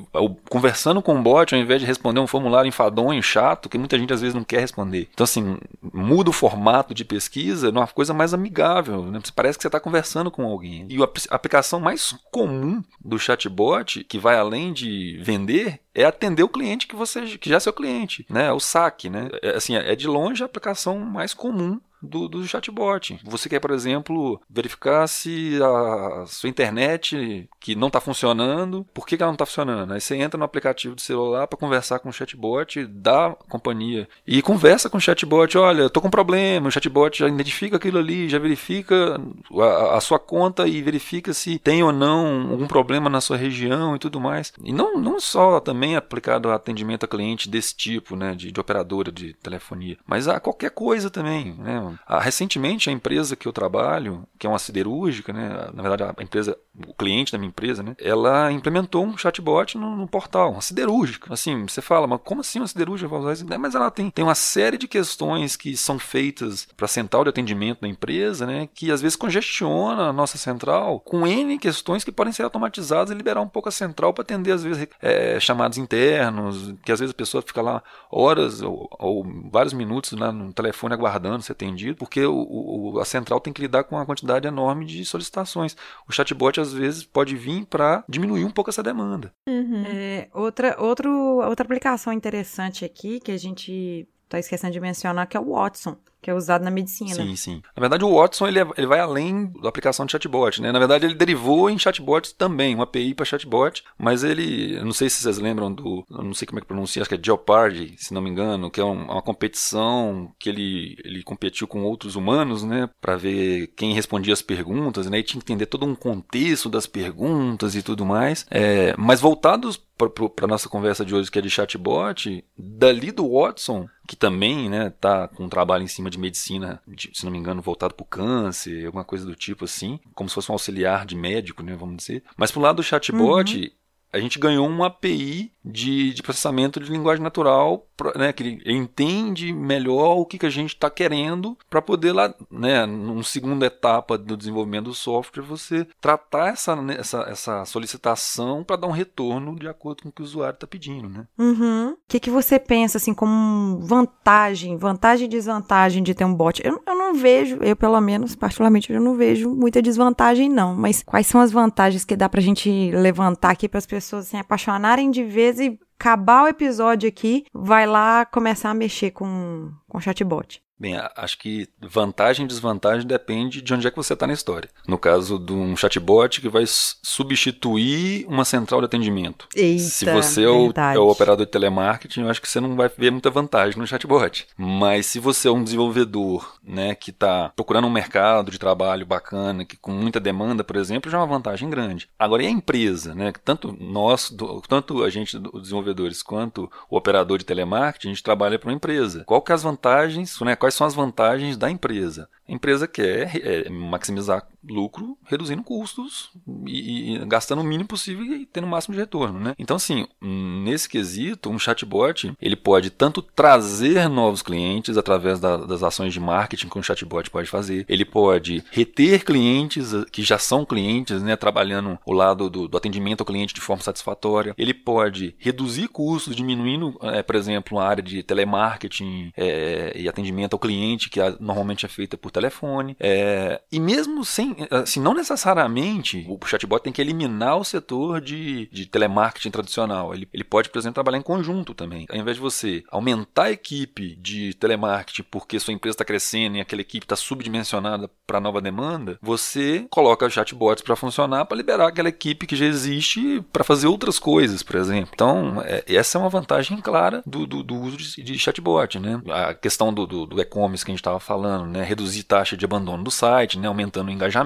conversando 0.50 1.02
com 1.02 1.18
o 1.18 1.22
bot, 1.22 1.54
ao 1.54 1.62
invés 1.62 1.82
de 1.82 1.88
responder 1.88 2.20
um 2.20 2.28
formulário 2.28 2.68
enfadonho, 2.68 3.22
chato, 3.22 3.70
que 3.70 3.78
muita 3.78 3.98
gente 3.98 4.14
às 4.14 4.22
vezes 4.22 4.36
não 4.36 4.44
quer 4.44 4.60
responder. 4.60 5.10
Então 5.14 5.24
assim, 5.24 5.58
muda 5.82 6.30
o 6.30 6.34
formato 6.34 6.94
de 6.94 7.06
pesquisa 7.06 7.72
numa 7.72 7.88
coisa 7.88 8.14
mais 8.14 8.34
amigável, 8.34 9.04
né? 9.06 9.20
Parece 9.36 9.58
que 9.58 9.64
você 9.64 9.68
está 9.68 9.80
conversando 9.80 10.30
com 10.30 10.44
alguém. 10.44 10.86
E 10.90 11.02
a 11.02 11.08
a 11.30 11.36
aplicação 11.36 11.80
mais 11.80 12.16
comum 12.32 12.84
do 13.04 13.20
chatbot, 13.20 14.04
que 14.04 14.18
vai 14.18 14.38
além 14.38 14.74
de 14.74 15.20
vender, 15.22 15.80
é 15.96 16.04
atender 16.06 16.44
o 16.44 16.50
cliente 16.50 16.88
que 16.88 16.96
você 16.96 17.38
que 17.38 17.50
já 17.50 17.58
é 17.58 17.60
seu 17.60 17.74
cliente, 17.74 18.26
né? 18.30 18.52
O 18.52 18.60
saque, 18.60 19.10
né? 19.10 19.30
É, 19.42 19.56
assim, 19.56 19.76
é 19.76 19.96
de 19.96 20.08
longe 20.08 20.44
a 20.44 20.46
aplicação 20.46 21.00
mais 21.00 21.34
comum 21.34 21.80
do, 22.04 22.28
do 22.28 22.46
chatbot. 22.46 23.20
Você 23.24 23.50
quer, 23.50 23.60
por 23.60 23.72
exemplo, 23.72 24.40
verificar 24.50 25.08
se 25.08 25.60
a 25.62 26.26
sua 26.28 26.50
internet 26.50 27.50
que 27.60 27.76
não 27.76 27.88
está 27.88 28.02
funcionando, 28.02 28.86
por 28.94 29.08
que, 29.08 29.16
que 29.16 29.24
ela 29.24 29.32
não 29.32 29.36
está 29.36 29.46
funcionando? 29.46 29.94
Aí 29.94 30.02
você 30.02 30.16
entra 30.16 30.38
no 30.38 30.44
aplicativo 30.44 30.96
do 30.96 31.02
celular 31.02 31.48
para 31.48 31.58
conversar 31.58 32.00
com 32.00 32.10
o 32.10 32.14
chatbot 32.14 32.86
da 32.86 33.36
companhia 33.50 34.08
e 34.28 34.42
conversa 34.42 34.90
com 34.90 34.98
o 34.98 35.02
chatbot, 35.02 35.58
olha, 35.58 35.86
estou 35.86 36.02
com 36.02 36.08
um 36.08 36.12
problema, 36.12 36.68
o 36.68 36.72
chatbot 36.72 37.18
já 37.18 37.28
identifica 37.28 37.78
aquilo 37.78 38.00
ali, 38.00 38.28
já 38.28 38.40
verifica 38.40 39.20
a, 39.60 39.98
a, 39.98 40.02
sua 40.02 40.20
conta 40.20 40.68
e 40.68 40.82
verifica 40.82 41.34
se 41.34 41.58
tem 41.60 41.84
ou 41.84 41.92
não 41.92 42.52
algum 42.52 42.68
problema 42.68 43.10
na 43.10 43.22
sua 43.22 43.38
região 43.38 43.96
e 43.96 44.00
tudo 44.00 44.20
mais. 44.20 44.52
E 44.64 44.74
não, 44.74 44.98
não 45.00 45.20
só 45.20 45.60
também 45.60 45.96
aplicado 45.96 46.50
a 46.50 46.56
atendimento 46.56 47.06
a 47.06 47.08
cliente 47.08 47.50
desse 47.50 47.76
tipo, 47.76 48.16
né, 48.16 48.36
de, 48.36 48.52
de 48.52 48.60
operadora 48.60 49.12
de 49.12 49.34
telefonia, 49.36 49.98
mas 50.06 50.28
a 50.28 50.40
qualquer 50.40 50.72
coisa 50.72 51.10
também, 51.10 51.54
né. 51.54 51.93
A, 52.06 52.20
recentemente 52.20 52.90
a 52.90 52.94
empresa 52.94 53.36
que 53.36 53.48
eu 53.48 53.54
trabalho, 53.54 54.28
que 54.38 54.48
é 54.48 54.50
uma 54.50 54.60
siderúrgica, 54.60 55.32
né, 55.34 55.70
na 55.74 55.82
verdade 55.82 56.04
a 56.18 56.24
empresa, 56.24 56.58
o 56.88 56.94
cliente 56.94 57.32
da 57.32 57.38
minha 57.38 57.50
empresa, 57.50 57.84
né, 57.84 57.96
ela 58.00 58.52
implementou 58.52 59.06
um 59.06 59.18
chatbot 59.18 59.78
no, 59.78 59.96
no 59.96 60.08
portal, 60.08 60.52
uma 60.52 60.62
siderúrgica. 60.62 61.34
Assim, 61.34 61.64
você 61.64 61.82
fala, 61.82 62.08
mas 62.08 62.20
como 62.24 62.42
assim 62.42 62.60
uma 62.60 62.68
siderúrgica 62.68 63.10
vai 63.10 63.20
usar 63.20 63.34
isso? 63.34 63.46
Mas 63.60 63.76
ela 63.76 63.92
tem, 63.92 64.10
tem 64.10 64.24
uma 64.24 64.36
série 64.36 64.78
de 64.78 64.88
questões 64.88 65.56
que 65.56 65.76
são 65.78 66.00
feitas 66.00 66.68
para 66.76 66.86
a 66.86 66.90
central 66.90 67.24
de 67.24 67.30
atendimento 67.30 67.82
da 67.82 67.88
empresa, 67.88 68.46
né, 68.46 68.68
que 68.74 68.92
às 68.92 69.02
vezes 69.02 69.16
congestiona 69.16 70.10
a 70.10 70.14
nossa 70.14 70.38
central 70.38 71.00
com 71.00 71.28
N 71.28 71.58
questões 71.58 72.04
que 72.04 72.12
podem 72.12 72.34
ser 72.34 72.44
automatizadas 72.44 73.12
e 73.12 73.16
liberar 73.16 73.42
um 73.42 73.48
pouco 73.48 73.70
a 73.70 73.72
central 73.72 74.14
para 74.14 74.24
atender, 74.24 74.52
às 74.52 74.64
vezes, 74.64 74.88
é, 75.02 75.40
chamados 75.40 75.78
internos, 75.78 76.74
que 76.84 76.92
às 76.92 77.00
vezes 77.00 77.14
a 77.14 77.18
pessoa 77.18 77.42
fica 77.42 77.62
lá 77.62 77.84
horas 78.12 78.62
ou, 78.62 78.88
ou 79.00 79.26
vários 79.52 79.74
minutos 79.74 80.12
lá 80.14 80.32
no 80.32 80.54
telefone 80.54 80.94
aguardando 80.94 81.44
ser 81.44 81.54
atendido, 81.54 81.83
porque 81.92 82.24
o, 82.26 82.34
o, 82.34 83.00
a 83.00 83.06
central 83.06 83.40
tem 83.40 83.52
que 83.52 83.62
lidar 83.62 83.84
com 83.84 83.96
uma 83.96 84.06
quantidade 84.06 84.48
enorme 84.48 84.86
de 84.86 85.04
solicitações. 85.04 85.76
O 86.08 86.12
chatbot, 86.12 86.60
às 86.60 86.72
vezes, 86.72 87.04
pode 87.04 87.36
vir 87.36 87.66
para 87.66 88.04
diminuir 88.08 88.46
um 88.46 88.52
pouco 88.52 88.70
essa 88.70 88.84
demanda. 88.84 89.34
Uhum. 89.48 89.84
É, 89.86 90.30
outra, 90.34 90.76
outro, 90.80 91.10
outra 91.10 91.66
aplicação 91.66 92.14
interessante 92.14 92.86
aqui 92.86 93.20
que 93.20 93.32
a 93.32 93.38
gente 93.38 94.08
está 94.24 94.40
esquecendo 94.40 94.74
de 94.74 94.80
mencionar 94.80 95.28
que 95.28 95.36
é 95.36 95.40
o 95.40 95.54
Watson 95.54 95.98
que 96.24 96.32
é 96.32 96.34
usado 96.34 96.64
na 96.64 96.72
medicina. 96.72 97.14
Sim, 97.14 97.36
sim. 97.36 97.62
Na 97.76 97.82
verdade, 97.82 98.06
o 98.06 98.16
Watson 98.16 98.48
ele, 98.48 98.60
é, 98.60 98.68
ele 98.78 98.88
vai 98.88 99.00
além 99.00 99.52
da 99.62 99.68
aplicação 99.68 100.06
de 100.06 100.14
chatbot, 100.14 100.62
né? 100.62 100.72
Na 100.72 100.80
verdade, 100.80 101.06
ele 101.06 101.16
derivou 101.16 101.70
em 101.70 101.78
chatbot 101.78 102.34
também, 102.36 102.74
uma 102.74 102.86
API 102.86 103.14
para 103.14 103.26
chatbot, 103.26 103.84
mas 103.98 104.24
ele, 104.24 104.80
não 104.82 104.94
sei 104.94 105.10
se 105.10 105.22
vocês 105.22 105.38
lembram 105.38 105.72
do, 105.72 106.06
não 106.10 106.34
sei 106.34 106.48
como 106.48 106.60
é 106.60 106.62
que 106.62 106.68
pronuncia, 106.68 107.02
acho 107.02 107.10
que 107.10 107.16
é 107.16 107.20
Jeopardy, 107.22 107.96
se 107.98 108.14
não 108.14 108.22
me 108.22 108.30
engano, 108.30 108.72
que 108.72 108.80
é 108.80 108.86
um, 108.86 109.04
uma 109.04 109.22
competição 109.22 110.32
que 110.40 110.48
ele, 110.48 110.98
ele 111.04 111.24
competiu 111.24 111.68
com 111.68 111.84
outros 111.84 112.16
humanos, 112.16 112.64
né, 112.64 112.90
para 113.02 113.18
ver 113.18 113.68
quem 113.76 113.94
respondia 113.94 114.34
as 114.34 114.42
perguntas, 114.42 115.10
né, 115.10 115.20
e 115.20 115.24
tinha 115.24 115.42
que 115.42 115.52
entender 115.52 115.66
todo 115.66 115.86
um 115.86 115.94
contexto 115.94 116.70
das 116.70 116.88
perguntas 116.88 117.76
e 117.76 117.84
tudo 117.84 118.06
mais. 118.06 118.46
É, 118.50 118.96
mas 118.98 119.20
voltados 119.20 119.78
para 119.98 120.48
nossa 120.48 120.68
conversa 120.68 121.06
de 121.06 121.14
hoje, 121.14 121.30
que 121.30 121.40
é 121.40 121.42
de 121.42 121.50
chatbot, 121.50 122.44
dali 122.58 123.12
do 123.12 123.30
Watson, 123.30 123.88
que 124.08 124.16
também 124.16 124.70
né, 124.70 124.92
tá 125.00 125.28
com 125.28 125.46
um 125.46 125.50
trabalho 125.50 125.84
em 125.84 125.88
cima 125.88 126.10
de 126.14 126.20
medicina, 126.20 126.82
de, 126.88 127.12
se 127.14 127.26
não 127.26 127.32
me 127.32 127.38
engano, 127.38 127.62
voltado 127.62 127.94
para 127.94 128.04
o 128.04 128.08
câncer, 128.08 128.86
alguma 128.86 129.04
coisa 129.04 129.26
do 129.26 129.36
tipo 129.36 129.66
assim, 129.66 130.00
como 130.16 130.30
se 130.30 130.36
fosse 130.36 130.52
um 130.52 130.56
auxiliar 130.56 131.06
de 131.06 131.16
médico, 131.16 131.62
né, 131.62 131.76
vamos 131.76 131.98
dizer. 131.98 132.24
Mas 132.38 132.52
pro 132.52 132.62
lado 132.62 132.78
do 132.78 132.84
chatbot, 132.84 133.58
uhum. 133.58 133.70
a 134.12 134.20
gente 134.20 134.40
ganhou 134.40 134.68
uma 134.68 134.88
API 134.88 135.53
de, 135.64 136.14
de 136.14 136.22
processamento 136.22 136.80
de 136.80 136.92
linguagem 136.92 137.24
natural, 137.24 137.86
né, 138.16 138.34
que 138.34 138.44
ele 138.44 138.62
entende 138.66 139.54
melhor 139.54 140.18
o 140.18 140.26
que, 140.26 140.38
que 140.38 140.46
a 140.46 140.50
gente 140.50 140.74
está 140.74 140.90
querendo 140.90 141.58
para 141.70 141.82
poder 141.82 142.12
lá, 142.12 142.34
né, 142.52 142.86
numa 142.86 143.24
segunda 143.24 143.66
etapa 143.66 144.18
do 144.18 144.36
desenvolvimento 144.36 144.86
do 144.86 144.94
software, 144.94 145.44
você 145.44 145.88
tratar 146.02 146.50
essa, 146.50 146.76
né, 146.76 146.98
essa, 147.00 147.22
essa 147.30 147.66
solicitação 147.66 148.64
para 148.64 148.76
dar 148.76 148.88
um 148.88 148.92
retorno 148.92 149.56
de 149.56 149.68
acordo 149.68 150.04
com 150.04 150.10
o 150.10 150.12
que 150.12 150.22
o 150.22 150.26
usuário 150.26 150.56
está 150.56 150.68
pedindo, 150.68 151.08
né? 151.08 151.26
Uhum. 151.38 151.92
O 151.92 151.98
que, 152.08 152.20
que 152.20 152.30
você 152.30 152.60
pensa 152.60 152.98
assim 152.98 153.14
como 153.14 153.80
vantagem, 153.80 154.78
vantagem 154.78 155.26
e 155.26 155.30
desvantagem 155.30 156.04
de 156.04 156.14
ter 156.14 156.26
um 156.26 156.34
bot? 156.34 156.62
Eu, 156.66 156.82
eu 156.86 156.96
não 156.96 157.14
vejo, 157.14 157.58
eu 157.62 157.76
pelo 157.76 158.00
menos 158.02 158.36
particularmente 158.36 158.92
eu 158.92 159.02
não 159.02 159.16
vejo 159.16 159.50
muita 159.50 159.82
desvantagem 159.82 160.50
não, 160.50 160.76
mas 160.76 161.04
quais 161.04 161.28
são 161.28 161.40
as 161.40 161.52
vantagens 161.52 162.04
que 162.04 162.16
dá 162.16 162.28
para 162.28 162.40
a 162.40 162.44
gente 162.44 162.92
levantar 162.92 163.52
aqui 163.52 163.70
para 163.70 163.78
as 163.78 163.86
pessoas 163.86 164.28
assim, 164.28 164.38
apaixonarem 164.38 165.10
de 165.12 165.24
vez 165.24 165.53
e 165.60 165.80
acabar 166.00 166.44
o 166.44 166.48
episódio 166.48 167.08
aqui, 167.08 167.46
vai 167.54 167.88
lá 167.88 168.26
começar 168.26 168.70
a 168.70 168.74
mexer 168.74 169.12
com, 169.12 169.72
com 169.88 170.00
chatbot. 170.00 170.62
Bem, 170.80 171.00
acho 171.16 171.38
que 171.38 171.68
vantagem 171.80 172.46
e 172.46 172.48
desvantagem 172.48 173.08
depende 173.08 173.62
de 173.62 173.74
onde 173.74 173.88
é 173.88 173.92
que 173.92 173.96
você 173.96 174.14
está 174.14 174.28
na 174.28 174.34
história. 174.34 174.70
No 174.88 174.98
caso 174.98 175.40
de 175.40 175.54
um 175.54 175.78
chatbot 175.78 176.42
que 176.42 176.50
vai 176.50 176.66
substituir 176.68 178.26
uma 178.28 178.44
central 178.44 178.82
de 178.82 178.86
atendimento. 178.86 179.48
Eita, 179.56 179.84
Se 179.84 180.06
você 180.06 180.44
é 180.44 180.50
o, 180.50 180.74
é 180.76 181.00
o, 181.00 181.08
operador 181.08 181.46
de 181.46 181.52
telemarketing, 181.52 182.22
eu 182.22 182.30
acho 182.30 182.42
que 182.42 182.50
você 182.50 182.60
não 182.60 182.76
vai 182.76 182.90
ver 182.90 183.12
muita 183.12 183.30
vantagem 183.30 183.80
no 183.80 183.88
chatbot. 183.88 184.48
Mas 184.58 185.06
se 185.06 185.20
você 185.20 185.48
é 185.48 185.52
um 185.52 185.64
desenvolvedor 185.64 186.58
né, 186.64 186.96
que 186.96 187.12
está 187.12 187.52
procurando 187.56 187.88
um 187.88 187.92
mercado 187.92 188.52
de 188.52 188.60
trabalho 188.60 189.06
bacana, 189.06 189.64
que 189.64 189.78
com 189.78 189.92
muita 189.92 190.20
demanda, 190.20 190.64
por 190.64 190.76
exemplo, 190.76 191.10
já 191.10 191.18
é 191.18 191.22
uma 191.22 191.28
vantagem 191.28 191.70
grande. 191.70 192.10
Agora, 192.18 192.44
e 192.44 192.48
a 192.48 192.52
empresa? 192.52 193.14
Né, 193.16 193.32
tanto 193.44 193.76
nós, 193.80 194.30
do, 194.30 194.62
tanto 194.62 195.04
a 195.04 195.10
gente, 195.10 195.38
os 195.54 195.62
desenvolvedores, 195.62 196.24
quanto 196.24 196.70
o 196.90 196.98
operador 196.98 197.38
de 197.38 197.46
telemarketing, 197.46 198.08
a 198.08 198.12
gente 198.12 198.24
trabalha 198.24 198.60
para 198.60 198.70
uma 198.70 198.76
empresa. 198.76 199.24
Qual 199.26 199.42
que 199.42 199.52
é 199.52 199.56
as 199.56 199.64
vantagens, 199.64 200.40
né, 200.42 200.56
quais 200.56 200.73
quais 200.74 200.76
são 200.76 200.88
as 200.88 200.94
vantagens 200.94 201.56
da 201.56 201.70
empresa. 201.70 202.28
A 202.48 202.52
empresa 202.52 202.88
quer 202.88 203.36
é, 203.38 203.70
maximizar 203.70 204.48
lucro, 204.68 205.18
reduzindo 205.26 205.64
custos 205.64 206.32
e, 206.66 207.16
e, 207.16 207.26
gastando 207.26 207.62
o 207.62 207.64
mínimo 207.64 207.88
possível 207.88 208.24
e 208.26 208.46
tendo 208.46 208.66
o 208.66 208.70
máximo 208.70 208.94
de 208.94 209.02
retorno, 209.02 209.40
né? 209.40 209.56
Então, 209.58 209.76
assim, 209.76 210.08
nesse 210.22 210.88
quesito, 210.88 211.50
um 211.50 211.60
chatbot 211.60 212.34
ele 212.42 212.56
pode 212.56 212.90
tanto 212.90 213.22
trazer 213.22 214.08
novos 214.10 214.42
clientes 214.42 214.98
através 214.98 215.40
da, 215.40 215.58
das 215.58 215.84
ações 215.84 216.14
de 216.14 216.20
marketing 216.20 216.70
que 216.70 216.80
um 216.80 216.84
chatbot 216.84 217.30
pode 217.30 217.50
fazer, 217.50 217.86
ele 217.88 218.06
pode 218.06 218.64
reter 218.72 219.24
clientes 219.24 219.92
que 220.12 220.24
já 220.24 220.38
são 220.38 220.66
clientes, 220.66 221.22
né, 221.22 221.36
trabalhando 221.36 221.98
o 222.06 222.14
lado 222.14 222.50
do, 222.50 222.68
do 222.68 222.78
atendimento 222.78 223.22
ao 223.22 223.26
cliente 223.26 223.54
de 223.54 223.62
forma 223.62 223.84
satisfatória, 223.84 224.54
ele 224.58 224.74
pode 224.74 225.36
reduzir 225.38 225.88
custos, 225.88 226.36
diminuindo, 226.36 226.98
é, 227.02 227.22
por 227.22 227.36
exemplo, 227.36 227.80
a 227.80 227.88
área 227.88 228.04
de 228.04 228.24
telemarketing 228.24 229.32
é, 229.36 229.94
e 229.96 230.08
atendimento 230.08 230.54
ao 230.54 230.60
cliente 230.60 231.10
que 231.10 231.20
normalmente 231.40 231.86
é 231.86 231.90
feita 231.90 232.18
por 232.18 232.32
telefone. 232.32 232.96
É, 233.00 233.62
e 233.72 233.80
mesmo 233.80 234.24
sem, 234.24 234.53
assim, 234.70 235.00
não 235.00 235.14
necessariamente 235.14 236.26
o 236.28 236.40
chatbot 236.46 236.84
tem 236.84 236.94
que 236.94 237.02
eliminar 237.02 237.58
o 237.58 237.64
setor 237.64 238.22
de, 238.22 238.68
de 238.72 238.86
telemarketing 238.86 239.52
tradicional. 239.52 240.14
Ele, 240.14 240.28
ele 240.34 240.44
pode, 240.44 240.70
por 240.70 240.80
exemplo, 240.80 240.96
trabalhar 240.96 241.18
em 241.18 241.24
conjunto 241.24 241.74
também. 241.74 242.06
Ao 242.10 242.18
invés 242.18 242.38
de 242.38 242.42
você 242.42 242.84
aumentar 242.90 243.44
a 243.44 243.52
equipe 243.52 244.16
de 244.16 244.54
telemarketing 244.54 245.24
porque 245.30 245.60
sua 245.60 245.74
empresa 245.74 245.96
está 245.96 246.06
crescendo 246.06 246.58
e 246.58 246.62
aquela 246.62 246.82
equipe 246.82 247.06
está 247.06 247.16
subdimensionada 247.16 248.10
para 248.26 248.40
nova 248.40 248.62
demanda, 248.62 249.18
você 249.22 249.86
coloca 249.90 250.30
chatbots 250.30 250.84
para 250.84 250.96
funcionar 250.96 251.46
para 251.46 251.58
liberar 251.58 251.88
aquela 251.88 252.10
equipe 252.10 252.48
que 252.48 252.56
já 252.56 252.66
existe 252.66 253.42
para 253.52 253.64
fazer 253.64 253.88
outras 253.88 254.20
coisas, 254.20 254.64
por 254.64 254.76
exemplo. 254.76 255.12
Então, 255.14 255.62
é, 255.66 255.84
essa 255.88 256.18
é 256.18 256.22
uma 256.22 256.30
vantagem 256.30 256.78
clara 256.78 257.22
do, 257.26 257.46
do, 257.46 257.64
do 257.64 257.76
uso 257.76 257.98
de, 257.98 258.24
de, 258.24 258.40
chatbot, 258.40 259.00
né? 259.00 259.22
A 259.30 259.54
questão 259.54 259.94
do, 259.94 260.06
do, 260.06 260.26
do 260.26 260.42
e-commerce 260.42 260.84
que 260.84 260.92
a 260.92 260.94
gente 260.94 261.02
estava 261.02 261.20
falando, 261.20 261.66
né? 261.68 261.84
Reduzir 261.84 262.24
taxa 262.24 262.58
de 262.58 262.66
abandono 262.66 263.04
do 263.04 263.12
site, 263.12 263.60
né? 263.60 263.68
aumentando 263.68 264.08
o 264.08 264.12
engajamento. 264.12 264.43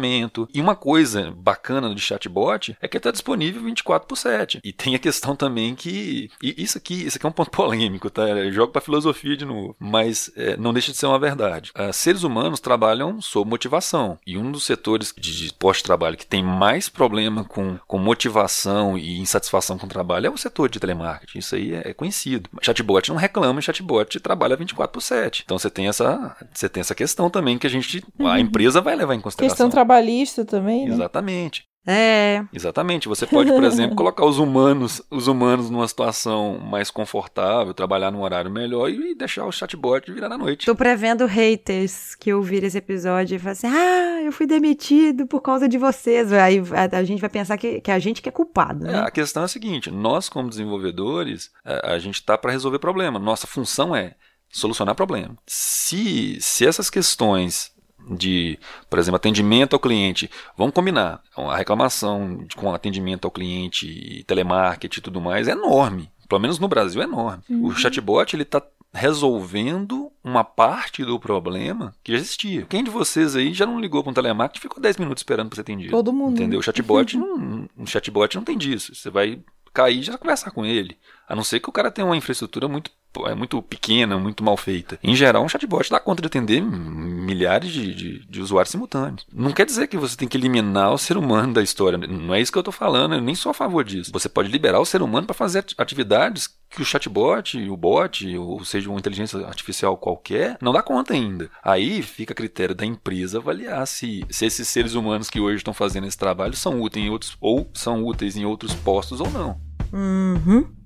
E 0.54 0.62
uma 0.62 0.76
coisa 0.76 1.34
bacana 1.36 1.90
do 1.90 2.00
chatbot 2.00 2.78
é 2.82 2.88
que 2.88 2.98
está 2.98 3.12
disponível 3.12 3.64
24 3.64 4.08
por 4.08 4.16
7. 4.16 4.62
E 4.64 4.74
tem 4.74 4.96
a 4.96 5.00
questão 5.00 5.36
também 5.36 5.76
que. 5.76 6.30
E 6.42 6.64
isso 6.64 6.78
aqui, 6.78 7.06
isso 7.06 7.18
aqui 7.18 7.26
é 7.26 7.30
um 7.30 7.34
ponto 7.34 7.52
polêmico, 7.52 8.10
tá? 8.10 8.28
Eu 8.28 8.52
jogo 8.52 8.72
para 8.72 8.82
filosofia 8.82 9.36
de 9.36 9.46
novo. 9.46 9.76
Mas 9.80 10.32
é, 10.36 10.58
não 10.58 10.74
deixa 10.74 10.92
de 10.92 10.98
ser 10.98 11.06
uma 11.06 11.20
verdade. 11.20 11.72
Uh, 11.78 11.92
seres 11.94 12.24
humanos 12.24 12.60
trabalham 12.60 13.22
sob 13.22 13.50
motivação. 13.50 14.18
E 14.26 14.38
um 14.38 14.52
dos 14.52 14.66
setores 14.66 15.14
de, 15.18 15.48
de 15.48 15.54
pós-trabalho 15.54 16.18
que 16.18 16.26
tem 16.26 16.44
mais 16.44 16.90
problema 16.90 17.44
com, 17.44 17.78
com 17.88 17.98
motivação 17.98 18.98
e 18.98 19.20
insatisfação 19.20 19.78
com 19.78 19.86
o 19.86 19.90
trabalho 19.90 20.28
é 20.28 20.30
o 20.30 20.38
setor 20.38 20.70
de 20.70 20.80
telemarketing. 20.80 21.40
Isso 21.40 21.56
aí 21.56 21.74
é, 21.74 21.90
é 21.90 21.94
conhecido. 21.94 22.50
Chatbot 22.62 23.10
não 23.10 23.18
reclama, 23.18 23.62
chatbot 23.62 24.20
trabalha 24.20 24.56
24 24.56 24.92
por 24.92 25.02
7. 25.02 25.44
Então 25.46 25.58
você 25.58 25.70
tem 25.70 25.88
essa, 25.88 26.36
você 26.54 26.70
tem 26.70 26.82
essa 26.82 26.96
questão 26.96 27.30
também 27.30 27.58
que 27.58 27.68
a 27.68 27.70
gente, 27.70 28.04
a 28.20 28.24
uhum. 28.24 28.38
empresa 28.38 28.82
vai 28.82 28.96
levar 28.96 29.16
em 29.16 29.22
consideração. 29.22 29.56
Questão 29.56 29.70
trabalhista 29.88 30.44
também, 30.44 30.88
né? 30.88 30.94
Exatamente. 30.94 31.66
É. 31.90 32.44
Exatamente. 32.52 33.08
Você 33.08 33.26
pode, 33.26 33.50
por 33.50 33.64
exemplo, 33.64 33.96
colocar 33.96 34.26
os 34.26 34.38
humanos, 34.38 35.02
os 35.10 35.28
humanos 35.28 35.70
numa 35.70 35.88
situação 35.88 36.60
mais 36.60 36.92
confortável, 36.92 37.74
trabalhar 37.74 38.12
num 38.12 38.22
horário 38.22 38.52
melhor 38.52 38.90
e 38.90 39.16
deixar 39.16 39.46
o 39.46 39.52
chatbot 39.54 40.12
virar 40.12 40.28
na 40.28 40.38
noite. 40.38 40.66
Tô 40.66 40.76
prevendo 40.76 41.26
haters 41.26 42.14
que 42.14 42.34
ouvirem 42.34 42.68
esse 42.68 42.78
episódio 42.78 43.36
e 43.36 43.40
falar 43.40 43.54
assim: 43.54 43.68
ah, 43.68 44.22
eu 44.22 44.34
fui 44.34 44.46
demitido 44.46 45.26
por 45.26 45.40
causa 45.40 45.70
de 45.70 45.78
vocês. 45.78 46.34
Aí 46.34 46.62
a, 46.72 46.98
a 46.98 47.04
gente 47.06 47.22
vai 47.22 47.30
pensar 47.30 47.58
que, 47.58 47.80
que 47.80 47.90
a 47.90 48.00
gente 48.00 48.22
que 48.22 48.28
é 48.28 48.34
culpado, 48.34 48.84
né? 48.84 48.96
É, 48.96 48.98
a 48.98 49.12
questão 49.12 49.44
é 49.44 49.46
a 49.46 49.50
seguinte: 49.50 49.90
nós, 49.90 50.28
como 50.28 50.50
desenvolvedores, 50.50 51.52
a, 51.64 51.94
a 51.94 52.00
gente 52.00 52.22
tá 52.22 52.38
para 52.38 52.52
resolver 52.52 52.80
problema. 52.80 53.18
Nossa 53.18 53.48
função 53.48 53.96
é 53.96 54.16
solucionar 54.50 54.94
problema. 54.94 55.38
Se, 55.46 56.38
se 56.42 56.66
essas 56.66 56.90
questões 56.90 57.72
de, 58.10 58.58
por 58.90 59.00
exemplo, 59.00 59.18
atendimento 59.18 59.74
ao 59.74 59.80
cliente, 59.80 60.30
vamos 60.58 60.74
combinar, 60.74 61.22
a 61.36 61.56
reclamação 61.56 62.46
com 62.56 62.74
atendimento 62.74 63.26
ao 63.26 63.32
cliente, 63.32 64.24
telemarketing 64.28 65.00
e 65.00 65.04
tudo 65.04 65.22
mais 65.22 65.48
é 65.48 65.52
enorme. 65.52 66.10
Pelo 66.28 66.42
menos 66.42 66.60
no 66.60 66.68
Brasil 66.68 67.02
é 67.02 67.06
enorme. 67.06 67.44
O 67.50 67.72
chatbot 67.72 68.36
ele 68.36 68.44
está 68.44 68.62
resolvendo 68.94 70.12
uma 70.24 70.44
parte 70.44 71.06
do 71.06 71.20
problema 71.20 71.94
que 72.04 72.12
já 72.12 72.18
existia. 72.18 72.66
Quem 72.68 72.84
de 72.84 72.90
vocês 72.90 73.36
aí 73.36 73.54
já 73.54 73.66
não 73.66 73.80
ligou 73.80 74.02
para 74.02 74.12
um 74.12 74.14
telemarketing 74.14 74.60
e 74.60 74.62
ficou 74.62 74.82
10 74.82 74.98
minutos 74.98 75.22
esperando 75.22 75.50
para 75.50 75.56
ser 75.56 75.62
atendido? 75.62 75.92
Todo 75.92 76.12
mundo. 76.12 76.34
Entendeu? 76.34 76.60
O 76.60 76.64
chatbot 76.64 77.16
não, 77.18 77.68
um 77.78 77.86
chatbot 77.86 78.36
não 78.36 78.44
tem 78.44 78.58
disso. 78.58 78.96
Você 78.96 79.10
vai 79.10 79.40
cair 79.74 80.00
e 80.00 80.04
já 80.04 80.18
conversar 80.18 80.52
com 80.52 80.66
ele. 80.66 80.98
A 81.28 81.36
não 81.36 81.44
ser 81.44 81.60
que 81.60 81.70
o 81.70 81.72
cara 81.72 81.92
tenha 81.92 82.06
uma 82.06 82.18
infraestrutura 82.18 82.68
muito, 82.68 82.90
é 83.26 83.36
muito 83.36 83.62
pequena, 83.62 84.18
muito 84.18 84.44
mal 84.44 84.58
feita. 84.58 85.00
Em 85.04 85.16
geral, 85.16 85.44
um 85.44 85.50
chatbot 85.50 85.90
dá 85.90 86.00
conta 86.00 86.22
de 86.22 86.28
atender 86.28 86.62
milhares 86.62 87.72
de, 87.72 87.94
de, 87.94 88.26
de 88.28 88.42
usuários 88.42 88.72
simultâneos. 88.72 89.26
Não 89.34 89.52
quer 89.52 89.66
dizer 89.66 89.88
que 89.88 89.98
você 89.98 90.16
tem 90.16 90.28
que 90.28 90.38
eliminar 90.38 90.94
o 90.94 90.98
ser 90.98 91.18
humano 91.18 91.54
da 91.54 91.64
história. 91.64 91.98
Não 91.98 92.34
é 92.34 92.42
isso 92.42 92.52
que 92.52 92.58
eu 92.58 92.62
estou 92.62 92.72
falando, 92.72 93.16
eu 93.16 93.22
nem 93.22 93.36
sou 93.36 93.50
a 93.50 93.54
favor 93.54 93.84
disso. 93.84 94.12
Você 94.12 94.30
pode 94.30 94.50
liberar 94.50 94.80
o 94.80 94.86
ser 94.86 95.02
humano 95.02 95.26
para 95.26 95.34
fazer 95.34 95.66
atividades 95.78 96.50
que 96.70 96.82
o 96.82 96.86
chatbot, 96.86 97.58
o 97.70 97.78
bot, 97.78 98.38
ou 98.38 98.64
seja, 98.64 98.90
uma 98.90 99.00
inteligência 99.00 99.40
artificial 99.48 99.98
qualquer, 99.98 100.58
não 100.62 100.74
dá 100.74 100.82
conta 100.82 101.14
ainda. 101.14 101.50
Aí 101.64 102.02
fica 102.02 102.34
a 102.34 102.36
critério 102.36 102.76
da 102.76 102.86
empresa 102.86 103.38
avaliar 103.38 103.88
se, 103.88 104.26
se 104.30 104.46
esses 104.46 104.68
seres 104.68 104.94
humanos 104.94 105.30
que 105.30 105.40
hoje 105.40 105.58
estão 105.58 105.74
fazendo 105.74 106.08
esse 106.08 106.18
trabalho 106.18 106.56
são 106.56 106.82
úteis 106.82 107.06
em 107.06 107.10
outros, 107.10 107.38
ou 107.40 107.70
são 107.74 108.04
úteis 108.06 108.36
em 108.36 108.46
outros 108.46 108.74
postos 108.74 109.22
ou 109.22 109.30
não. 109.32 109.60
Uhum. 109.94 110.77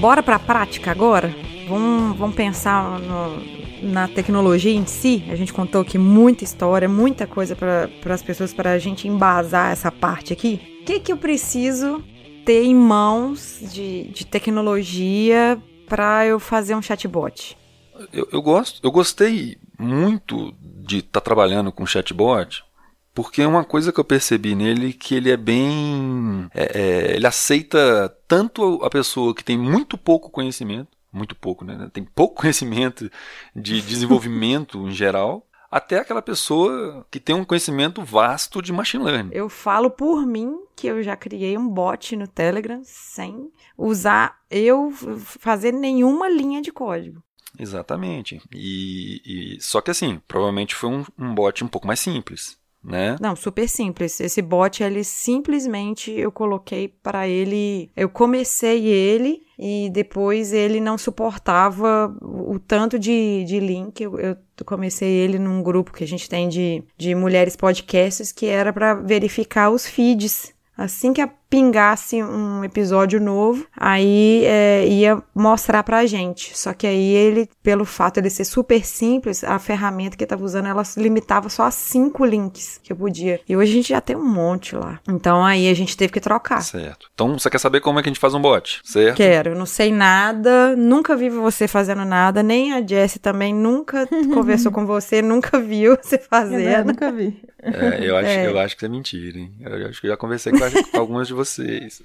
Bora 0.00 0.22
para 0.22 0.36
a 0.36 0.38
prática 0.38 0.90
agora? 0.90 1.34
Vamos, 1.66 2.16
vamos 2.18 2.36
pensar 2.36 2.98
no, 3.00 3.90
na 3.90 4.06
tecnologia 4.06 4.72
em 4.72 4.84
si. 4.84 5.24
A 5.30 5.34
gente 5.34 5.54
contou 5.54 5.80
aqui 5.80 5.96
muita 5.96 6.44
história, 6.44 6.86
muita 6.86 7.26
coisa 7.26 7.56
para 7.56 8.14
as 8.14 8.22
pessoas, 8.22 8.52
para 8.52 8.72
a 8.72 8.78
gente 8.78 9.08
embasar 9.08 9.72
essa 9.72 9.90
parte 9.90 10.34
aqui. 10.34 10.60
O 10.82 10.84
que, 10.84 11.00
que 11.00 11.10
eu 11.10 11.16
preciso 11.16 12.04
ter 12.44 12.62
em 12.62 12.74
mãos 12.74 13.58
de, 13.72 14.04
de 14.08 14.26
tecnologia 14.26 15.60
para 15.88 16.26
eu 16.26 16.38
fazer 16.38 16.74
um 16.74 16.82
chatbot? 16.82 17.56
Eu, 18.12 18.28
eu, 18.30 18.42
gosto, 18.42 18.80
eu 18.84 18.90
gostei 18.90 19.56
muito 19.78 20.54
de 20.60 20.98
estar 20.98 21.20
tá 21.20 21.24
trabalhando 21.24 21.72
com 21.72 21.86
chatbot, 21.86 22.65
porque 23.16 23.40
é 23.40 23.46
uma 23.46 23.64
coisa 23.64 23.90
que 23.90 23.98
eu 23.98 24.04
percebi 24.04 24.54
nele 24.54 24.92
que 24.92 25.14
ele 25.14 25.30
é 25.30 25.38
bem. 25.38 26.50
É, 26.54 26.78
é, 26.78 27.16
ele 27.16 27.26
aceita 27.26 28.14
tanto 28.28 28.84
a 28.84 28.90
pessoa 28.90 29.34
que 29.34 29.42
tem 29.42 29.56
muito 29.56 29.96
pouco 29.96 30.28
conhecimento, 30.28 30.88
muito 31.10 31.34
pouco, 31.34 31.64
né? 31.64 31.88
Tem 31.94 32.04
pouco 32.04 32.34
conhecimento 32.42 33.10
de 33.54 33.80
desenvolvimento 33.80 34.86
em 34.86 34.90
geral, 34.90 35.46
até 35.70 35.98
aquela 35.98 36.20
pessoa 36.20 37.06
que 37.10 37.18
tem 37.18 37.34
um 37.34 37.42
conhecimento 37.42 38.04
vasto 38.04 38.60
de 38.60 38.70
machine 38.70 39.02
learning. 39.02 39.30
Eu 39.32 39.48
falo 39.48 39.90
por 39.90 40.26
mim 40.26 40.54
que 40.76 40.86
eu 40.86 41.02
já 41.02 41.16
criei 41.16 41.56
um 41.56 41.66
bot 41.66 42.14
no 42.16 42.28
Telegram 42.28 42.82
sem 42.84 43.50
usar 43.78 44.42
eu 44.50 44.92
fazer 44.92 45.72
nenhuma 45.72 46.28
linha 46.28 46.60
de 46.60 46.70
código. 46.70 47.22
Exatamente. 47.58 48.42
E, 48.52 49.56
e, 49.56 49.60
só 49.62 49.80
que 49.80 49.90
assim, 49.90 50.20
provavelmente 50.28 50.74
foi 50.74 50.90
um, 50.90 51.02
um 51.18 51.34
bot 51.34 51.64
um 51.64 51.68
pouco 51.68 51.86
mais 51.86 51.98
simples. 51.98 52.58
Né? 52.86 53.16
Não, 53.20 53.34
super 53.34 53.68
simples. 53.68 54.20
Esse 54.20 54.40
bot, 54.40 54.80
ele 54.80 55.02
simplesmente 55.02 56.12
eu 56.12 56.30
coloquei 56.30 56.86
para 56.86 57.26
ele. 57.26 57.90
Eu 57.96 58.08
comecei 58.08 58.86
ele 58.86 59.42
e 59.58 59.90
depois 59.90 60.52
ele 60.52 60.80
não 60.80 60.96
suportava 60.96 62.16
o 62.22 62.60
tanto 62.60 62.96
de, 62.96 63.42
de 63.44 63.58
link. 63.58 64.00
Eu, 64.00 64.18
eu 64.20 64.36
comecei 64.64 65.08
ele 65.08 65.36
num 65.36 65.62
grupo 65.62 65.92
que 65.92 66.04
a 66.04 66.06
gente 66.06 66.28
tem 66.28 66.48
de, 66.48 66.84
de 66.96 67.12
mulheres 67.14 67.56
podcasts 67.56 68.30
que 68.30 68.46
era 68.46 68.72
para 68.72 68.94
verificar 68.94 69.70
os 69.70 69.84
feeds. 69.84 70.54
Assim 70.76 71.12
que 71.12 71.20
a 71.20 71.26
pingasse 71.48 72.22
um 72.22 72.64
episódio 72.64 73.20
novo, 73.20 73.66
aí 73.76 74.44
é, 74.44 74.86
ia 74.86 75.22
mostrar 75.34 75.82
pra 75.82 76.06
gente. 76.06 76.56
Só 76.56 76.72
que 76.72 76.86
aí 76.86 77.14
ele, 77.14 77.48
pelo 77.62 77.84
fato 77.84 78.20
de 78.20 78.30
ser 78.30 78.44
super 78.44 78.84
simples, 78.84 79.44
a 79.44 79.58
ferramenta 79.58 80.16
que 80.16 80.24
eu 80.24 80.28
tava 80.28 80.44
usando, 80.44 80.66
ela 80.66 80.84
se 80.84 81.00
limitava 81.00 81.48
só 81.48 81.64
a 81.64 81.70
cinco 81.70 82.24
links 82.24 82.80
que 82.82 82.92
eu 82.92 82.96
podia. 82.96 83.40
E 83.48 83.56
hoje 83.56 83.72
a 83.72 83.74
gente 83.74 83.88
já 83.88 84.00
tem 84.00 84.16
um 84.16 84.24
monte 84.24 84.74
lá. 84.74 85.00
Então 85.08 85.44
aí 85.44 85.68
a 85.68 85.74
gente 85.74 85.96
teve 85.96 86.12
que 86.12 86.20
trocar. 86.20 86.62
Certo. 86.62 87.08
Então 87.14 87.38
você 87.38 87.48
quer 87.48 87.58
saber 87.58 87.80
como 87.80 87.98
é 87.98 88.02
que 88.02 88.08
a 88.08 88.10
gente 88.10 88.20
faz 88.20 88.34
um 88.34 88.40
bot, 88.40 88.80
certo? 88.84 89.16
Quero. 89.16 89.50
Eu 89.50 89.56
não 89.56 89.66
sei 89.66 89.92
nada, 89.92 90.74
nunca 90.76 91.16
vi 91.16 91.30
você 91.30 91.68
fazendo 91.68 92.04
nada, 92.04 92.42
nem 92.42 92.72
a 92.72 92.84
Jessie 92.84 93.20
também 93.20 93.54
nunca 93.54 94.06
conversou 94.34 94.72
com 94.72 94.84
você, 94.84 95.22
nunca 95.22 95.58
viu 95.60 95.96
você 96.00 96.18
fazendo. 96.18 96.68
Eu 96.68 96.84
nunca 96.84 97.12
vi. 97.12 97.40
É, 97.62 98.08
eu, 98.08 98.16
acho, 98.16 98.28
é. 98.28 98.46
eu 98.46 98.58
acho 98.58 98.76
que 98.76 98.84
é 98.84 98.88
mentira, 98.88 99.38
hein? 99.38 99.52
Eu 99.60 99.88
acho 99.88 100.00
que 100.00 100.06
eu 100.06 100.10
já 100.10 100.16
conversei 100.16 100.52
com, 100.52 100.58
com 100.90 100.98
algumas 100.98 101.26
de 101.26 101.34
vocês. 101.36 102.02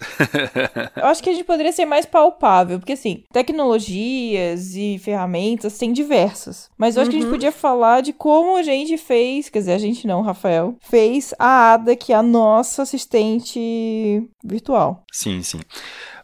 Eu 0.95 1.05
acho 1.05 1.23
que 1.23 1.29
a 1.29 1.33
gente 1.33 1.45
poderia 1.45 1.71
ser 1.71 1.85
mais 1.85 2.05
palpável, 2.05 2.79
porque 2.79 2.93
assim, 2.93 3.23
tecnologias 3.31 4.75
e 4.75 4.99
ferramentas 4.99 5.77
tem 5.77 5.91
diversas. 5.91 6.69
Mas 6.77 6.95
eu 6.95 7.01
acho 7.01 7.09
uhum. 7.09 7.11
que 7.11 7.17
a 7.17 7.19
gente 7.21 7.29
uhum. 7.29 7.35
podia 7.35 7.51
falar 7.51 8.01
de 8.01 8.13
como 8.13 8.57
a 8.57 8.63
gente 8.63 8.97
fez, 8.97 9.49
quer 9.49 9.59
dizer, 9.59 9.73
a 9.73 9.79
gente 9.79 10.05
não, 10.05 10.21
Rafael, 10.21 10.75
fez 10.81 11.33
a 11.39 11.73
Ada, 11.73 11.95
que 11.95 12.13
é 12.13 12.15
a 12.15 12.23
nossa 12.23 12.83
assistente 12.83 14.29
virtual. 14.43 15.03
Sim, 15.11 15.41
sim. 15.41 15.61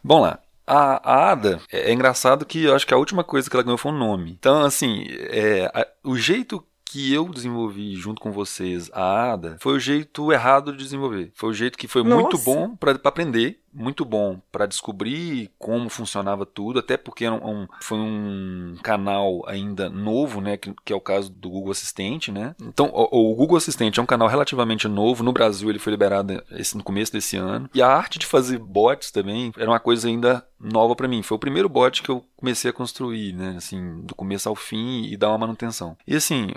Bom 0.03 0.19
lá, 0.19 0.39
a, 0.67 0.99
a, 1.11 1.31
Ada, 1.31 1.61
é, 1.71 1.89
é, 1.89 1.93
engraçado 1.93 2.45
que 2.45 2.65
eu 2.65 2.75
acho 2.75 2.85
que 2.85 2.93
a 2.93 2.97
última 2.97 3.23
coisa 3.23 3.49
que 3.49 3.55
ela 3.55 3.63
ganhou 3.63 3.77
foi 3.77 3.91
um 3.91 3.97
nome. 3.97 4.31
Então, 4.37 4.63
assim, 4.63 5.05
é, 5.09 5.65
a, 5.73 5.87
o 6.03 6.17
jeito 6.17 6.63
que 6.89 7.13
eu 7.13 7.27
desenvolvi 7.29 7.95
junto 7.95 8.21
com 8.21 8.31
vocês 8.31 8.89
a 8.93 9.33
ADA 9.33 9.57
foi 9.59 9.73
o 9.73 9.79
jeito 9.79 10.31
errado 10.31 10.71
de 10.71 10.77
desenvolver. 10.83 11.31
Foi 11.33 11.49
o 11.49 11.53
jeito 11.53 11.77
que 11.77 11.87
foi 11.87 12.03
Nossa. 12.03 12.15
muito 12.15 12.37
bom 12.39 12.75
para 12.75 12.99
aprender 13.03 13.59
muito 13.73 14.03
bom 14.03 14.39
para 14.51 14.65
descobrir 14.65 15.51
como 15.59 15.89
funcionava 15.89 16.45
tudo, 16.45 16.79
até 16.79 16.97
porque 16.97 17.25
é 17.25 17.31
um, 17.31 17.67
foi 17.81 17.97
um 17.97 18.75
canal 18.81 19.43
ainda 19.47 19.89
novo, 19.89 20.41
né, 20.41 20.57
que, 20.57 20.73
que, 20.83 20.93
é 20.93 20.95
o 20.95 21.01
caso 21.01 21.29
do 21.29 21.49
Google 21.49 21.71
Assistente, 21.71 22.31
né? 22.31 22.55
Então, 22.61 22.89
o, 22.93 23.31
o, 23.31 23.35
Google 23.35 23.57
Assistente 23.57 23.99
é 23.99 24.03
um 24.03 24.07
canal 24.07 24.27
relativamente 24.27 24.87
novo, 24.87 25.23
no 25.23 25.33
Brasil 25.33 25.69
ele 25.69 25.79
foi 25.79 25.91
liberado 25.91 26.43
esse, 26.51 26.75
no 26.75 26.83
começo 26.83 27.11
desse 27.11 27.37
ano, 27.37 27.69
e 27.73 27.81
a 27.81 27.87
arte 27.87 28.19
de 28.19 28.25
fazer 28.25 28.57
bots 28.57 29.11
também 29.11 29.51
era 29.57 29.69
uma 29.69 29.79
coisa 29.79 30.07
ainda 30.07 30.45
nova 30.59 30.95
para 30.95 31.07
mim. 31.07 31.21
Foi 31.21 31.35
o 31.35 31.39
primeiro 31.39 31.69
bot 31.69 32.01
que 32.01 32.09
eu 32.09 32.23
comecei 32.35 32.69
a 32.69 32.73
construir, 32.73 33.33
né, 33.33 33.55
assim, 33.57 34.01
do 34.01 34.15
começo 34.15 34.49
ao 34.49 34.55
fim 34.55 35.03
e 35.03 35.15
dar 35.17 35.29
uma 35.29 35.37
manutenção. 35.37 35.97
E 36.07 36.15
assim, 36.15 36.49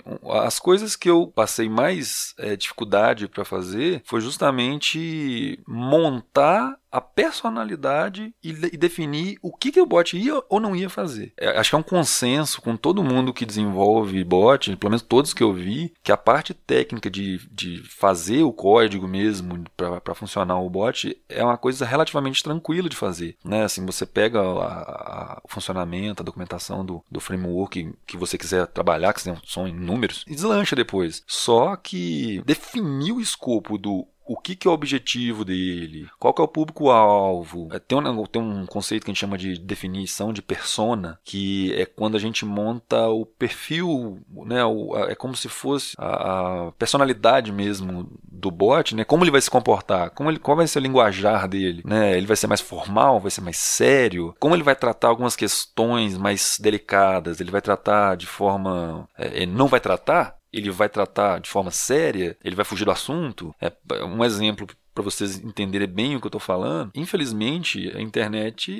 as 0.43 0.59
coisas 0.59 0.95
que 0.95 1.09
eu 1.09 1.27
passei 1.27 1.69
mais 1.69 2.33
é, 2.37 2.55
dificuldade 2.55 3.27
para 3.27 3.45
fazer 3.45 4.01
foi 4.05 4.21
justamente 4.21 5.59
montar 5.67 6.77
a 6.91 6.99
personalidade 6.99 8.33
e, 8.43 8.49
e, 8.49 8.77
definir 8.77 9.37
o 9.41 9.55
que, 9.55 9.71
que 9.71 9.81
o 9.81 9.85
bot 9.85 10.17
ia 10.17 10.41
ou 10.49 10.59
não 10.59 10.75
ia 10.75 10.89
fazer. 10.89 11.33
É, 11.37 11.57
acho 11.57 11.69
que 11.69 11.75
é 11.75 11.79
um 11.79 11.83
consenso 11.83 12.61
com 12.61 12.75
todo 12.75 13.03
mundo 13.03 13.33
que 13.33 13.45
desenvolve 13.45 14.23
bot, 14.23 14.75
pelo 14.75 14.91
menos 14.91 15.01
todos 15.01 15.33
que 15.33 15.43
eu 15.43 15.53
vi, 15.53 15.93
que 16.03 16.11
a 16.11 16.17
parte 16.17 16.53
técnica 16.53 17.09
de, 17.09 17.39
de 17.51 17.81
fazer 17.83 18.43
o 18.43 18.51
código 18.51 19.07
mesmo 19.07 19.63
para 19.75 20.15
funcionar 20.15 20.59
o 20.59 20.69
bot 20.69 21.17
é 21.29 21.43
uma 21.43 21.57
coisa 21.57 21.85
relativamente 21.85 22.43
tranquila 22.43 22.89
de 22.89 22.95
fazer. 22.95 23.37
Né? 23.43 23.63
Assim, 23.63 23.85
você 23.85 24.05
pega 24.05 24.41
a, 24.41 24.65
a, 24.65 25.41
o 25.43 25.47
funcionamento, 25.47 26.21
a 26.21 26.25
documentação 26.25 26.85
do, 26.85 27.03
do 27.09 27.19
framework 27.19 27.93
que 28.05 28.17
você 28.17 28.37
quiser 28.37 28.67
trabalhar, 28.67 29.13
que 29.13 29.21
são 29.21 29.67
em 29.67 29.73
números, 29.73 30.25
e 30.27 30.35
deslancha 30.35 30.75
depois. 30.75 31.23
Só 31.25 31.75
que 31.75 32.41
definir 32.45 33.13
o 33.13 33.21
escopo 33.21 33.77
do 33.77 34.05
o 34.31 34.37
que, 34.37 34.55
que, 34.55 34.67
é 34.67 34.71
o 34.71 34.73
objetivo 34.73 35.43
dele, 35.43 36.07
qual 36.17 36.33
que 36.33 36.41
é 36.41 36.45
o 36.45 36.47
público-alvo. 36.47 37.67
É, 37.71 37.79
tem, 37.79 37.97
um, 37.97 38.25
tem 38.25 38.41
um 38.41 38.65
conceito 38.65 39.03
que 39.03 39.11
a 39.11 39.13
gente 39.13 39.19
chama 39.19 39.37
de 39.37 39.59
definição 39.59 40.31
de 40.31 40.41
persona, 40.41 41.19
que 41.23 41.73
é 41.73 41.85
quando 41.85 42.15
a 42.15 42.19
gente 42.19 42.45
monta 42.45 43.09
o 43.09 43.25
perfil, 43.25 44.21
né, 44.45 44.63
o, 44.63 44.95
é 44.97 45.15
como 45.15 45.35
se 45.35 45.49
fosse 45.49 45.95
a, 45.97 46.67
a, 46.67 46.71
personalidade 46.73 47.51
mesmo 47.51 48.09
do 48.23 48.49
bot, 48.49 48.95
né, 48.95 49.03
como 49.03 49.23
ele 49.23 49.31
vai 49.31 49.41
se 49.41 49.51
comportar, 49.51 50.11
como 50.11 50.29
ele, 50.29 50.39
qual 50.39 50.55
vai 50.55 50.67
ser 50.67 50.79
o 50.79 50.81
linguajar 50.81 51.47
dele, 51.47 51.81
né, 51.85 52.17
ele 52.17 52.27
vai 52.27 52.37
ser 52.37 52.47
mais 52.47 52.61
formal, 52.61 53.19
vai 53.19 53.31
ser 53.31 53.41
mais 53.41 53.57
sério, 53.57 54.33
como 54.39 54.55
ele 54.55 54.63
vai 54.63 54.75
tratar 54.75 55.09
algumas 55.09 55.35
questões 55.35 56.17
mais 56.17 56.57
delicadas, 56.59 57.41
ele 57.41 57.51
vai 57.51 57.61
tratar 57.61 58.15
de 58.15 58.25
forma, 58.25 59.07
é, 59.17 59.45
não 59.45 59.67
vai 59.67 59.81
tratar, 59.81 60.35
ele 60.51 60.69
vai 60.69 60.89
tratar 60.89 61.39
de 61.39 61.49
forma 61.49 61.71
séria, 61.71 62.37
ele 62.43 62.55
vai 62.55 62.65
fugir 62.65 62.85
do 62.85 62.91
assunto. 62.91 63.53
É 63.59 63.71
um 64.03 64.23
exemplo 64.23 64.67
para 64.93 65.03
vocês 65.03 65.39
entenderem 65.39 65.87
bem 65.87 66.15
o 66.15 66.19
que 66.19 66.25
eu 66.25 66.29
estou 66.29 66.41
falando. 66.41 66.91
Infelizmente, 66.93 67.91
a 67.95 68.01
internet, 68.01 68.71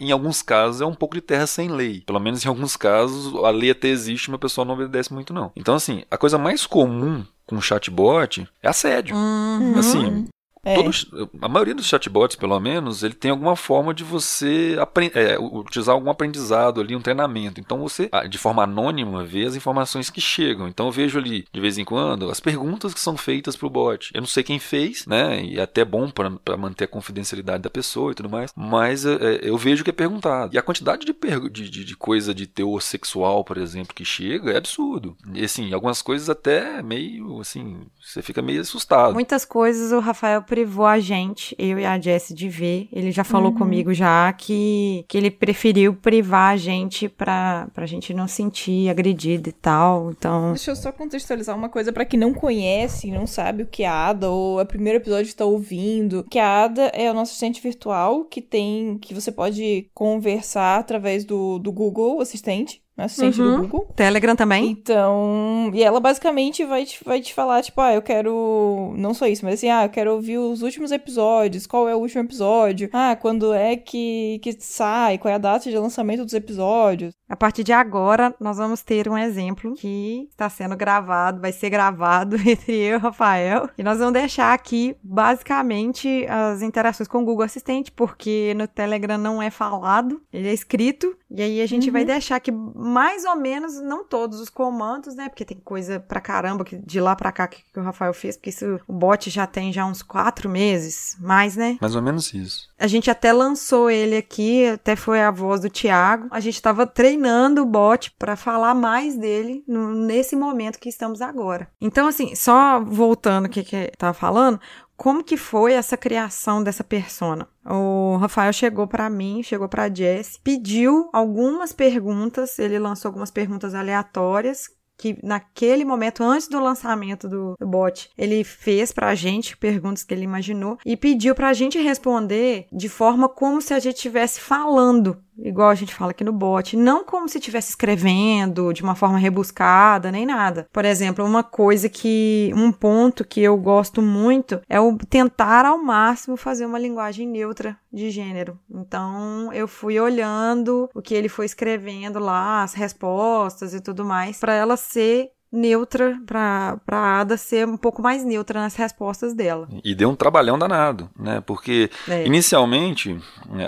em 0.00 0.10
alguns 0.10 0.40
casos, 0.40 0.80
é 0.80 0.86
um 0.86 0.94
pouco 0.94 1.14
de 1.14 1.20
terra 1.20 1.46
sem 1.46 1.68
lei. 1.68 2.00
Pelo 2.00 2.18
menos 2.18 2.44
em 2.44 2.48
alguns 2.48 2.76
casos, 2.76 3.34
a 3.44 3.50
lei 3.50 3.70
até 3.70 3.88
existe, 3.88 4.30
mas 4.30 4.36
o 4.36 4.40
pessoal 4.40 4.64
não 4.64 4.74
obedece 4.74 5.12
muito 5.12 5.34
não. 5.34 5.52
Então, 5.54 5.74
assim, 5.74 6.04
a 6.10 6.16
coisa 6.16 6.38
mais 6.38 6.66
comum 6.66 7.24
com 7.46 7.60
chatbot 7.60 8.48
é 8.62 8.68
assédio. 8.68 9.14
Uhum. 9.14 9.78
Assim, 9.78 10.26
É. 10.64 10.74
Todos, 10.74 11.06
a 11.40 11.48
maioria 11.48 11.74
dos 11.74 11.86
chatbots, 11.86 12.36
pelo 12.36 12.58
menos, 12.58 13.02
ele 13.02 13.14
tem 13.14 13.30
alguma 13.30 13.56
forma 13.56 13.92
de 13.92 14.02
você 14.02 14.76
é, 15.14 15.38
utilizar 15.38 15.94
algum 15.94 16.10
aprendizado 16.10 16.80
ali, 16.80 16.96
um 16.96 17.00
treinamento. 17.00 17.60
Então 17.60 17.78
você, 17.78 18.10
de 18.28 18.38
forma 18.38 18.62
anônima, 18.62 19.24
vê 19.24 19.44
as 19.44 19.56
informações 19.56 20.10
que 20.10 20.20
chegam. 20.20 20.68
Então 20.68 20.86
eu 20.86 20.92
vejo 20.92 21.18
ali, 21.18 21.46
de 21.52 21.60
vez 21.60 21.78
em 21.78 21.84
quando, 21.84 22.30
as 22.30 22.40
perguntas 22.40 22.94
que 22.94 23.00
são 23.00 23.16
feitas 23.16 23.56
pro 23.56 23.70
bot. 23.70 24.10
Eu 24.14 24.20
não 24.20 24.28
sei 24.28 24.42
quem 24.42 24.58
fez, 24.58 25.06
né? 25.06 25.42
E 25.44 25.58
é 25.58 25.62
até 25.62 25.84
bom 25.84 26.10
para 26.10 26.56
manter 26.56 26.84
a 26.84 26.88
confidencialidade 26.88 27.62
da 27.62 27.70
pessoa 27.70 28.12
e 28.12 28.14
tudo 28.14 28.30
mais. 28.30 28.50
Mas 28.56 29.04
é, 29.04 29.14
é, 29.14 29.40
eu 29.42 29.56
vejo 29.56 29.84
que 29.84 29.90
é 29.90 29.92
perguntado. 29.92 30.54
E 30.54 30.58
a 30.58 30.62
quantidade 30.62 31.04
de, 31.04 31.14
de, 31.50 31.70
de, 31.70 31.84
de 31.84 31.96
coisa 31.96 32.34
de 32.34 32.46
teor 32.46 32.80
sexual, 32.80 33.44
por 33.44 33.58
exemplo, 33.58 33.94
que 33.94 34.04
chega 34.04 34.52
é 34.52 34.56
absurdo. 34.56 35.16
E 35.32 35.44
assim, 35.44 35.72
algumas 35.72 36.02
coisas 36.02 36.30
até 36.30 36.82
meio 36.82 37.40
assim, 37.40 37.86
você 38.02 38.22
fica 38.22 38.42
meio 38.42 38.60
assustado. 38.60 39.14
Muitas 39.14 39.44
coisas 39.44 39.92
o 39.92 40.00
Rafael 40.00 40.42
privou 40.54 40.86
a 40.86 41.00
gente, 41.00 41.52
eu 41.58 41.80
e 41.80 41.84
a 41.84 41.98
Jess, 42.00 42.32
de 42.32 42.48
ver. 42.48 42.88
Ele 42.92 43.10
já 43.10 43.24
falou 43.24 43.50
Uhum. 43.50 43.58
comigo 43.58 43.92
já 43.92 44.32
que, 44.32 45.04
que 45.08 45.18
ele 45.18 45.28
preferiu 45.30 45.94
privar 45.94 46.52
a 46.52 46.56
gente 46.56 47.08
pra, 47.08 47.66
pra 47.74 47.86
gente 47.86 48.14
não 48.14 48.28
sentir 48.28 48.88
agredido 48.88 49.48
e 49.48 49.52
tal. 49.52 50.12
Então, 50.12 50.50
Deixa 50.52 50.70
eu 50.70 50.76
só 50.76 50.92
contextualizar 50.92 51.56
uma 51.56 51.68
coisa 51.68 51.92
pra 51.92 52.04
quem 52.04 52.20
não 52.20 52.32
conhece, 52.32 53.10
não 53.10 53.26
sabe 53.26 53.64
o 53.64 53.66
que 53.66 53.82
é 53.82 53.88
a 53.88 54.08
Ada 54.10 54.30
ou 54.30 54.60
é 54.60 54.62
o 54.62 54.66
primeiro 54.66 54.98
episódio 54.98 55.26
que 55.26 55.34
tá 55.36 55.44
ouvindo. 55.44 56.24
Que 56.30 56.38
a 56.38 56.64
Ada 56.64 56.82
é 56.94 57.10
o 57.10 57.14
nosso 57.14 57.30
assistente 57.32 57.60
virtual 57.60 58.24
que 58.24 58.40
tem 58.40 58.96
que 58.98 59.12
você 59.12 59.32
pode 59.32 59.88
conversar 59.92 60.78
através 60.78 61.24
do, 61.24 61.58
do 61.58 61.72
Google 61.72 62.20
Assistente? 62.20 62.80
Assistente 62.96 63.40
Uhum. 63.40 63.56
do 63.56 63.62
Google. 63.62 63.92
Telegram 63.96 64.36
também. 64.36 64.70
Então, 64.70 65.70
e 65.74 65.82
ela 65.82 66.00
basicamente 66.00 66.64
vai 66.64 66.84
te, 66.84 67.02
vai 67.04 67.20
te 67.20 67.34
falar, 67.34 67.62
tipo, 67.62 67.80
ah, 67.80 67.94
eu 67.94 68.02
quero. 68.02 68.94
Não 68.96 69.12
só 69.14 69.26
isso, 69.26 69.44
mas 69.44 69.54
assim, 69.54 69.68
ah, 69.68 69.84
eu 69.84 69.88
quero 69.90 70.12
ouvir 70.12 70.38
os 70.38 70.62
últimos 70.62 70.92
episódios. 70.92 71.66
Qual 71.66 71.88
é 71.88 71.94
o 71.94 71.98
último 71.98 72.22
episódio? 72.22 72.88
Ah, 72.92 73.16
quando 73.16 73.52
é 73.52 73.76
que, 73.76 74.38
que 74.42 74.52
sai? 74.60 75.18
Qual 75.18 75.30
é 75.30 75.34
a 75.34 75.38
data 75.38 75.68
de 75.70 75.76
lançamento 75.76 76.24
dos 76.24 76.34
episódios? 76.34 77.14
A 77.28 77.36
partir 77.36 77.64
de 77.64 77.72
agora, 77.72 78.34
nós 78.38 78.58
vamos 78.58 78.82
ter 78.82 79.08
um 79.08 79.16
exemplo 79.18 79.74
que 79.74 80.28
está 80.30 80.48
sendo 80.48 80.76
gravado, 80.76 81.40
vai 81.40 81.52
ser 81.52 81.70
gravado 81.70 82.36
entre 82.46 82.72
eu 82.76 82.92
e 82.92 82.96
o 82.96 83.00
Rafael. 83.00 83.68
E 83.76 83.82
nós 83.82 83.98
vamos 83.98 84.12
deixar 84.14 84.52
aqui, 84.52 84.94
basicamente, 85.02 86.26
as 86.28 86.62
interações 86.62 87.08
com 87.08 87.22
o 87.22 87.24
Google 87.24 87.44
Assistente, 87.44 87.90
porque 87.90 88.54
no 88.56 88.68
Telegram 88.68 89.18
não 89.18 89.42
é 89.42 89.50
falado, 89.50 90.20
ele 90.32 90.48
é 90.48 90.52
escrito. 90.52 91.16
E 91.30 91.42
aí 91.42 91.60
a 91.60 91.66
gente 91.66 91.90
vai 91.90 92.04
deixar 92.04 92.36
aqui 92.36 92.52
mais 92.84 93.24
ou 93.24 93.36
menos, 93.36 93.80
não 93.80 94.04
todos 94.04 94.40
os 94.40 94.48
comandos, 94.48 95.14
né? 95.14 95.28
Porque 95.28 95.44
tem 95.44 95.58
coisa 95.58 95.98
pra 96.00 96.20
caramba 96.20 96.64
que 96.64 96.76
de 96.76 97.00
lá 97.00 97.16
pra 97.16 97.32
cá 97.32 97.46
que, 97.48 97.62
que 97.72 97.78
o 97.80 97.82
Rafael 97.82 98.12
fez, 98.14 98.36
porque 98.36 98.50
isso, 98.50 98.80
o 98.86 98.92
bot 98.92 99.28
já 99.30 99.46
tem 99.46 99.72
já 99.72 99.84
uns 99.86 100.02
quatro 100.02 100.48
meses, 100.48 101.16
mais, 101.20 101.56
né? 101.56 101.78
Mais 101.80 101.94
ou 101.96 102.02
menos 102.02 102.32
isso. 102.34 102.68
A 102.78 102.86
gente 102.86 103.10
até 103.10 103.32
lançou 103.32 103.90
ele 103.90 104.16
aqui, 104.16 104.66
até 104.66 104.94
foi 104.96 105.20
a 105.22 105.30
voz 105.30 105.60
do 105.62 105.70
Thiago. 105.70 106.28
A 106.30 106.40
gente 106.40 106.54
estava 106.54 106.86
treinando 106.86 107.62
o 107.62 107.66
bot 107.66 108.10
para 108.18 108.36
falar 108.36 108.74
mais 108.74 109.16
dele 109.16 109.64
no- 109.66 109.94
nesse 109.94 110.36
momento 110.36 110.78
que 110.78 110.88
estamos 110.88 111.20
agora. 111.22 111.68
Então, 111.80 112.06
assim, 112.06 112.34
só 112.34 112.80
voltando 112.80 113.46
o 113.46 113.48
que 113.48 113.62
que 113.64 113.90
tava 113.96 114.12
falando, 114.14 114.60
como 114.96 115.24
que 115.24 115.36
foi 115.36 115.72
essa 115.72 115.96
criação 115.96 116.62
dessa 116.62 116.84
persona? 116.84 117.48
O 117.64 118.16
Rafael 118.16 118.52
chegou 118.52 118.86
para 118.86 119.10
mim, 119.10 119.42
chegou 119.42 119.68
para 119.68 119.92
Jess, 119.92 120.38
pediu 120.42 121.08
algumas 121.12 121.72
perguntas, 121.72 122.58
ele 122.58 122.78
lançou 122.78 123.08
algumas 123.08 123.30
perguntas 123.30 123.74
aleatórias 123.74 124.68
que 124.96 125.18
naquele 125.22 125.84
momento, 125.84 126.22
antes 126.22 126.48
do 126.48 126.60
lançamento 126.60 127.28
do, 127.28 127.54
do 127.58 127.66
bot, 127.66 128.10
ele 128.16 128.44
fez 128.44 128.92
pra 128.92 129.14
gente 129.14 129.56
perguntas 129.56 130.04
que 130.04 130.14
ele 130.14 130.22
imaginou 130.22 130.78
e 130.84 130.96
pediu 130.96 131.34
pra 131.34 131.52
gente 131.52 131.78
responder 131.78 132.66
de 132.72 132.88
forma 132.88 133.28
como 133.28 133.60
se 133.60 133.74
a 133.74 133.78
gente 133.78 133.96
estivesse 133.96 134.40
falando, 134.40 135.20
igual 135.38 135.68
a 135.68 135.74
gente 135.74 135.94
fala 135.94 136.10
aqui 136.12 136.22
no 136.24 136.32
bot, 136.32 136.76
não 136.76 137.04
como 137.04 137.28
se 137.28 137.38
estivesse 137.38 137.70
escrevendo 137.70 138.72
de 138.72 138.82
uma 138.82 138.94
forma 138.94 139.18
rebuscada, 139.18 140.10
nem 140.10 140.26
nada. 140.26 140.66
Por 140.72 140.84
exemplo, 140.84 141.24
uma 141.24 141.42
coisa 141.42 141.88
que, 141.88 142.50
um 142.54 142.70
ponto 142.72 143.24
que 143.24 143.40
eu 143.40 143.56
gosto 143.56 144.00
muito 144.02 144.60
é 144.68 144.80
o 144.80 144.96
tentar 144.96 145.64
ao 145.66 145.78
máximo 145.78 146.36
fazer 146.36 146.66
uma 146.66 146.78
linguagem 146.78 147.26
neutra 147.28 147.76
de 147.92 148.10
gênero. 148.10 148.58
Então, 148.70 149.52
eu 149.52 149.66
fui 149.68 149.98
olhando 150.00 150.88
o 150.94 151.02
que 151.02 151.14
ele 151.14 151.28
foi 151.28 151.46
escrevendo 151.46 152.18
lá, 152.18 152.62
as 152.62 152.74
respostas 152.74 153.74
e 153.74 153.80
tudo 153.80 154.04
mais, 154.04 154.38
pra 154.38 154.54
ela 154.54 154.76
ser 154.76 155.30
neutra, 155.52 156.18
pra, 156.26 156.78
pra 156.84 157.20
Ada 157.20 157.36
ser 157.36 157.66
um 157.68 157.76
pouco 157.76 158.02
mais 158.02 158.24
neutra 158.24 158.60
nas 158.60 158.74
respostas 158.74 159.32
dela. 159.34 159.68
E 159.84 159.94
deu 159.94 160.10
um 160.10 160.16
trabalhão 160.16 160.58
danado, 160.58 161.08
né? 161.16 161.40
Porque 161.40 161.88
É. 162.08 162.26
inicialmente, 162.26 163.16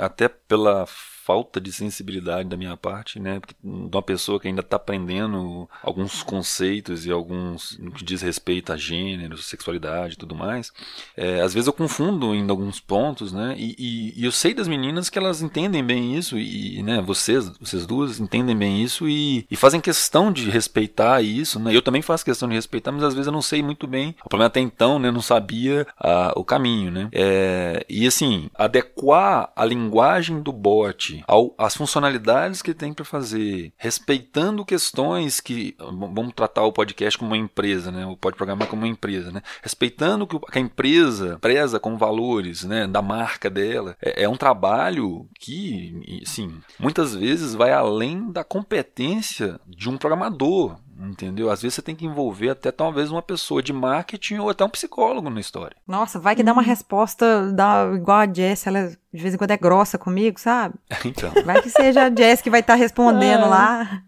até 0.00 0.28
pela 0.28 0.84
falta 1.26 1.60
de 1.60 1.72
sensibilidade 1.72 2.48
da 2.48 2.56
minha 2.56 2.76
parte, 2.76 3.18
né, 3.18 3.40
porque 3.40 3.54
de 3.62 3.68
uma 3.96 4.02
pessoa 4.02 4.38
que 4.38 4.46
ainda 4.46 4.60
está 4.60 4.76
aprendendo 4.76 5.68
alguns 5.82 6.22
conceitos 6.22 7.04
e 7.04 7.10
alguns 7.10 7.76
no 7.80 7.90
que 7.90 8.04
diz 8.04 8.22
respeito 8.22 8.72
a 8.72 8.76
gênero, 8.76 9.36
sexualidade 9.38 10.14
e 10.14 10.16
tudo 10.16 10.36
mais, 10.36 10.72
é, 11.16 11.40
às 11.40 11.52
vezes 11.52 11.66
eu 11.66 11.72
confundo 11.72 12.32
em 12.32 12.48
alguns 12.48 12.78
pontos, 12.78 13.32
né, 13.32 13.54
e, 13.58 13.74
e- 13.76 14.12
e 14.20 14.24
eu 14.24 14.30
sei 14.30 14.54
das 14.54 14.68
meninas 14.68 15.10
que 15.10 15.18
elas 15.18 15.42
entendem 15.42 15.82
bem 15.84 16.16
isso 16.16 16.38
e, 16.38 16.80
né, 16.84 17.00
vocês, 17.02 17.48
vocês 17.58 17.84
duas 17.86 18.20
entendem 18.20 18.56
bem 18.56 18.80
isso 18.82 19.08
e, 19.08 19.44
e 19.50 19.56
fazem 19.56 19.80
questão 19.80 20.30
de 20.32 20.48
respeitar 20.48 21.22
isso, 21.22 21.58
né, 21.58 21.74
eu 21.74 21.82
também 21.82 22.02
faço 22.02 22.24
questão 22.24 22.48
de 22.48 22.54
respeitar, 22.54 22.92
mas 22.92 23.02
às 23.02 23.14
vezes 23.14 23.26
eu 23.26 23.32
não 23.32 23.42
sei 23.42 23.62
muito 23.64 23.86
bem, 23.88 24.14
o 24.24 24.28
problema 24.28 24.46
até 24.46 24.60
então, 24.60 24.98
né, 25.00 25.08
eu 25.08 25.12
não 25.12 25.22
sabia 25.22 25.86
ah, 25.98 26.32
o 26.36 26.44
caminho, 26.44 26.90
né, 26.92 27.08
É, 27.12 27.84
e 27.88 28.06
assim, 28.06 28.48
adequar 28.54 29.50
a 29.56 29.64
linguagem 29.64 30.40
do 30.40 30.52
bot 30.52 31.15
ao, 31.26 31.54
às 31.58 31.76
funcionalidades 31.76 32.62
que 32.62 32.70
ele 32.70 32.78
tem 32.78 32.92
para 32.92 33.04
fazer, 33.04 33.72
respeitando 33.76 34.64
questões 34.64 35.40
que 35.40 35.76
vamos 35.78 36.34
tratar 36.34 36.64
o 36.64 36.72
podcast 36.72 37.18
como 37.18 37.30
uma 37.30 37.36
empresa, 37.36 37.90
né? 37.90 38.06
O 38.06 38.16
pode 38.16 38.36
programar 38.36 38.68
como 38.68 38.82
uma 38.82 38.88
empresa, 38.88 39.30
né? 39.30 39.42
Respeitando 39.62 40.26
que 40.26 40.38
a 40.52 40.60
empresa 40.60 41.38
preza 41.40 41.78
com 41.78 41.96
valores, 41.96 42.64
né? 42.64 42.86
Da 42.86 43.02
marca 43.02 43.48
dela, 43.48 43.96
é, 44.00 44.24
é 44.24 44.28
um 44.28 44.36
trabalho 44.36 45.28
que, 45.38 46.20
assim, 46.22 46.60
muitas 46.78 47.14
vezes 47.14 47.54
vai 47.54 47.72
além 47.72 48.30
da 48.30 48.44
competência 48.44 49.60
de 49.66 49.88
um 49.88 49.96
programador. 49.96 50.76
Entendeu? 50.98 51.50
Às 51.50 51.60
vezes 51.60 51.74
você 51.74 51.82
tem 51.82 51.94
que 51.94 52.06
envolver 52.06 52.48
até 52.50 52.72
talvez 52.72 53.12
uma 53.12 53.20
pessoa 53.20 53.62
de 53.62 53.70
marketing 53.70 54.38
ou 54.38 54.48
até 54.48 54.64
um 54.64 54.68
psicólogo 54.70 55.28
na 55.28 55.40
história. 55.40 55.76
Nossa, 55.86 56.18
vai 56.18 56.34
que 56.34 56.42
dá 56.42 56.54
uma 56.54 56.62
resposta 56.62 57.52
dá, 57.52 57.92
igual 57.94 58.18
a 58.20 58.32
Jess, 58.32 58.66
ela 58.66 58.96
de 59.16 59.22
vez 59.22 59.34
em 59.34 59.36
quando 59.38 59.50
é 59.50 59.56
grossa 59.56 59.98
comigo, 59.98 60.38
sabe? 60.38 60.74
Então, 61.04 61.30
Vai 61.44 61.62
que 61.62 61.70
seja 61.70 62.04
a 62.06 62.14
Jess 62.14 62.42
que 62.42 62.50
vai 62.50 62.60
estar 62.60 62.74
respondendo 62.74 63.44
Ai. 63.44 63.48
lá. 63.50 64.02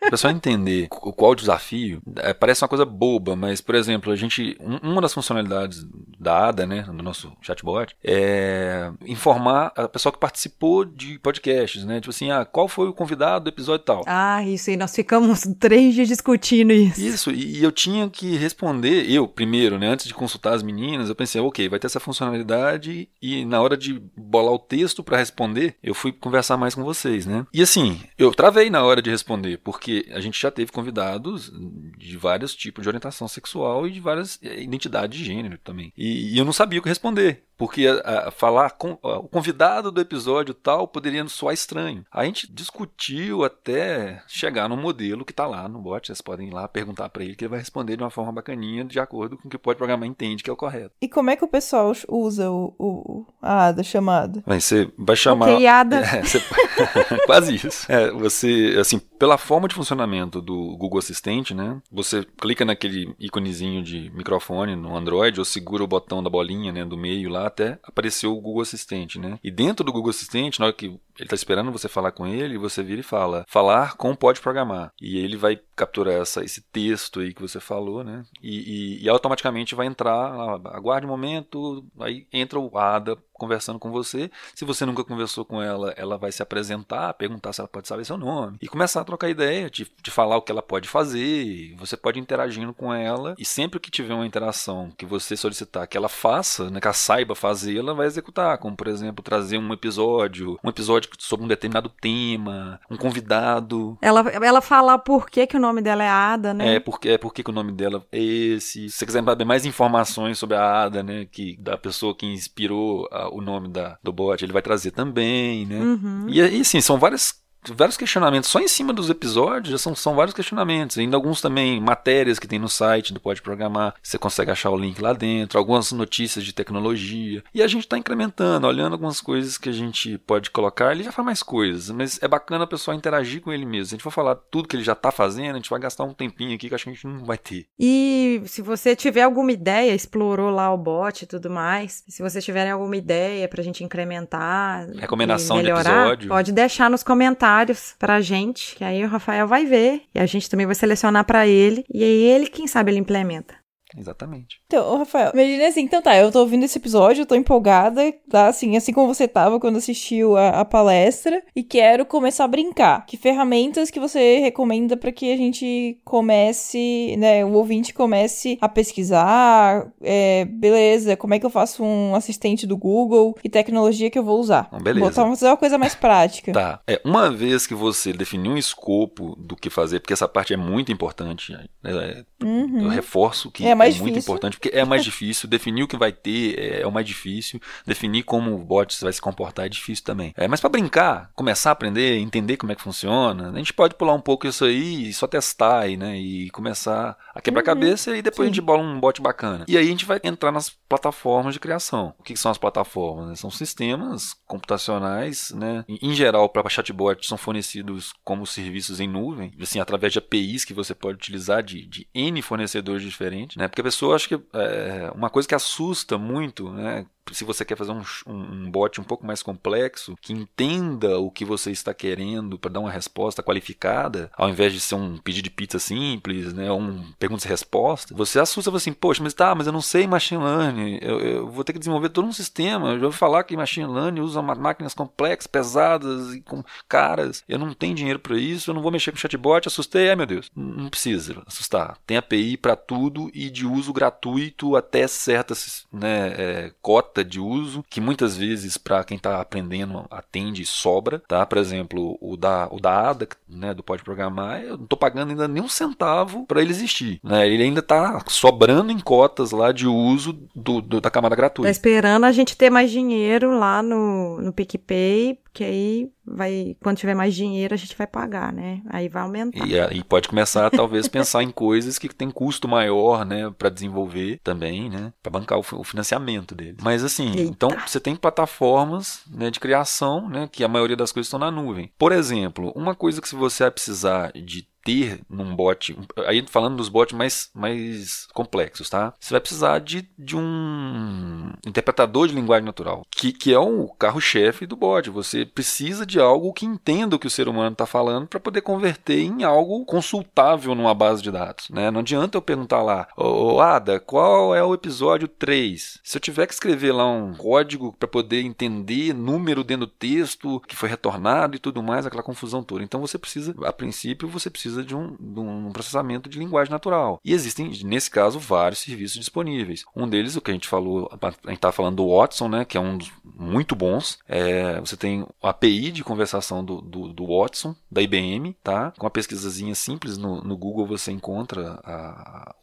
Para 0.00 0.10
pessoal 0.10 0.32
entender 0.32 0.88
qual 0.88 1.30
o 1.32 1.34
desafio, 1.34 2.02
é, 2.16 2.34
parece 2.34 2.62
uma 2.62 2.68
coisa 2.68 2.84
boba, 2.84 3.34
mas, 3.36 3.60
por 3.60 3.74
exemplo, 3.74 4.12
a 4.12 4.16
gente. 4.16 4.56
um- 4.60 4.90
uma 4.92 5.00
das 5.00 5.14
funcionalidades 5.14 5.86
da 6.18 6.48
ADA, 6.48 6.66
né, 6.66 6.82
do 6.82 7.02
nosso 7.02 7.32
chatbot, 7.40 7.96
é 8.04 8.90
informar 9.06 9.72
a 9.76 9.88
pessoa 9.88 10.12
que 10.12 10.18
participou 10.18 10.84
de 10.84 11.18
podcasts, 11.18 11.84
né? 11.84 12.00
Tipo 12.00 12.10
assim, 12.10 12.30
ah, 12.30 12.44
qual 12.44 12.68
foi 12.68 12.88
o 12.88 12.92
convidado 12.92 13.44
do 13.44 13.48
episódio 13.48 13.84
tal. 13.86 14.02
Ah, 14.06 14.44
isso 14.44 14.70
aí, 14.70 14.76
nós 14.76 14.94
ficamos 14.94 15.42
três 15.58 15.94
dias 15.94 16.08
discutindo 16.08 16.72
isso. 16.72 17.00
Isso, 17.00 17.30
e, 17.30 17.58
e 17.58 17.62
eu 17.64 17.72
tinha 17.72 18.08
que 18.10 18.36
responder, 18.36 19.10
eu 19.10 19.26
primeiro, 19.26 19.78
né, 19.78 19.88
antes 19.88 20.06
de 20.06 20.14
consultar 20.14 20.54
as 20.54 20.62
meninas, 20.62 21.08
eu 21.08 21.14
pensei, 21.14 21.40
ok, 21.40 21.68
vai 21.68 21.78
ter 21.78 21.86
essa 21.86 22.00
funcionalidade 22.00 23.08
e 23.20 23.44
na 23.44 23.60
hora 23.60 23.76
de 23.76 23.91
bolar 24.16 24.52
o 24.52 24.58
texto 24.58 25.02
para 25.02 25.18
responder, 25.18 25.76
eu 25.82 25.94
fui 25.94 26.12
conversar 26.12 26.56
mais 26.56 26.74
com 26.74 26.84
vocês, 26.84 27.26
né? 27.26 27.46
E 27.52 27.62
assim, 27.62 28.00
eu 28.18 28.32
travei 28.34 28.70
na 28.70 28.82
hora 28.82 29.02
de 29.02 29.10
responder, 29.10 29.58
porque 29.58 30.06
a 30.12 30.20
gente 30.20 30.40
já 30.40 30.50
teve 30.50 30.72
convidados 30.72 31.52
de 31.98 32.16
vários 32.16 32.54
tipos 32.54 32.82
de 32.82 32.88
orientação 32.88 33.28
sexual 33.28 33.86
e 33.86 33.92
de 33.92 34.00
várias 34.00 34.38
eh, 34.42 34.62
identidades 34.62 35.18
de 35.18 35.24
gênero 35.24 35.58
também. 35.58 35.92
E, 35.96 36.34
e 36.34 36.38
eu 36.38 36.44
não 36.44 36.52
sabia 36.52 36.78
o 36.78 36.82
que 36.82 36.88
responder. 36.88 37.44
Porque 37.62 37.86
a, 37.86 38.28
a 38.28 38.30
falar 38.32 38.70
com 38.72 38.98
a- 39.04 39.18
o 39.20 39.28
convidado 39.28 39.92
do 39.92 40.00
episódio 40.00 40.52
tal 40.52 40.88
poderia 40.88 41.24
soar 41.28 41.54
estranho. 41.54 42.04
A 42.10 42.24
gente 42.24 42.52
discutiu 42.52 43.44
até 43.44 44.20
chegar 44.26 44.68
no 44.68 44.76
modelo 44.76 45.24
que 45.24 45.32
tá 45.32 45.46
lá 45.46 45.68
no 45.68 45.78
bot. 45.80 46.04
Vocês 46.04 46.20
podem 46.20 46.48
ir 46.48 46.52
lá 46.52 46.66
perguntar 46.66 47.08
para 47.08 47.22
ele 47.22 47.36
que 47.36 47.44
ele 47.44 47.50
vai 47.50 47.60
responder 47.60 47.96
de 47.96 48.02
uma 48.02 48.10
forma 48.10 48.32
bacaninha, 48.32 48.84
de 48.84 48.98
acordo 48.98 49.36
com 49.38 49.46
o 49.46 49.50
que 49.50 49.54
o 49.56 49.60
pode 49.60 49.76
programar 49.78 50.08
entende 50.08 50.42
que 50.42 50.50
é 50.50 50.52
o 50.52 50.56
correto. 50.56 50.90
E 51.00 51.08
como 51.08 51.30
é 51.30 51.36
que 51.36 51.44
o 51.44 51.48
pessoal 51.48 51.92
usa 52.08 52.50
o, 52.50 52.74
o 52.80 53.26
a 53.40 53.66
ADA 53.68 53.84
chamada? 53.84 54.42
Aí 54.44 54.60
você 54.60 54.90
vai 54.98 55.14
chamar. 55.14 55.50
Ok, 55.52 55.66
Ada. 55.66 56.02
É, 56.12 56.22
você- 56.22 56.42
Quase 57.26 57.54
isso. 57.54 57.90
É, 57.90 58.10
você, 58.10 58.76
assim, 58.80 59.00
pela 59.22 59.38
forma 59.38 59.68
de 59.68 59.74
funcionamento 59.76 60.42
do 60.42 60.76
Google 60.76 60.98
Assistente, 60.98 61.54
né? 61.54 61.80
Você 61.92 62.26
clica 62.40 62.64
naquele 62.64 63.14
íconezinho 63.20 63.80
de 63.80 64.10
microfone 64.10 64.74
no 64.74 64.96
Android 64.96 65.38
ou 65.38 65.44
segura 65.44 65.84
o 65.84 65.86
botão 65.86 66.20
da 66.20 66.28
bolinha, 66.28 66.72
né, 66.72 66.84
do 66.84 66.96
meio 66.96 67.30
lá 67.30 67.46
até 67.46 67.78
aparecer 67.84 68.26
o 68.26 68.34
Google 68.40 68.62
Assistente, 68.62 69.20
né? 69.20 69.38
E 69.40 69.48
dentro 69.48 69.84
do 69.84 69.92
Google 69.92 70.10
Assistente, 70.10 70.58
na 70.58 70.66
hora 70.66 70.74
que 70.74 70.98
Ele 71.22 71.28
tá 71.28 71.36
esperando 71.36 71.70
você 71.70 71.88
falar 71.88 72.10
com 72.10 72.26
ele 72.26 72.54
e 72.54 72.58
você 72.58 72.82
vira 72.82 73.00
e 73.00 73.04
fala: 73.04 73.44
falar 73.46 73.96
com 73.96 74.12
pode 74.12 74.40
programar. 74.40 74.92
E 75.00 75.18
ele 75.18 75.36
vai 75.36 75.60
capturar 75.76 76.14
essa, 76.14 76.44
esse 76.44 76.60
texto 76.60 77.20
aí 77.20 77.32
que 77.32 77.40
você 77.40 77.60
falou, 77.60 78.02
né? 78.02 78.24
E, 78.42 78.98
e, 78.98 79.04
e 79.04 79.08
automaticamente 79.08 79.74
vai 79.76 79.86
entrar, 79.86 80.32
aguarde 80.66 81.06
um 81.06 81.10
momento, 81.10 81.84
aí 82.00 82.26
entra 82.32 82.58
o 82.58 82.76
ADA 82.76 83.16
conversando 83.42 83.78
com 83.78 83.90
você. 83.90 84.30
Se 84.54 84.64
você 84.64 84.86
nunca 84.86 85.02
conversou 85.02 85.44
com 85.44 85.60
ela, 85.60 85.92
ela 85.96 86.16
vai 86.16 86.30
se 86.30 86.42
apresentar, 86.42 87.12
perguntar 87.14 87.52
se 87.52 87.60
ela 87.60 87.68
pode 87.68 87.88
saber 87.88 88.04
seu 88.04 88.16
nome 88.16 88.56
e 88.60 88.68
começar 88.68 89.00
a 89.00 89.04
trocar 89.04 89.28
ideia, 89.28 89.68
de, 89.68 89.90
de 90.00 90.10
falar 90.12 90.36
o 90.36 90.42
que 90.42 90.52
ela 90.52 90.62
pode 90.62 90.88
fazer. 90.88 91.74
Você 91.76 91.96
pode 91.96 92.20
interagindo 92.20 92.72
com 92.72 92.94
ela 92.94 93.34
e 93.36 93.44
sempre 93.44 93.80
que 93.80 93.90
tiver 93.90 94.14
uma 94.14 94.26
interação 94.26 94.92
que 94.96 95.04
você 95.04 95.36
solicitar 95.36 95.88
que 95.88 95.96
ela 95.96 96.08
faça, 96.08 96.70
né, 96.70 96.80
que 96.80 96.86
ela 96.86 96.94
saiba 96.94 97.34
fazer, 97.34 97.78
ela 97.78 97.94
vai 97.94 98.06
executar. 98.06 98.58
Como, 98.58 98.76
por 98.76 98.86
exemplo, 98.86 99.24
trazer 99.24 99.58
um 99.58 99.72
episódio, 99.72 100.58
um 100.62 100.68
episódio 100.68 101.10
sobre 101.18 101.44
um 101.44 101.48
determinado 101.48 101.88
tema, 101.88 102.80
um 102.90 102.96
convidado. 102.96 103.98
Ela, 104.00 104.20
ela 104.30 104.60
falar 104.60 104.98
por 104.98 105.28
que, 105.28 105.46
que 105.46 105.56
o 105.56 105.60
nome 105.60 105.82
dela 105.82 106.02
é 106.02 106.08
Ada, 106.08 106.54
né? 106.54 106.76
É, 106.76 106.80
porque, 106.80 107.08
é 107.08 107.18
porque 107.18 107.42
que 107.42 107.50
o 107.50 107.54
nome 107.54 107.72
dela 107.72 108.04
é 108.10 108.18
esse. 108.18 108.88
Se 108.88 108.98
você 108.98 109.06
quiser 109.06 109.24
saber 109.24 109.44
mais 109.44 109.66
informações 109.66 110.38
sobre 110.38 110.56
a 110.56 110.82
Ada, 110.82 111.02
né, 111.02 111.26
que, 111.30 111.56
da 111.58 111.76
pessoa 111.76 112.14
que 112.14 112.26
inspirou 112.26 113.08
a, 113.10 113.28
o 113.32 113.40
nome 113.40 113.68
da, 113.68 113.98
do 114.02 114.12
bot, 114.12 114.42
ele 114.44 114.52
vai 114.52 114.62
trazer 114.62 114.90
também, 114.90 115.66
né? 115.66 115.78
Uhum. 115.78 116.26
E, 116.28 116.40
e 116.40 116.60
assim, 116.60 116.80
são 116.80 116.98
várias 116.98 117.41
vários 117.70 117.96
questionamentos. 117.96 118.50
Só 118.50 118.58
em 118.58 118.68
cima 118.68 118.92
dos 118.92 119.08
episódios 119.08 119.70
já 119.70 119.78
são, 119.78 119.94
são 119.94 120.14
vários 120.14 120.34
questionamentos. 120.34 120.98
Ainda 120.98 121.16
alguns 121.16 121.40
também, 121.40 121.80
matérias 121.80 122.38
que 122.38 122.48
tem 122.48 122.58
no 122.58 122.68
site 122.68 123.12
do 123.12 123.20
Pode 123.20 123.42
Programar. 123.42 123.94
Você 124.02 124.18
consegue 124.18 124.50
achar 124.50 124.70
o 124.70 124.76
link 124.76 125.00
lá 125.00 125.12
dentro. 125.12 125.58
Algumas 125.58 125.92
notícias 125.92 126.44
de 126.44 126.52
tecnologia. 126.52 127.44
E 127.54 127.62
a 127.62 127.66
gente 127.66 127.82
está 127.82 127.96
incrementando, 127.96 128.66
olhando 128.66 128.94
algumas 128.94 129.20
coisas 129.20 129.56
que 129.56 129.68
a 129.68 129.72
gente 129.72 130.18
pode 130.18 130.50
colocar. 130.50 130.92
Ele 130.92 131.04
já 131.04 131.12
faz 131.12 131.24
mais 131.24 131.42
coisas, 131.42 131.90
mas 131.90 132.18
é 132.22 132.26
bacana 132.26 132.64
a 132.64 132.66
pessoa 132.66 132.94
interagir 132.96 133.40
com 133.40 133.52
ele 133.52 133.66
mesmo. 133.66 133.86
Se 133.86 133.94
a 133.94 133.96
gente 133.96 134.04
for 134.04 134.10
falar 134.10 134.34
tudo 134.34 134.66
que 134.66 134.74
ele 134.74 134.84
já 134.84 134.92
está 134.92 135.12
fazendo, 135.12 135.52
a 135.52 135.58
gente 135.58 135.70
vai 135.70 135.78
gastar 135.78 136.04
um 136.04 136.14
tempinho 136.14 136.54
aqui 136.54 136.68
que 136.68 136.74
acho 136.74 136.84
que 136.84 136.90
a 136.90 136.94
gente 136.94 137.06
não 137.06 137.24
vai 137.24 137.38
ter. 137.38 137.66
E 137.78 138.42
se 138.46 138.62
você 138.62 138.96
tiver 138.96 139.22
alguma 139.22 139.52
ideia, 139.52 139.94
explorou 139.94 140.50
lá 140.50 140.72
o 140.72 140.78
bot 140.78 141.22
e 141.22 141.26
tudo 141.26 141.50
mais, 141.50 142.02
se 142.08 142.22
vocês 142.22 142.44
tiverem 142.44 142.72
alguma 142.72 142.96
ideia 142.96 143.46
pra 143.46 143.62
gente 143.62 143.84
incrementar, 143.84 144.88
recomendação 144.96 145.58
melhorar, 145.58 145.82
de 145.82 145.88
episódio, 145.88 146.28
pode 146.28 146.52
deixar 146.52 146.90
nos 146.90 147.02
comentários 147.02 147.51
comentários 147.52 147.94
pra 147.98 148.20
gente, 148.20 148.74
que 148.76 148.84
aí 148.84 149.04
o 149.04 149.08
Rafael 149.08 149.46
vai 149.46 149.66
ver 149.66 150.02
e 150.14 150.18
a 150.18 150.26
gente 150.26 150.48
também 150.48 150.64
vai 150.66 150.74
selecionar 150.74 151.24
para 151.24 151.46
ele 151.46 151.84
e 151.92 152.02
aí 152.02 152.22
ele, 152.22 152.46
quem 152.46 152.66
sabe, 152.66 152.90
ele 152.90 152.98
implementa. 152.98 153.61
Exatamente. 153.96 154.60
Então, 154.66 154.98
Rafael, 154.98 155.32
imagina 155.34 155.66
assim, 155.66 155.82
então 155.82 156.02
tá, 156.02 156.16
eu 156.16 156.30
tô 156.30 156.40
ouvindo 156.40 156.64
esse 156.64 156.78
episódio, 156.78 157.22
eu 157.22 157.26
tô 157.26 157.34
empolgada, 157.34 158.12
tá? 158.28 158.48
Assim, 158.48 158.76
assim 158.76 158.92
como 158.92 159.12
você 159.12 159.28
tava 159.28 159.60
quando 159.60 159.76
assistiu 159.76 160.36
a, 160.36 160.60
a 160.60 160.64
palestra, 160.64 161.42
e 161.54 161.62
quero 161.62 162.04
começar 162.06 162.44
a 162.44 162.48
brincar. 162.48 163.06
Que 163.06 163.16
ferramentas 163.16 163.90
que 163.90 164.00
você 164.00 164.38
recomenda 164.38 164.96
para 164.96 165.12
que 165.12 165.32
a 165.32 165.36
gente 165.36 165.98
comece, 166.04 167.16
né, 167.18 167.44
o 167.44 167.52
ouvinte 167.52 167.92
comece 167.92 168.58
a 168.60 168.68
pesquisar, 168.68 169.92
é, 170.00 170.44
beleza, 170.44 171.16
como 171.16 171.34
é 171.34 171.38
que 171.38 171.46
eu 171.46 171.50
faço 171.50 171.84
um 171.84 172.14
assistente 172.14 172.66
do 172.66 172.76
Google 172.76 173.36
e 173.44 173.48
tecnologia 173.48 174.10
que 174.10 174.18
eu 174.18 174.24
vou 174.24 174.40
usar? 174.40 174.66
Então, 174.68 174.80
beleza. 174.80 175.06
Botar 175.06 175.28
fazer 175.28 175.46
uma 175.46 175.56
coisa 175.56 175.78
mais 175.78 175.94
prática. 175.94 176.52
Tá, 176.52 176.80
é, 176.86 177.00
uma 177.04 177.30
vez 177.30 177.66
que 177.66 177.74
você 177.74 178.12
definiu 178.12 178.52
um 178.52 178.58
escopo 178.58 179.36
do 179.36 179.56
que 179.56 179.70
fazer, 179.70 180.00
porque 180.00 180.12
essa 180.12 180.28
parte 180.28 180.54
é 180.54 180.56
muito 180.56 180.92
importante, 180.92 181.52
né, 181.52 182.24
Uhum. 182.46 182.82
eu 182.82 182.88
reforço 182.88 183.50
que 183.50 183.66
É 183.66 183.74
mais 183.74 183.96
é 183.96 183.98
muito 183.98 184.14
difícil. 184.14 184.30
importante, 184.32 184.56
porque 184.58 184.76
é 184.76 184.84
mais 184.84 185.04
difícil. 185.04 185.48
Definir 185.48 185.82
o 185.82 185.88
que 185.88 185.96
vai 185.96 186.12
ter 186.12 186.58
é, 186.58 186.80
é 186.82 186.86
o 186.86 186.92
mais 186.92 187.06
difícil. 187.06 187.60
Definir 187.86 188.22
como 188.22 188.54
o 188.54 188.58
bot 188.58 188.96
vai 189.02 189.12
se 189.12 189.20
comportar 189.20 189.66
é 189.66 189.68
difícil 189.68 190.04
também. 190.04 190.32
É, 190.36 190.46
mas 190.48 190.60
para 190.60 190.70
brincar, 190.70 191.30
começar 191.34 191.70
a 191.70 191.72
aprender, 191.72 192.18
entender 192.18 192.56
como 192.56 192.72
é 192.72 192.74
que 192.74 192.82
funciona, 192.82 193.50
a 193.50 193.56
gente 193.58 193.72
pode 193.72 193.94
pular 193.94 194.14
um 194.14 194.20
pouco 194.20 194.46
isso 194.46 194.64
aí 194.64 195.08
e 195.08 195.12
só 195.12 195.26
testar 195.26 195.80
aí, 195.80 195.96
né? 195.96 196.18
E 196.18 196.50
começar 196.50 197.16
a 197.34 197.40
quebrar 197.40 197.60
a 197.62 197.64
cabeça 197.64 198.16
e 198.16 198.22
depois 198.22 198.46
a 198.46 198.50
Sim. 198.50 198.54
gente 198.54 198.64
bola 198.64 198.82
um 198.82 198.98
bot 199.00 199.20
bacana. 199.20 199.64
E 199.68 199.76
aí 199.76 199.86
a 199.86 199.90
gente 199.90 200.04
vai 200.04 200.20
entrar 200.22 200.52
nas 200.52 200.70
plataformas 200.70 201.54
de 201.54 201.60
criação. 201.60 202.14
O 202.18 202.22
que, 202.22 202.36
são 202.36 202.50
as 202.50 202.58
plataformas? 202.58 203.28
né? 203.28 203.34
São 203.36 203.50
sistemas 203.50 204.34
computacionais, 204.46 205.50
né? 205.52 205.84
Em, 205.88 205.98
em 206.10 206.14
geral, 206.14 206.48
para 206.48 206.68
chatbot 206.68 207.26
são 207.26 207.38
fornecidos 207.38 208.12
como 208.24 208.46
serviços 208.46 209.00
em 209.00 209.08
nuvem, 209.08 209.52
assim, 209.60 209.80
através 209.80 210.12
de 210.12 210.18
APIs 210.18 210.64
que 210.64 210.74
você 210.74 210.94
pode 210.94 211.16
utilizar 211.16 211.62
de, 211.62 211.86
de 211.86 212.06
N 212.14 212.31
fornecedores 212.40 213.02
diferentes, 213.02 213.56
né? 213.56 213.68
Porque 213.68 213.80
a 213.80 213.84
pessoa 213.84 214.16
acha 214.16 214.28
que 214.28 214.34
é, 214.54 215.10
uma 215.14 215.28
coisa 215.28 215.46
que 215.46 215.54
assusta 215.54 216.16
muito, 216.16 216.72
né? 216.72 217.04
Se 217.30 217.44
você 217.44 217.64
quer 217.64 217.76
fazer 217.76 217.92
um, 217.92 218.02
um, 218.26 218.34
um 218.34 218.70
bot 218.70 219.00
um 219.00 219.04
pouco 219.04 219.26
mais 219.26 219.42
complexo, 219.42 220.16
que 220.20 220.32
entenda 220.32 221.18
o 221.18 221.30
que 221.30 221.44
você 221.44 221.70
está 221.70 221.94
querendo 221.94 222.58
para 222.58 222.72
dar 222.72 222.80
uma 222.80 222.90
resposta 222.90 223.42
qualificada, 223.42 224.30
ao 224.36 224.48
invés 224.48 224.72
de 224.72 224.80
ser 224.80 224.96
um 224.96 225.18
pedido 225.18 225.44
de 225.44 225.50
pizza 225.50 225.78
simples, 225.78 226.52
né, 226.52 226.70
um 226.70 227.12
perguntas 227.18 227.44
e 227.44 227.48
respostas, 227.48 228.16
você 228.16 228.38
assusta 228.38 228.70
você 228.70 228.90
assim, 228.90 228.92
poxa, 228.92 229.22
mas 229.22 229.34
tá, 229.34 229.54
mas 229.54 229.66
eu 229.66 229.72
não 229.72 229.80
sei 229.80 230.06
machine 230.06 230.42
learning, 230.42 230.98
eu, 231.00 231.20
eu 231.20 231.48
vou 231.48 231.64
ter 231.64 231.72
que 231.72 231.78
desenvolver 231.78 232.08
todo 232.08 232.26
um 232.26 232.32
sistema, 232.32 232.90
eu 232.90 232.98
já 232.98 233.06
ouvi 233.06 233.16
falar 233.16 233.44
que 233.44 233.56
machine 233.56 233.86
learning 233.86 234.20
usa 234.20 234.42
máquinas 234.42 234.94
complexas, 234.94 235.46
pesadas 235.46 236.34
e 236.34 236.40
com 236.40 236.62
caras, 236.88 237.44
eu 237.48 237.58
não 237.58 237.72
tenho 237.72 237.94
dinheiro 237.94 238.18
para 238.18 238.36
isso, 238.36 238.70
eu 238.70 238.74
não 238.74 238.82
vou 238.82 238.92
mexer 238.92 239.12
com 239.12 239.18
chatbot, 239.18 239.66
assustei, 239.66 240.10
ai 240.10 240.16
meu 240.16 240.26
Deus, 240.26 240.50
não 240.54 240.88
precisa 240.88 241.42
assustar, 241.46 241.98
tem 242.06 242.16
API 242.16 242.56
para 242.56 242.76
tudo 242.76 243.30
e 243.32 243.50
de 243.50 243.66
uso 243.66 243.92
gratuito 243.92 244.76
até 244.76 245.06
certas, 245.06 245.86
né, 245.92 246.34
é, 246.36 246.72
cota 247.12 247.22
de 247.24 247.38
uso, 247.38 247.84
que 247.90 248.00
muitas 248.00 248.36
vezes 248.36 248.78
para 248.78 249.04
quem 249.04 249.18
está 249.18 249.40
aprendendo 249.40 250.06
atende 250.10 250.62
e 250.62 250.66
sobra, 250.66 251.22
tá? 251.28 251.44
Por 251.44 251.58
exemplo, 251.58 252.16
o 252.20 252.36
da, 252.36 252.68
o 252.70 252.80
da 252.80 253.10
ADA, 253.10 253.28
né, 253.48 253.74
do 253.74 253.82
Pode 253.82 254.02
Programar, 254.02 254.62
eu 254.62 254.76
não 254.78 254.84
estou 254.84 254.98
pagando 254.98 255.30
ainda 255.30 255.46
nem 255.46 255.62
um 255.62 255.68
centavo 255.68 256.46
para 256.46 256.62
ele 256.62 256.70
existir, 256.70 257.20
né? 257.22 257.46
Ele 257.46 257.62
ainda 257.64 257.80
está 257.80 258.22
sobrando 258.28 258.90
em 258.90 258.98
cotas 258.98 259.50
lá 259.50 259.72
de 259.72 259.86
uso 259.86 260.32
do, 260.54 260.80
do- 260.80 261.00
da 261.00 261.10
camada 261.10 261.36
Tá 261.36 261.40
gratuita. 261.42 261.70
esperando 261.70 262.24
a 262.24 262.32
gente 262.32 262.56
ter 262.56 262.68
mais 262.70 262.90
dinheiro 262.90 263.58
lá 263.58 263.82
no, 263.82 264.40
no 264.40 264.52
PicPay, 264.52 265.38
que 265.52 265.62
aí 265.64 266.10
vai, 266.24 266.76
quando 266.80 266.96
tiver 266.96 267.14
mais 267.14 267.34
dinheiro, 267.34 267.74
a 267.74 267.76
gente 267.76 267.96
vai 267.96 268.06
pagar, 268.06 268.52
né? 268.52 268.80
Aí 268.88 269.08
vai 269.08 269.22
aumentar. 269.22 269.66
E 269.66 269.78
aí 269.78 270.02
pode 270.02 270.28
começar 270.28 270.70
talvez 270.70 271.08
pensar 271.08 271.42
em 271.42 271.50
coisas 271.50 271.98
que 271.98 272.08
tem 272.08 272.30
custo 272.30 272.66
maior, 272.66 273.24
né, 273.26 273.50
para 273.58 273.68
desenvolver 273.68 274.40
também, 274.42 274.88
né, 274.88 275.12
para 275.22 275.30
bancar 275.30 275.58
o, 275.58 275.62
fi- 275.62 275.74
o 275.74 275.84
financiamento 275.84 276.54
dele. 276.54 276.76
Mas 276.80 277.04
assim, 277.04 277.28
Eita. 277.30 277.42
então 277.42 277.70
você 277.86 278.00
tem 278.00 278.16
plataformas, 278.16 279.22
né, 279.30 279.50
de 279.50 279.60
criação, 279.60 280.28
né, 280.28 280.48
que 280.50 280.64
a 280.64 280.68
maioria 280.68 280.96
das 280.96 281.12
coisas 281.12 281.26
estão 281.26 281.38
na 281.40 281.50
nuvem. 281.50 281.90
Por 281.98 282.12
exemplo, 282.12 282.72
uma 282.74 282.94
coisa 282.94 283.20
que 283.20 283.28
se 283.28 283.34
você 283.34 283.70
precisar 283.70 284.32
de 284.32 284.66
ter 284.84 285.20
num 285.28 285.54
bot, 285.54 285.96
aí 286.26 286.44
falando 286.48 286.76
dos 286.76 286.88
bots 286.88 287.16
mais, 287.16 287.50
mais 287.54 288.26
complexos, 288.32 288.88
tá? 288.88 289.12
Você 289.20 289.34
vai 289.34 289.40
precisar 289.40 289.78
de, 289.80 290.08
de 290.18 290.36
um 290.36 291.52
interpretador 291.66 292.26
de 292.26 292.34
linguagem 292.34 292.64
natural, 292.64 293.06
que, 293.10 293.32
que 293.32 293.52
é 293.52 293.58
o 293.58 293.88
carro-chefe 293.88 294.66
do 294.66 294.76
bot. 294.76 295.10
Você 295.10 295.44
precisa 295.44 296.06
de 296.06 296.18
algo 296.18 296.52
que 296.52 296.66
entenda 296.66 297.16
o 297.16 297.18
que 297.18 297.26
o 297.26 297.30
ser 297.30 297.48
humano 297.48 297.72
está 297.72 297.86
falando 297.86 298.26
para 298.26 298.40
poder 298.40 298.62
converter 298.62 299.20
em 299.20 299.44
algo 299.44 299.84
consultável 299.84 300.74
numa 300.74 300.94
base 300.94 301.22
de 301.22 301.30
dados, 301.30 301.68
né? 301.70 301.90
Não 301.90 302.00
adianta 302.00 302.36
eu 302.36 302.42
perguntar 302.42 302.82
lá, 302.82 303.08
ô 303.16 303.42
ô, 303.42 303.60
Ada, 303.60 304.00
qual 304.00 304.54
é 304.54 304.62
o 304.62 304.74
episódio 304.74 305.28
3? 305.28 306.00
Se 306.02 306.16
eu 306.16 306.20
tiver 306.20 306.46
que 306.46 306.54
escrever 306.54 306.92
lá 306.92 307.06
um 307.10 307.34
código 307.34 307.94
para 307.98 308.08
poder 308.08 308.42
entender 308.42 309.12
número 309.12 309.64
dentro 309.64 309.86
do 309.86 309.92
texto 309.92 310.60
que 310.60 310.76
foi 310.76 310.88
retornado 310.88 311.56
e 311.56 311.58
tudo 311.58 311.82
mais, 311.82 312.06
aquela 312.06 312.22
confusão 312.22 312.62
toda. 312.62 312.82
Então 312.84 313.00
você 313.00 313.18
precisa, 313.18 313.54
a 313.64 313.72
princípio, 313.72 314.28
você 314.28 314.48
precisa 314.48 314.71
de 314.84 314.94
um, 314.94 315.16
de 315.18 315.40
um 315.40 315.70
processamento 315.72 316.28
de 316.28 316.38
linguagem 316.38 316.70
natural. 316.70 317.20
E 317.24 317.32
existem, 317.32 317.70
nesse 317.84 318.10
caso, 318.10 318.38
vários 318.38 318.80
serviços 318.80 319.18
disponíveis. 319.18 319.84
Um 319.96 320.08
deles, 320.08 320.36
o 320.36 320.40
que 320.40 320.50
a 320.50 320.54
gente 320.54 320.68
falou, 320.68 321.10
a 321.20 321.26
gente 321.50 321.56
está 321.56 321.72
falando 321.72 321.96
do 321.96 322.16
Watson, 322.16 322.48
né, 322.48 322.64
que 322.64 322.76
é 322.76 322.80
um 322.80 322.96
dos 322.96 323.10
muito 323.24 323.74
bons. 323.74 324.18
É, 324.28 324.80
você 324.80 324.96
tem 324.96 325.26
a 325.42 325.50
API 325.50 325.90
de 325.90 326.04
conversação 326.04 326.64
do, 326.64 326.80
do, 326.80 327.12
do 327.12 327.26
Watson, 327.26 327.74
da 327.90 328.00
IBM, 328.02 328.56
tá? 328.62 328.92
Com 328.98 329.04
uma 329.04 329.10
pesquisazinha 329.10 329.74
simples 329.74 330.16
no, 330.16 330.42
no 330.42 330.56
Google 330.56 330.86
você 330.86 331.10
encontra 331.12 331.80
a, 331.84 332.54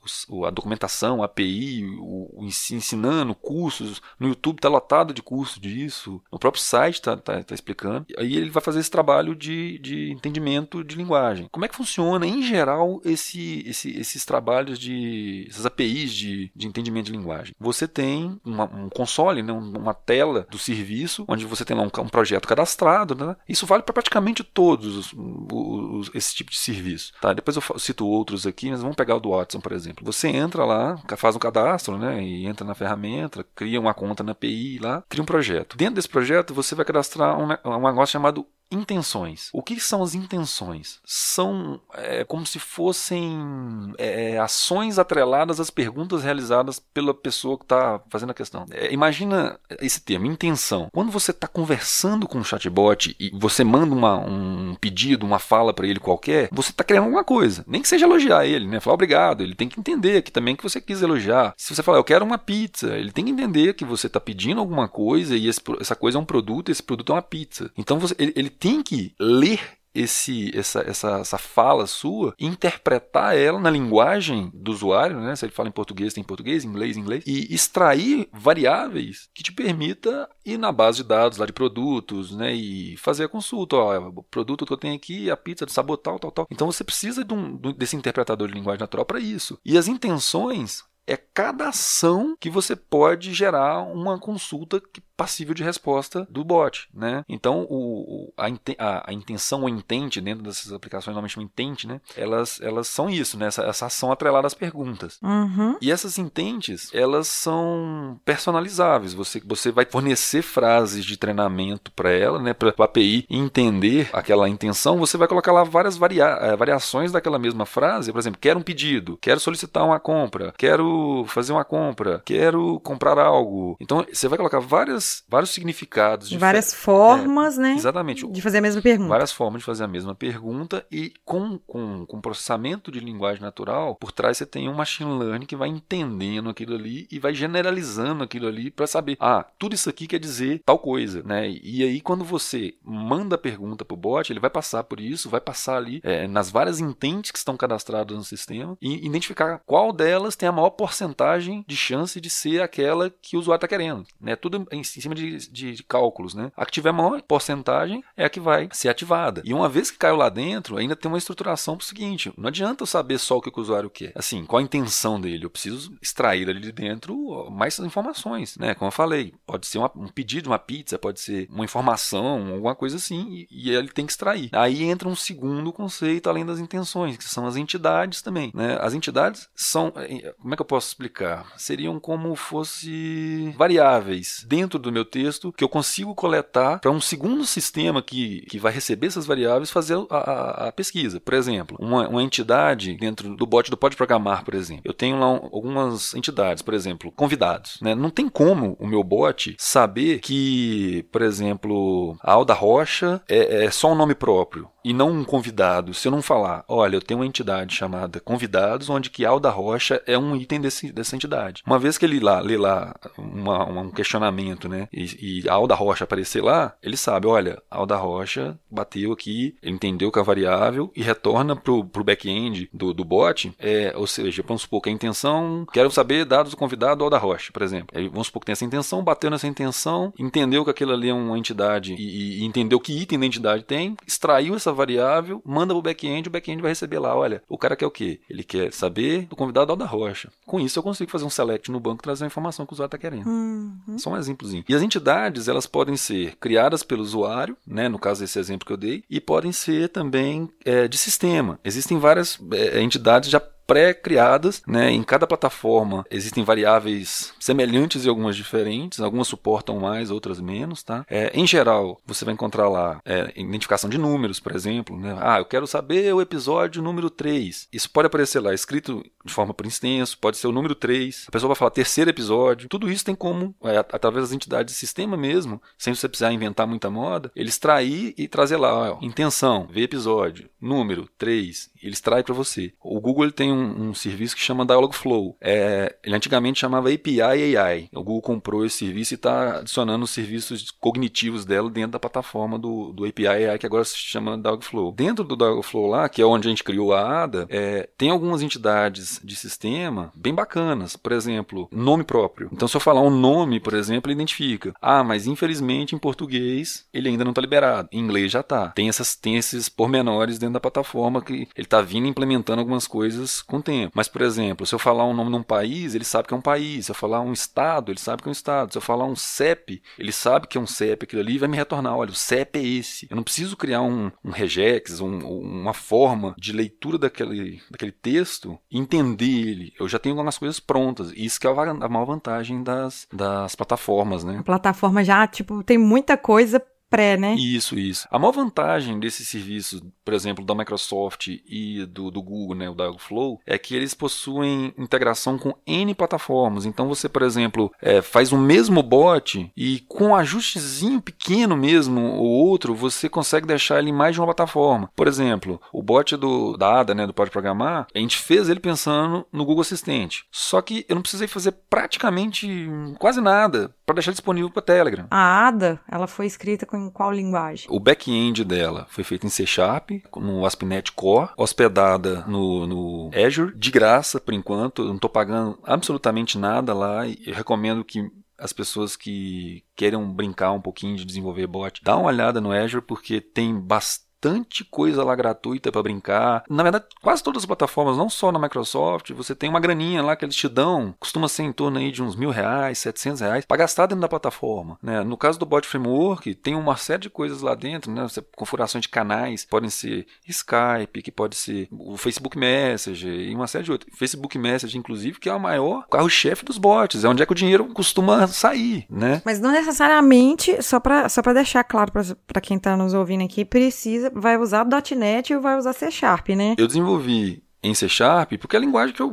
a 0.46 0.50
documentação, 0.50 1.22
a 1.22 1.26
API, 1.26 1.86
o, 2.00 2.30
o 2.42 2.46
ensi- 2.46 2.76
ensinando 2.76 3.34
cursos. 3.36 4.02
No 4.20 4.28
YouTube 4.30 4.58
está 4.58 4.70
lotado 4.70 5.14
de 5.14 5.22
cursos 5.22 5.60
disso. 5.60 6.22
No 6.32 6.40
próprio 6.40 6.62
site 6.64 6.96
está 6.96 7.18
tá, 7.18 7.44
tá 7.44 7.54
explicando. 7.54 8.06
Aí 8.18 8.36
ele 8.36 8.50
vai 8.50 8.62
fazer 8.64 8.80
esse 8.80 8.92
trabalho 8.92 9.36
de, 9.36 9.80
de 9.80 10.12
entendimento 10.12 10.84
de 10.84 10.96
linguagem. 10.96 11.48
Como 11.52 11.66
é 11.66 11.68
que 11.68 11.76
funciona? 11.76 11.99
Funciona, 12.00 12.26
em 12.26 12.42
geral, 12.42 13.02
esse, 13.04 13.64
esse, 13.68 13.98
esses 13.98 14.26
trabalhos 14.26 14.80
de. 14.80 15.46
essas 15.50 15.66
APIs 15.66 16.14
de, 16.14 16.52
de 16.56 16.68
entendimento 16.68 17.08
de 17.08 17.12
linguagem? 17.12 17.54
Você 17.60 17.88
tem 17.88 18.40
uma, 18.44 18.64
um 18.66 18.90
console, 18.90 19.44
né, 19.44 19.52
uma 19.52 19.94
tela 19.94 20.48
do 20.50 20.58
serviço, 20.58 21.26
onde 21.28 21.46
você 21.46 21.66
tem 21.66 21.76
lá 21.76 21.84
um, 21.84 22.02
um 22.02 22.10
projeto 22.10 22.48
cadastrado. 22.48 23.16
Né? 23.16 23.36
Isso 23.48 23.66
vale 23.66 23.84
para 23.84 23.94
praticamente 23.94 24.44
todos 24.44 24.96
os, 24.96 25.14
os, 25.14 26.12
esse 26.14 26.34
tipo 26.34 26.52
de 26.52 26.58
serviço. 26.58 27.14
Tá? 27.20 27.34
Depois 27.34 27.58
eu 27.58 27.80
cito 27.80 28.08
outros 28.08 28.48
aqui, 28.48 28.70
mas 28.70 28.82
vamos 28.82 28.96
pegar 28.96 29.16
o 29.16 29.20
do 29.20 29.32
Watson, 29.32 29.60
por 29.60 29.74
exemplo. 29.74 30.06
Você 30.06 30.30
entra 30.30 30.64
lá, 30.64 31.02
faz 31.18 31.36
um 31.36 31.40
cadastro, 31.40 31.98
né, 31.98 32.24
e 32.24 32.46
entra 32.46 32.66
na 32.66 32.76
ferramenta, 32.76 33.46
cria 33.56 33.80
uma 33.80 33.94
conta 33.94 34.24
na 34.24 34.32
API 34.32 34.80
lá, 34.80 35.04
cria 35.10 35.22
um 35.22 35.26
projeto. 35.26 35.78
Dentro 35.78 35.96
desse 35.96 36.10
projeto, 36.10 36.54
você 36.54 36.76
vai 36.76 36.86
cadastrar 36.86 37.38
um, 37.38 37.46
um 37.66 37.88
negócio 37.88 38.14
chamado 38.14 38.46
intenções. 38.72 39.50
O 39.54 39.62
que 39.62 39.80
são 39.80 40.04
as 40.04 40.14
intenções? 40.14 41.00
São 41.06 41.82
é, 41.94 42.24
como 42.24 42.46
se 42.46 42.60
fossem 42.60 43.94
é, 43.98 44.38
ações 44.38 45.00
atreladas 45.00 45.60
às 45.60 45.70
perguntas 45.70 46.24
realizadas 46.24 46.80
pela 46.80 47.14
pessoa 47.14 47.58
que 47.58 47.66
está 47.66 48.02
fazendo 48.10 48.32
a 48.32 48.36
questão. 48.36 48.66
É, 48.72 48.92
imagina 48.94 49.60
esse 49.82 50.02
termo, 50.02 50.26
intenção. 50.26 50.90
Quando 50.92 51.12
você 51.12 51.32
está 51.32 51.48
conversando 51.48 52.28
com 52.28 52.38
um 52.38 52.44
chatbot 52.44 53.16
e 53.20 53.32
você 53.34 53.64
manda 53.64 53.94
uma, 53.94 54.18
um 54.18 54.76
pedido, 54.76 55.26
uma 55.26 55.40
fala 55.40 55.74
para 55.74 55.88
ele 55.88 56.00
qualquer, 56.00 56.50
você 56.52 56.72
está 56.72 56.84
querendo 56.84 57.04
alguma 57.04 57.24
coisa. 57.24 57.64
Nem 57.68 57.82
que 57.82 57.88
seja 57.88 58.06
elogiar 58.06 58.46
ele, 58.46 58.68
né? 58.68 58.80
Falar 58.80 58.96
obrigado. 58.96 59.42
Ele 59.42 59.56
tem 59.56 59.68
que 59.68 59.80
entender 59.80 60.22
que 60.22 60.32
também 60.32 60.56
que 60.56 60.64
você 60.64 60.80
quis 60.80 61.02
elogiar. 61.02 61.54
Se 61.58 61.74
você 61.74 61.82
falar, 61.82 61.98
eu 61.98 62.04
quero 62.04 62.26
uma 62.26 62.38
pizza, 62.38 62.96
ele 62.98 63.12
tem 63.12 63.26
que 63.26 63.32
entender 63.32 63.74
que 63.74 63.86
você 63.86 64.08
está 64.08 64.20
pedindo 64.20 64.60
alguma 64.60 64.88
coisa 64.88 65.36
e 65.36 65.48
esse, 65.48 65.62
essa 65.80 65.96
coisa 65.96 66.18
é 66.18 66.22
um 66.22 66.26
produto, 66.26 66.70
e 66.70 66.72
esse 66.72 66.84
produto 66.84 67.12
é 67.12 67.16
uma 67.16 67.22
pizza. 67.22 67.72
Então 67.78 68.00
você, 68.00 68.16
ele, 68.18 68.34
ele 68.36 68.50
tem 68.60 68.84
que 68.84 69.14
ler 69.20 69.80
esse, 69.94 70.56
essa, 70.58 70.82
essa, 70.82 71.10
essa 71.20 71.38
fala 71.38 71.88
sua, 71.88 72.34
interpretar 72.40 73.36
ela 73.36 73.60
na 73.60 73.70
linguagem 73.70 74.52
do 74.54 74.72
usuário, 74.72 75.20
né? 75.20 75.36
Se 75.36 75.46
ele 75.46 75.52
fala 75.52 75.70
em 75.70 75.74
português, 75.74 76.14
tem 76.14 76.24
português, 76.24 76.64
inglês, 76.64 76.96
inglês, 76.96 77.24
e 77.26 77.54
extrair 77.54 78.30
variáveis 78.32 79.30
que 79.34 79.44
te 79.44 79.52
permita 79.52 80.30
ir 80.46 80.58
na 80.58 80.72
base 80.72 80.98
de 80.98 81.10
dados 81.10 81.38
lá 81.38 81.46
de 81.46 81.54
produtos, 81.54 82.36
né? 82.36 82.54
E 82.54 82.96
fazer 82.98 83.26
a 83.26 83.30
consulta, 83.30 83.76
ó, 83.76 83.98
o 83.98 84.24
produto 84.24 84.66
que 84.66 84.74
eu 84.74 84.78
tenho 84.78 84.96
aqui, 84.96 85.30
a 85.30 85.38
pizza 85.38 85.66
de 85.66 85.72
sabor 85.72 85.98
tal, 85.98 86.20
tal, 86.20 86.32
tal. 86.32 86.48
Então 86.52 86.72
você 86.72 86.84
precisa 86.84 87.24
de 87.26 87.34
um, 87.34 87.58
desse 87.74 87.96
interpretador 87.96 88.48
de 88.48 88.54
linguagem 88.54 88.80
natural 88.80 89.06
para 89.06 89.20
isso. 89.20 89.60
E 89.66 89.78
as 89.78 89.88
intenções 89.88 90.84
é 91.08 91.18
cada 91.18 91.70
ação 91.70 92.38
que 92.40 92.52
você 92.52 92.76
pode 92.76 93.34
gerar 93.34 93.82
uma 93.82 94.20
consulta 94.20 94.80
passível 95.20 95.54
de 95.54 95.66
resposta 95.66 96.26
do 96.30 96.46
bot, 96.46 96.88
né? 96.94 97.26
Então, 97.28 97.68
o, 97.70 98.32
a, 98.38 99.10
a, 99.10 99.14
intenção 99.14 99.64
ou 99.64 99.70
intente 99.70 100.22
dentro 100.22 100.42
dessas 100.42 100.72
aplicações, 100.72 101.14
normalmente 101.14 101.38
o 101.38 101.42
intente, 101.42 101.86
né? 101.86 102.00
Elas, 102.16 102.62
elas 102.62 102.88
são 102.88 103.10
isso, 103.10 103.38
né? 103.38 103.48
Essa, 103.48 103.64
essa 103.64 103.88
ação 103.88 104.14
atrelada 104.14 104.48
às 104.48 104.54
perguntas. 104.54 105.20
Uhum. 105.22 105.76
E 105.82 105.92
essas 105.92 106.18
intentes, 106.18 106.90
elas 106.94 107.28
são 107.28 108.18
personalizáveis. 108.24 109.14
Você, 109.14 109.42
você 109.46 109.74
vai 109.74 109.84
fornecer 109.84 110.42
frases 110.42 111.04
de 111.04 111.18
treinamento 111.18 111.92
para 111.92 112.12
ela, 112.12 112.40
né? 112.42 112.54
Para 112.54 112.74
a 112.78 112.84
API 112.86 113.26
entender 113.30 114.10
aquela 114.14 114.48
intenção. 114.48 114.98
Você 115.00 115.18
vai 115.18 115.28
colocar 115.28 115.52
lá 115.52 115.66
várias 115.66 115.98
varia 115.98 116.28
eh, 116.28 116.56
variações 116.56 117.12
daquela 117.12 117.38
mesma 117.38 117.66
frase. 117.66 118.14
Por 118.14 118.20
exemplo, 118.20 118.40
quero 118.40 118.58
um 118.58 118.64
pedido, 118.64 119.18
quero 119.20 119.42
solicitar 119.42 119.86
uma 119.86 120.00
compra, 120.00 120.54
quero 120.58 121.26
fazer 121.28 121.52
uma 121.52 121.66
compra, 121.66 122.22
quero 122.24 122.80
comprar 122.80 123.20
algo. 123.20 123.76
Então, 123.82 124.06
você 124.10 124.30
vai 124.30 124.38
colocar 124.38 124.60
várias 124.60 125.09
vários, 125.28 125.50
significados. 125.50 126.32
Várias 126.34 126.74
formas, 126.74 127.58
é, 127.58 127.62
né? 127.62 127.74
Exatamente. 127.74 128.28
De 128.28 128.42
fazer 128.42 128.60
a 128.60 128.62
mesma 128.62 128.82
pergunta. 128.82 129.10
Várias 129.10 129.32
formas 129.32 129.62
de 129.62 129.66
fazer 129.66 129.84
a 129.84 129.88
mesma 129.88 130.16
pergunta 130.16 130.86
e 130.92 131.14
com, 131.26 131.58
com, 131.60 132.06
com 132.06 132.22
processamento 132.22 132.92
de 132.92 133.00
linguagem 133.00 133.42
natural, 133.42 133.96
por 133.96 134.12
trás 134.12 134.38
você 134.38 134.46
tem 134.46 134.70
um 134.70 134.74
machine 134.74 135.18
learning 135.18 135.46
que 135.46 135.56
vai 135.56 135.70
entendendo 135.70 136.50
aquilo 136.50 136.76
ali 136.76 137.08
e 137.12 137.20
vai 137.20 137.34
generalizando 137.34 138.24
aquilo 138.24 138.48
ali 138.48 138.72
para 138.72 138.88
saber, 138.88 139.18
ah, 139.20 139.46
tudo 139.58 139.76
isso 139.76 139.90
aqui 139.90 140.08
quer 140.08 140.20
dizer 140.20 140.62
tal 140.66 140.80
coisa, 140.80 141.24
né? 141.24 141.50
E 141.50 141.84
aí 141.84 142.02
quando 142.02 142.24
você 142.24 142.76
manda 142.84 143.36
a 143.36 143.40
pergunta 143.40 143.84
para 143.84 143.94
o 143.94 143.98
bot, 143.98 144.32
ele 144.32 144.40
vai 144.40 144.50
passar 144.50 144.84
por 144.84 145.00
isso, 145.00 145.30
vai 145.30 145.42
passar 145.42 145.78
ali 145.78 146.02
é, 146.04 146.28
nas 146.28 146.50
várias 146.50 146.80
intentes 146.80 147.32
que 147.32 147.38
estão 147.38 147.58
cadastradas 147.58 148.16
no 148.16 148.24
sistema 148.24 148.78
e 148.82 149.06
identificar 149.06 149.62
qual 149.66 149.92
delas 149.92 150.36
tem 150.36 150.48
a 150.48 150.52
maior 150.52 150.72
porcentagem 150.72 151.64
de 151.68 151.76
chance 151.76 152.20
de 152.20 152.30
ser 152.30 152.62
aquela 152.62 153.10
que 153.22 153.36
o 153.36 153.40
usuário 153.40 153.60
está 153.60 153.68
querendo, 153.68 154.06
né? 154.20 154.36
Tudo 154.36 154.68
em 154.72 154.84
em 155.00 155.02
cima 155.02 155.16
de, 155.16 155.50
de, 155.50 155.84
cálculos, 155.84 156.34
né? 156.34 156.52
A 156.56 156.66
que 156.66 156.72
tiver 156.72 156.92
maior 156.92 157.22
porcentagem 157.22 158.04
é 158.16 158.26
a 158.26 158.30
que 158.30 158.40
vai 158.40 158.70
ser 158.72 158.90
ativada. 158.90 159.42
E 159.46 159.54
uma 159.54 159.70
vez 159.70 159.90
que 159.90 159.98
caiu 159.98 160.16
lá 160.16 160.30
dentro, 160.30 160.78
ainda 160.78 160.96
tem 160.96 161.10
uma 161.10 161.18
estruturação 161.18 161.78
para 161.78 161.84
o 161.84 161.88
seguinte: 161.88 162.32
não 162.38 162.50
adianta 162.50 162.84
eu 162.84 162.88
saber 162.88 163.18
só 163.18 163.38
o 163.38 163.42
que 163.42 163.50
o 163.50 163.62
usuário 163.62 163.90
quer. 163.90 164.12
Assim, 164.16 164.46
qual 164.46 164.60
a 164.60 164.64
intenção 164.64 165.20
dele? 165.20 165.46
Eu 165.46 165.50
preciso 165.50 165.98
extrair 166.02 166.50
ali 166.50 166.60
de 166.60 166.72
dentro 166.72 167.50
mais 167.50 167.80
informações, 167.80 168.58
né? 168.58 168.76
Como 168.76 168.88
eu 168.88 168.92
falei, 168.92 169.34
pode 169.46 169.68
ser 169.68 169.78
uma, 169.78 169.92
um 169.96 170.08
pedido 170.08 170.50
uma 170.50 170.60
pizza, 170.60 170.98
pode 170.98 171.20
ser 171.20 171.48
uma 171.50 171.64
informação, 171.64 172.54
alguma 172.54 172.76
coisa 172.76 172.98
assim, 172.98 173.46
e, 173.50 173.70
e 173.70 173.70
ele 173.72 173.90
tem 173.90 174.06
que 174.06 174.12
extrair. 174.12 174.50
Aí 174.52 174.84
entra 174.84 175.08
um 175.08 175.16
segundo 175.16 175.72
conceito 175.72 176.30
além 176.30 176.46
das 176.46 176.60
intenções, 176.60 177.18
que 177.18 177.24
são 177.24 177.46
as 177.46 177.56
entidades 177.56 178.22
também, 178.22 178.52
né? 178.54 178.78
As 178.82 178.94
entidades 178.94 179.48
são, 179.56 179.94
eh, 179.96 180.34
como 180.40 180.54
é 180.54 180.58
que 180.58 180.62
eu 180.62 180.66
posso 180.66 180.88
explicar? 180.88 181.52
Seriam 181.58 182.00
como 182.00 182.36
fosse 182.36 183.54
variáveis 183.58 184.46
dentro 184.48 184.80
do 184.80 184.89
do 184.90 184.94
meu 184.94 185.06
texto 185.06 185.54
que 185.54 185.64
eu 185.64 185.70
consigo 185.70 186.16
coletar 186.16 186.80
para 186.80 186.92
um 186.92 187.00
segundo 187.00 187.46
sistema 187.46 188.02
que, 188.02 188.42
que 188.50 188.60
vai 188.60 188.72
receber 188.72 189.08
essas 189.08 189.26
variáveis 189.26 189.72
fazer 189.72 189.96
a, 190.10 190.18
a, 190.18 190.68
a 190.68 190.72
pesquisa. 190.72 191.20
Por 191.20 191.34
exemplo, 191.34 191.78
uma, 191.80 192.08
uma, 192.08 192.24
entidade 192.24 192.96
dentro 192.96 193.36
do 193.36 193.46
bot 193.46 193.70
do 193.70 193.78
Pode 193.78 193.96
Programar, 193.96 194.44
por 194.44 194.54
exemplo. 194.54 194.84
Eu 194.84 194.94
tenho 194.94 195.20
lá 195.20 195.30
um, 195.30 195.50
algumas 195.54 196.14
entidades, 196.14 196.62
por 196.62 196.74
exemplo, 196.74 197.12
convidados. 197.12 197.78
Né? 197.82 197.96
Não 197.96 198.10
tem 198.10 198.28
como 198.28 198.76
o 198.80 198.88
meu 198.88 199.04
bot 199.04 199.56
saber 199.58 200.20
que, 200.20 201.06
por 201.12 201.22
exemplo, 201.22 202.18
a 202.22 202.34
Alda 202.34 202.54
Rocha 202.54 203.22
é, 203.28 203.66
é 203.66 203.72
só 203.72 203.92
um 203.92 203.96
nome 203.96 204.16
próprio 204.16 204.70
e 204.90 204.94
não 204.94 205.12
um 205.12 205.24
convidado, 205.24 205.94
se 205.94 206.08
eu 206.08 206.12
não 206.12 206.20
falar, 206.20 206.66
olha, 206.68 206.96
eu 206.96 207.02
tenho 207.02 207.20
uma 207.20 207.26
entidade 207.26 207.76
chamada 207.76 208.20
convidados, 208.20 208.90
onde 208.90 209.12
que 209.12 209.24
Alda 209.24 209.52
Rocha 209.52 210.02
é 210.08 210.18
um 210.18 210.36
item 210.36 210.60
desse, 210.60 210.92
dessa 210.92 211.16
entidade. 211.16 211.62
Uma 211.64 211.78
vez 211.78 211.96
que 211.96 212.06
ele 212.06 212.20
lá, 212.20 212.40
lê 212.40 212.58
lá 212.58 212.96
uma, 213.16 213.66
um 213.66 213.92
questionamento, 213.92 214.68
né, 214.68 214.88
e, 214.92 215.44
e 215.44 215.48
Alda 215.48 215.76
Rocha 215.76 216.06
aparecer 216.06 216.42
lá, 216.44 216.74
ele 216.82 216.98
sabe, 216.98 217.28
olha, 217.28 217.62
Alda 217.70 217.96
Rocha 217.98 218.58
bateu 218.68 219.12
aqui, 219.12 219.56
ele 219.62 219.76
entendeu 219.76 220.12
que 220.12 220.18
é 220.18 220.24
a 220.24 220.26
variável 220.26 220.92
e 220.96 221.04
retorna 221.04 221.56
pro, 221.56 221.86
pro 221.86 222.04
back-end 222.04 222.68
do, 222.74 222.92
do 222.92 223.06
bot, 223.06 223.54
é, 223.60 223.94
ou 223.96 224.08
seja, 224.08 224.44
vamos 224.48 224.64
supor 224.64 224.82
que 224.82 224.90
a 224.90 224.92
intenção, 224.92 225.68
quero 225.72 225.92
saber 225.92 226.26
dados 226.26 226.54
do 226.54 226.58
convidado 226.58 227.04
Alda 227.04 227.20
Rocha, 227.20 227.52
por 227.54 227.62
exemplo. 227.62 227.90
Aí, 227.94 228.08
vamos 228.08 228.26
supor 228.26 228.40
que 228.40 228.48
tem 228.48 228.54
essa 228.54 228.66
intenção, 228.66 229.04
bateu 229.04 229.30
nessa 229.30 229.46
intenção, 229.46 230.12
entendeu 230.18 230.66
que 230.66 230.72
aquilo 230.72 230.94
ali 230.94 231.10
é 231.10 231.14
uma 231.14 231.38
entidade 231.38 231.94
e, 231.94 232.40
e 232.42 232.44
entendeu 232.44 232.80
que 232.80 233.00
item 233.00 233.20
da 233.20 233.26
entidade 233.28 233.64
tem, 233.64 233.96
extraiu 234.08 234.56
essa 234.56 234.79
variável, 234.80 235.42
manda 235.46 235.74
pro 235.74 235.82
back-end, 235.82 236.30
o 236.30 236.32
back-end 236.32 236.62
vai 236.62 236.72
receber 236.72 237.00
lá, 237.00 237.16
olha, 237.16 237.44
o 237.48 237.58
cara 237.58 237.76
quer 237.76 237.86
o 237.86 237.92
quê? 237.92 238.22
Ele 238.30 238.44
quer 238.44 238.72
saber 238.72 239.26
do 239.26 239.36
convidado 239.36 239.76
da 239.76 239.86
rocha. 239.86 240.32
Com 240.46 240.60
isso 240.60 240.80
eu 240.80 240.84
consigo 240.84 241.12
fazer 241.12 241.26
um 241.26 241.30
select 241.30 241.70
no 241.70 241.80
banco 241.80 242.02
e 242.02 242.04
trazer 242.04 242.24
a 242.24 242.28
informação 242.28 242.66
que 242.66 242.72
o 242.72 242.76
usuário 242.76 242.88
está 242.88 242.98
querendo. 242.98 243.28
Uhum. 243.28 243.98
Só 243.98 244.12
um 244.12 244.18
exemplozinho. 244.18 244.64
E 244.68 244.74
as 244.74 244.82
entidades, 244.82 245.48
elas 245.48 245.68
podem 245.68 245.98
ser 245.98 246.36
criadas 246.38 246.82
pelo 246.82 247.04
usuário, 247.04 247.58
né, 247.68 247.90
no 247.90 248.00
caso 248.00 248.22
desse 248.22 248.40
exemplo 248.40 248.66
que 248.66 248.74
eu 248.74 248.78
dei, 248.78 249.04
e 249.10 249.20
podem 249.20 249.52
ser 249.52 249.90
também 249.90 250.50
é, 250.64 250.88
de 250.88 250.98
sistema. 250.98 251.60
Existem 251.64 252.00
várias 252.00 252.40
é, 252.54 252.82
entidades 252.82 253.30
já 253.30 253.42
pré-criadas, 253.70 254.64
né? 254.66 254.92
Em 254.92 255.04
cada 255.04 255.28
plataforma 255.28 256.04
existem 256.10 256.44
variáveis 256.44 257.34
semelhantes 257.40 258.04
e 258.04 258.10
algumas 258.10 258.36
diferentes, 258.36 259.00
algumas 259.00 259.28
suportam 259.28 259.80
mais, 259.80 260.10
outras 260.10 260.42
menos, 260.42 260.82
tá? 260.82 261.06
É, 261.08 261.32
em 261.34 261.46
geral, 261.46 262.02
você 262.06 262.26
vai 262.26 262.34
encontrar 262.34 262.68
lá 262.68 263.00
é, 263.06 263.32
identificação 263.36 263.88
de 263.88 264.00
números, 264.00 264.40
por 264.40 264.56
exemplo, 264.56 264.98
né? 264.98 265.16
Ah, 265.22 265.38
eu 265.38 265.46
quero 265.46 265.68
saber 265.68 266.12
o 266.14 266.22
episódio 266.22 266.82
número 266.82 267.12
3. 267.12 267.68
Isso 267.72 267.90
pode 267.92 268.08
aparecer 268.08 268.40
lá 268.40 268.54
escrito 268.56 269.04
de 269.24 269.34
forma 269.34 269.54
por 269.54 269.66
extenso, 269.66 270.18
pode 270.18 270.38
ser 270.38 270.48
o 270.48 270.52
número 270.52 270.74
3. 270.74 271.26
A 271.28 271.32
pessoa 271.32 271.50
vai 271.50 271.56
falar 271.56 271.72
terceiro 271.72 272.10
episódio. 272.10 272.70
Tudo 272.70 272.90
isso 272.90 273.06
tem 273.06 273.14
como, 273.14 273.54
é, 273.64 273.78
através 273.78 274.26
das 274.26 274.34
entidades 274.34 274.74
de 274.74 274.80
sistema 274.80 275.16
mesmo, 275.16 275.62
sem 275.78 275.94
você 275.94 276.08
precisar 276.08 276.34
inventar 276.34 276.66
muita 276.66 276.90
moda, 276.90 277.32
ele 277.36 277.50
extrair 277.50 278.14
e 278.18 278.28
trazer 278.28 278.58
lá, 278.58 278.94
ó, 278.94 278.98
intenção, 279.02 279.68
ver 279.70 279.84
episódio, 279.84 280.50
número 280.60 281.08
3, 281.18 281.70
ele 281.82 281.94
extrai 281.94 282.24
para 282.24 282.34
você. 282.34 282.74
O 282.82 283.00
Google 283.00 283.26
ele 283.26 283.34
tem 283.34 283.52
um 283.52 283.59
um, 283.60 283.90
um 283.90 283.94
serviço 283.94 284.36
que 284.36 284.42
chama 284.42 284.66
Dialogflow. 284.66 285.38
É, 285.42 285.96
ele 286.04 286.16
antigamente 286.16 286.60
chamava 286.60 286.92
API 286.94 287.22
AI. 287.22 287.90
O 287.94 288.04
Google 288.04 288.22
comprou 288.22 288.66
esse 288.66 288.78
serviço 288.78 289.14
e 289.14 289.16
está 289.16 289.60
adicionando 289.60 290.04
os 290.06 290.12
serviços 290.12 290.72
cognitivos 290.72 291.46
dela 291.46 291.70
dentro 291.70 291.92
da 291.92 292.00
plataforma 292.00 292.58
do, 292.58 292.92
do 292.94 293.06
API 293.06 293.28
AI, 293.28 293.60
que 293.60 293.66
agora 293.66 293.84
se 293.84 293.98
chama 293.98 294.38
Dialogflow. 294.38 294.92
Dentro 294.92 295.24
do 295.24 295.36
Dialogflow 295.36 295.88
lá, 295.88 296.10
que 296.10 296.22
é 296.22 296.26
onde 296.26 296.48
a 296.48 296.52
gente 296.52 296.64
criou 296.64 296.94
a 296.94 297.24
ADA, 297.24 297.48
é, 297.50 297.90
tem 297.98 298.10
algumas 298.10 298.42
entidades 298.42 299.20
de 299.24 299.36
sistema 299.36 300.12
bem 300.16 300.34
bacanas. 300.34 300.96
Por 300.96 301.12
exemplo, 301.12 301.68
nome 301.72 302.04
próprio. 302.04 302.50
Então, 302.52 302.68
se 302.68 302.76
eu 302.76 302.82
falar 302.82 303.02
um 303.02 303.10
nome, 303.10 303.60
por 303.60 303.74
exemplo, 303.74 304.10
ele 304.10 304.20
identifica. 304.20 304.74
Ah, 304.82 305.04
mas 305.04 305.28
infelizmente 305.28 305.96
em 305.96 306.00
português 306.00 306.86
ele 306.94 307.10
ainda 307.10 307.24
não 307.24 307.32
está 307.32 307.42
liberado. 307.42 307.90
Em 307.92 308.00
inglês 308.00 308.32
já 308.32 308.42
está. 308.42 308.70
Tem, 308.70 308.90
essas, 308.90 309.16
tem 309.16 309.38
esses 309.38 309.70
pormenores 309.70 310.40
dentro 310.40 310.54
da 310.54 310.60
plataforma 310.60 311.22
que 311.22 311.34
ele 311.34 311.50
está 311.58 311.82
vindo 311.82 312.08
implementando 312.08 312.60
algumas 312.60 312.88
coisas 312.88 313.42
com 313.50 313.58
o 313.58 313.64
tempo. 313.64 313.92
Mas, 313.96 314.08
por 314.08 314.22
exemplo, 314.22 314.66
se 314.66 314.74
eu 314.74 314.80
falar 314.80 315.06
um 315.06 315.14
nome 315.14 315.32
de 315.32 315.38
um 315.38 315.44
país, 315.44 315.96
ele 315.96 316.06
sabe 316.06 316.28
que 316.28 316.34
é 316.34 316.38
um 316.38 316.42
país. 316.42 316.86
Se 316.86 316.92
eu 316.92 316.96
falar 316.96 317.22
um 317.22 317.34
estado, 317.34 317.92
ele 317.92 318.00
sabe 318.00 318.22
que 318.22 318.30
é 318.30 318.32
um 318.32 318.34
estado. 318.34 318.72
Se 318.72 318.78
eu 318.78 318.82
falar 318.82 319.06
um 319.06 319.16
CEP, 319.16 319.82
ele 319.98 320.12
sabe 320.12 320.48
que 320.48 320.58
é 320.58 320.62
um 320.62 320.68
CEP 320.68 321.04
aquilo 321.04 321.22
ali 321.22 321.36
e 321.36 321.38
vai 321.38 321.50
me 321.50 321.58
retornar. 321.58 321.96
Olha, 321.96 322.12
o 322.12 322.16
CEP 322.16 322.60
é 322.60 322.64
esse. 322.64 323.08
Eu 323.10 323.16
não 323.16 323.24
preciso 323.24 323.58
criar 323.58 323.82
um, 323.82 324.12
um 324.24 324.32
regex, 324.32 325.00
um, 325.00 325.20
uma 325.20 325.74
forma 325.74 326.36
de 326.38 326.54
leitura 326.54 326.98
daquele, 326.98 327.62
daquele 327.70 327.92
texto 327.92 328.58
e 328.72 328.78
entender 328.78 329.26
ele. 329.26 329.74
Eu 329.80 329.88
já 329.88 330.00
tenho 330.00 330.16
algumas 330.16 330.38
coisas 330.38 330.60
prontas. 330.60 331.12
Isso 331.16 331.40
que 331.40 331.48
é 331.48 331.50
a 331.50 331.90
maior 331.90 332.06
vantagem 332.06 332.64
das, 332.64 333.08
das 333.12 333.56
plataformas, 333.56 334.24
né? 334.24 334.38
A 334.40 334.44
plataforma 334.44 335.04
já, 335.04 335.26
tipo, 335.28 335.64
tem 335.64 335.78
muita 335.78 336.18
coisa 336.18 336.62
pré, 336.90 337.18
né? 337.18 337.36
Isso, 337.36 337.78
isso. 337.78 338.08
A 338.12 338.18
maior 338.18 338.32
vantagem 338.32 339.00
desses 339.00 339.28
serviços, 339.28 339.82
por 340.04 340.14
exemplo, 340.14 340.44
da 340.44 340.56
Microsoft 340.56 341.28
e 341.28 341.86
do, 341.86 342.10
do 342.10 342.22
Google, 342.22 342.56
né, 342.56 342.70
o 342.70 342.76
Dialogflow, 342.76 343.40
é 343.46 343.58
que 343.58 343.76
eles 343.76 343.94
possuem 343.94 344.74
integração 344.78 345.38
com 345.38 345.54
N 345.66 345.94
plataformas. 345.94 346.66
Então 346.66 346.88
você, 346.88 347.08
por 347.08 347.22
exemplo, 347.22 347.72
é, 347.82 348.02
faz 348.02 348.32
o 348.32 348.38
mesmo 348.38 348.82
bot 348.82 349.52
e 349.56 349.80
com 349.88 350.08
um 350.08 350.16
ajustezinho 350.16 351.02
pequeno 351.02 351.56
mesmo 351.56 352.02
ou 352.02 352.26
outro, 352.26 352.74
você 352.74 353.08
consegue 353.08 353.46
deixar 353.46 353.80
ele 353.80 353.90
em 353.90 353.94
mais 353.94 354.16
de 354.16 354.22
uma 354.22 354.28
plataforma. 354.28 354.90
Por 354.96 355.08
exemplo, 355.08 355.62
o 355.72 355.84
bot 355.84 356.16
do, 356.18 356.58
da 356.58 356.80
ADA, 356.80 356.96
né, 356.96 357.08
do 357.08 357.14
Pode 357.14 357.32
Programar, 357.32 357.88
a 357.94 358.00
gente 358.00 358.18
fez 358.18 358.50
ele 358.50 358.60
pensando 358.60 359.26
no 359.32 359.46
Google 359.46 359.62
Assistente. 359.62 360.26
Só 360.32 360.62
que 360.62 360.86
eu 360.88 360.96
não 360.96 361.02
precisei 361.02 361.28
fazer 361.28 361.54
praticamente 361.70 362.68
quase 362.98 363.22
nada 363.22 363.74
para 363.86 363.96
deixar 363.96 364.12
disponível 364.12 364.50
para 364.50 364.62
Telegram. 364.62 365.08
A 365.12 365.48
ADA, 365.48 365.80
ela 365.90 366.08
foi 366.08 366.26
escrita 366.26 366.66
com 366.66 366.79
em 366.80 366.90
qual 366.90 367.12
linguagem? 367.12 367.68
O 367.70 367.80
back-end 367.80 368.44
dela 368.44 368.88
foi 368.90 369.04
feito 369.04 369.26
em 369.26 369.30
C 369.30 369.46
Sharp, 369.46 369.92
no 370.16 370.46
ASP.NET 370.46 370.92
Core, 370.94 371.30
hospedada 371.38 372.26
no, 372.28 372.66
no 372.68 373.12
Azure, 373.14 373.56
de 373.56 373.72
graça 373.72 374.20
por 374.20 374.34
enquanto. 374.34 374.84
Eu 374.84 374.90
não 374.90 374.96
estou 374.96 375.10
pagando 375.10 375.60
absolutamente 375.64 376.38
nada 376.38 376.74
lá. 376.74 377.08
Eu 377.08 377.34
recomendo 377.34 377.84
que 377.84 378.10
as 378.38 378.54
pessoas 378.54 378.96
que 378.96 379.64
queiram 379.76 380.12
brincar 380.12 380.52
um 380.52 380.62
pouquinho 380.62 380.96
de 380.96 381.06
desenvolver 381.06 381.46
bot, 381.48 381.84
dá 381.84 381.98
uma 381.98 382.08
olhada 382.08 382.40
no 382.40 382.52
Azure 382.52 382.82
porque 382.82 383.20
tem 383.20 383.60
bastante 383.60 384.09
bastante 384.20 384.66
coisa 384.66 385.04
lá 385.04 385.16
gratuita 385.16 385.72
para 385.72 385.84
brincar. 385.84 386.44
Na 386.50 386.64
verdade, 386.64 386.86
quase 387.02 387.24
todas 387.24 387.44
as 387.44 387.46
plataformas, 387.46 387.98
não 387.98 388.10
só 388.10 388.32
na 388.32 388.40
Microsoft, 388.40 389.12
você 389.12 389.34
tem 389.34 389.50
uma 389.50 389.60
graninha 389.60 390.04
lá 390.04 390.16
que 390.16 390.26
eles 390.26 390.36
te 390.36 390.50
dão, 390.50 390.94
costuma 391.00 391.28
ser 391.28 391.44
em 391.44 391.54
torno 391.54 391.80
aí 391.80 391.92
de 391.92 392.04
uns 392.04 392.16
mil 392.16 392.30
reais, 392.30 392.80
setecentos 392.80 393.22
reais, 393.22 393.46
para 393.46 393.58
gastar 393.58 393.86
dentro 393.86 394.02
da 394.02 394.10
plataforma. 394.10 394.78
Né? 394.84 395.02
No 395.04 395.18
caso 395.18 395.40
do 395.40 395.46
Bot 395.46 395.66
Framework, 395.66 396.36
tem 396.36 396.56
uma 396.56 396.76
série 396.76 397.04
de 397.04 397.10
coisas 397.10 397.42
lá 397.42 397.56
dentro, 397.56 397.92
né? 397.92 398.04
Você, 398.04 398.22
configuração 398.36 398.82
de 398.82 398.90
canais, 398.90 399.46
podem 399.46 399.70
ser 399.70 400.06
Skype, 400.28 401.02
que 401.02 401.12
pode 401.12 401.36
ser 401.36 401.68
o 401.72 401.96
Facebook 401.96 402.38
Messenger 402.38 403.14
e 403.14 403.34
uma 403.34 403.48
série 403.48 403.64
de 403.64 403.72
outros. 403.72 403.98
Facebook 403.98 404.38
Messenger, 404.38 404.78
inclusive, 404.78 405.20
que 405.20 405.30
é 405.30 405.34
o 405.34 405.40
maior 405.40 405.88
carro-chefe 405.88 406.44
dos 406.44 406.58
bots, 406.58 407.04
é 407.04 407.08
onde 407.08 407.24
é 407.24 407.26
que 407.26 407.32
o 407.32 407.36
dinheiro 407.36 407.66
costuma 407.74 408.28
sair, 408.28 408.86
né? 408.90 409.22
Mas 409.24 409.40
não 409.40 409.52
necessariamente, 409.52 410.62
só 410.62 410.80
para 410.80 411.08
só 411.08 411.22
deixar 411.22 411.64
claro 411.64 411.92
para 411.92 412.42
quem 412.42 412.58
está 412.58 412.76
nos 412.76 412.94
ouvindo 412.94 413.24
aqui, 413.24 413.46
precisa 413.46 414.09
vai 414.14 414.38
usar 414.38 414.66
.NET 414.96 415.34
ou 415.34 415.42
vai 415.42 415.58
usar 415.58 415.74
C 415.74 415.92
Sharp, 415.92 416.30
né? 416.30 416.56
Eu 416.58 416.68
desenvolvi 416.68 417.44
em 417.62 417.74
C 417.74 417.90
Sharp, 417.90 418.34
porque 418.40 418.56
é 418.56 418.60
a 418.60 418.62
linguagem 418.62 418.96
que 418.96 419.02
eu 419.02 419.10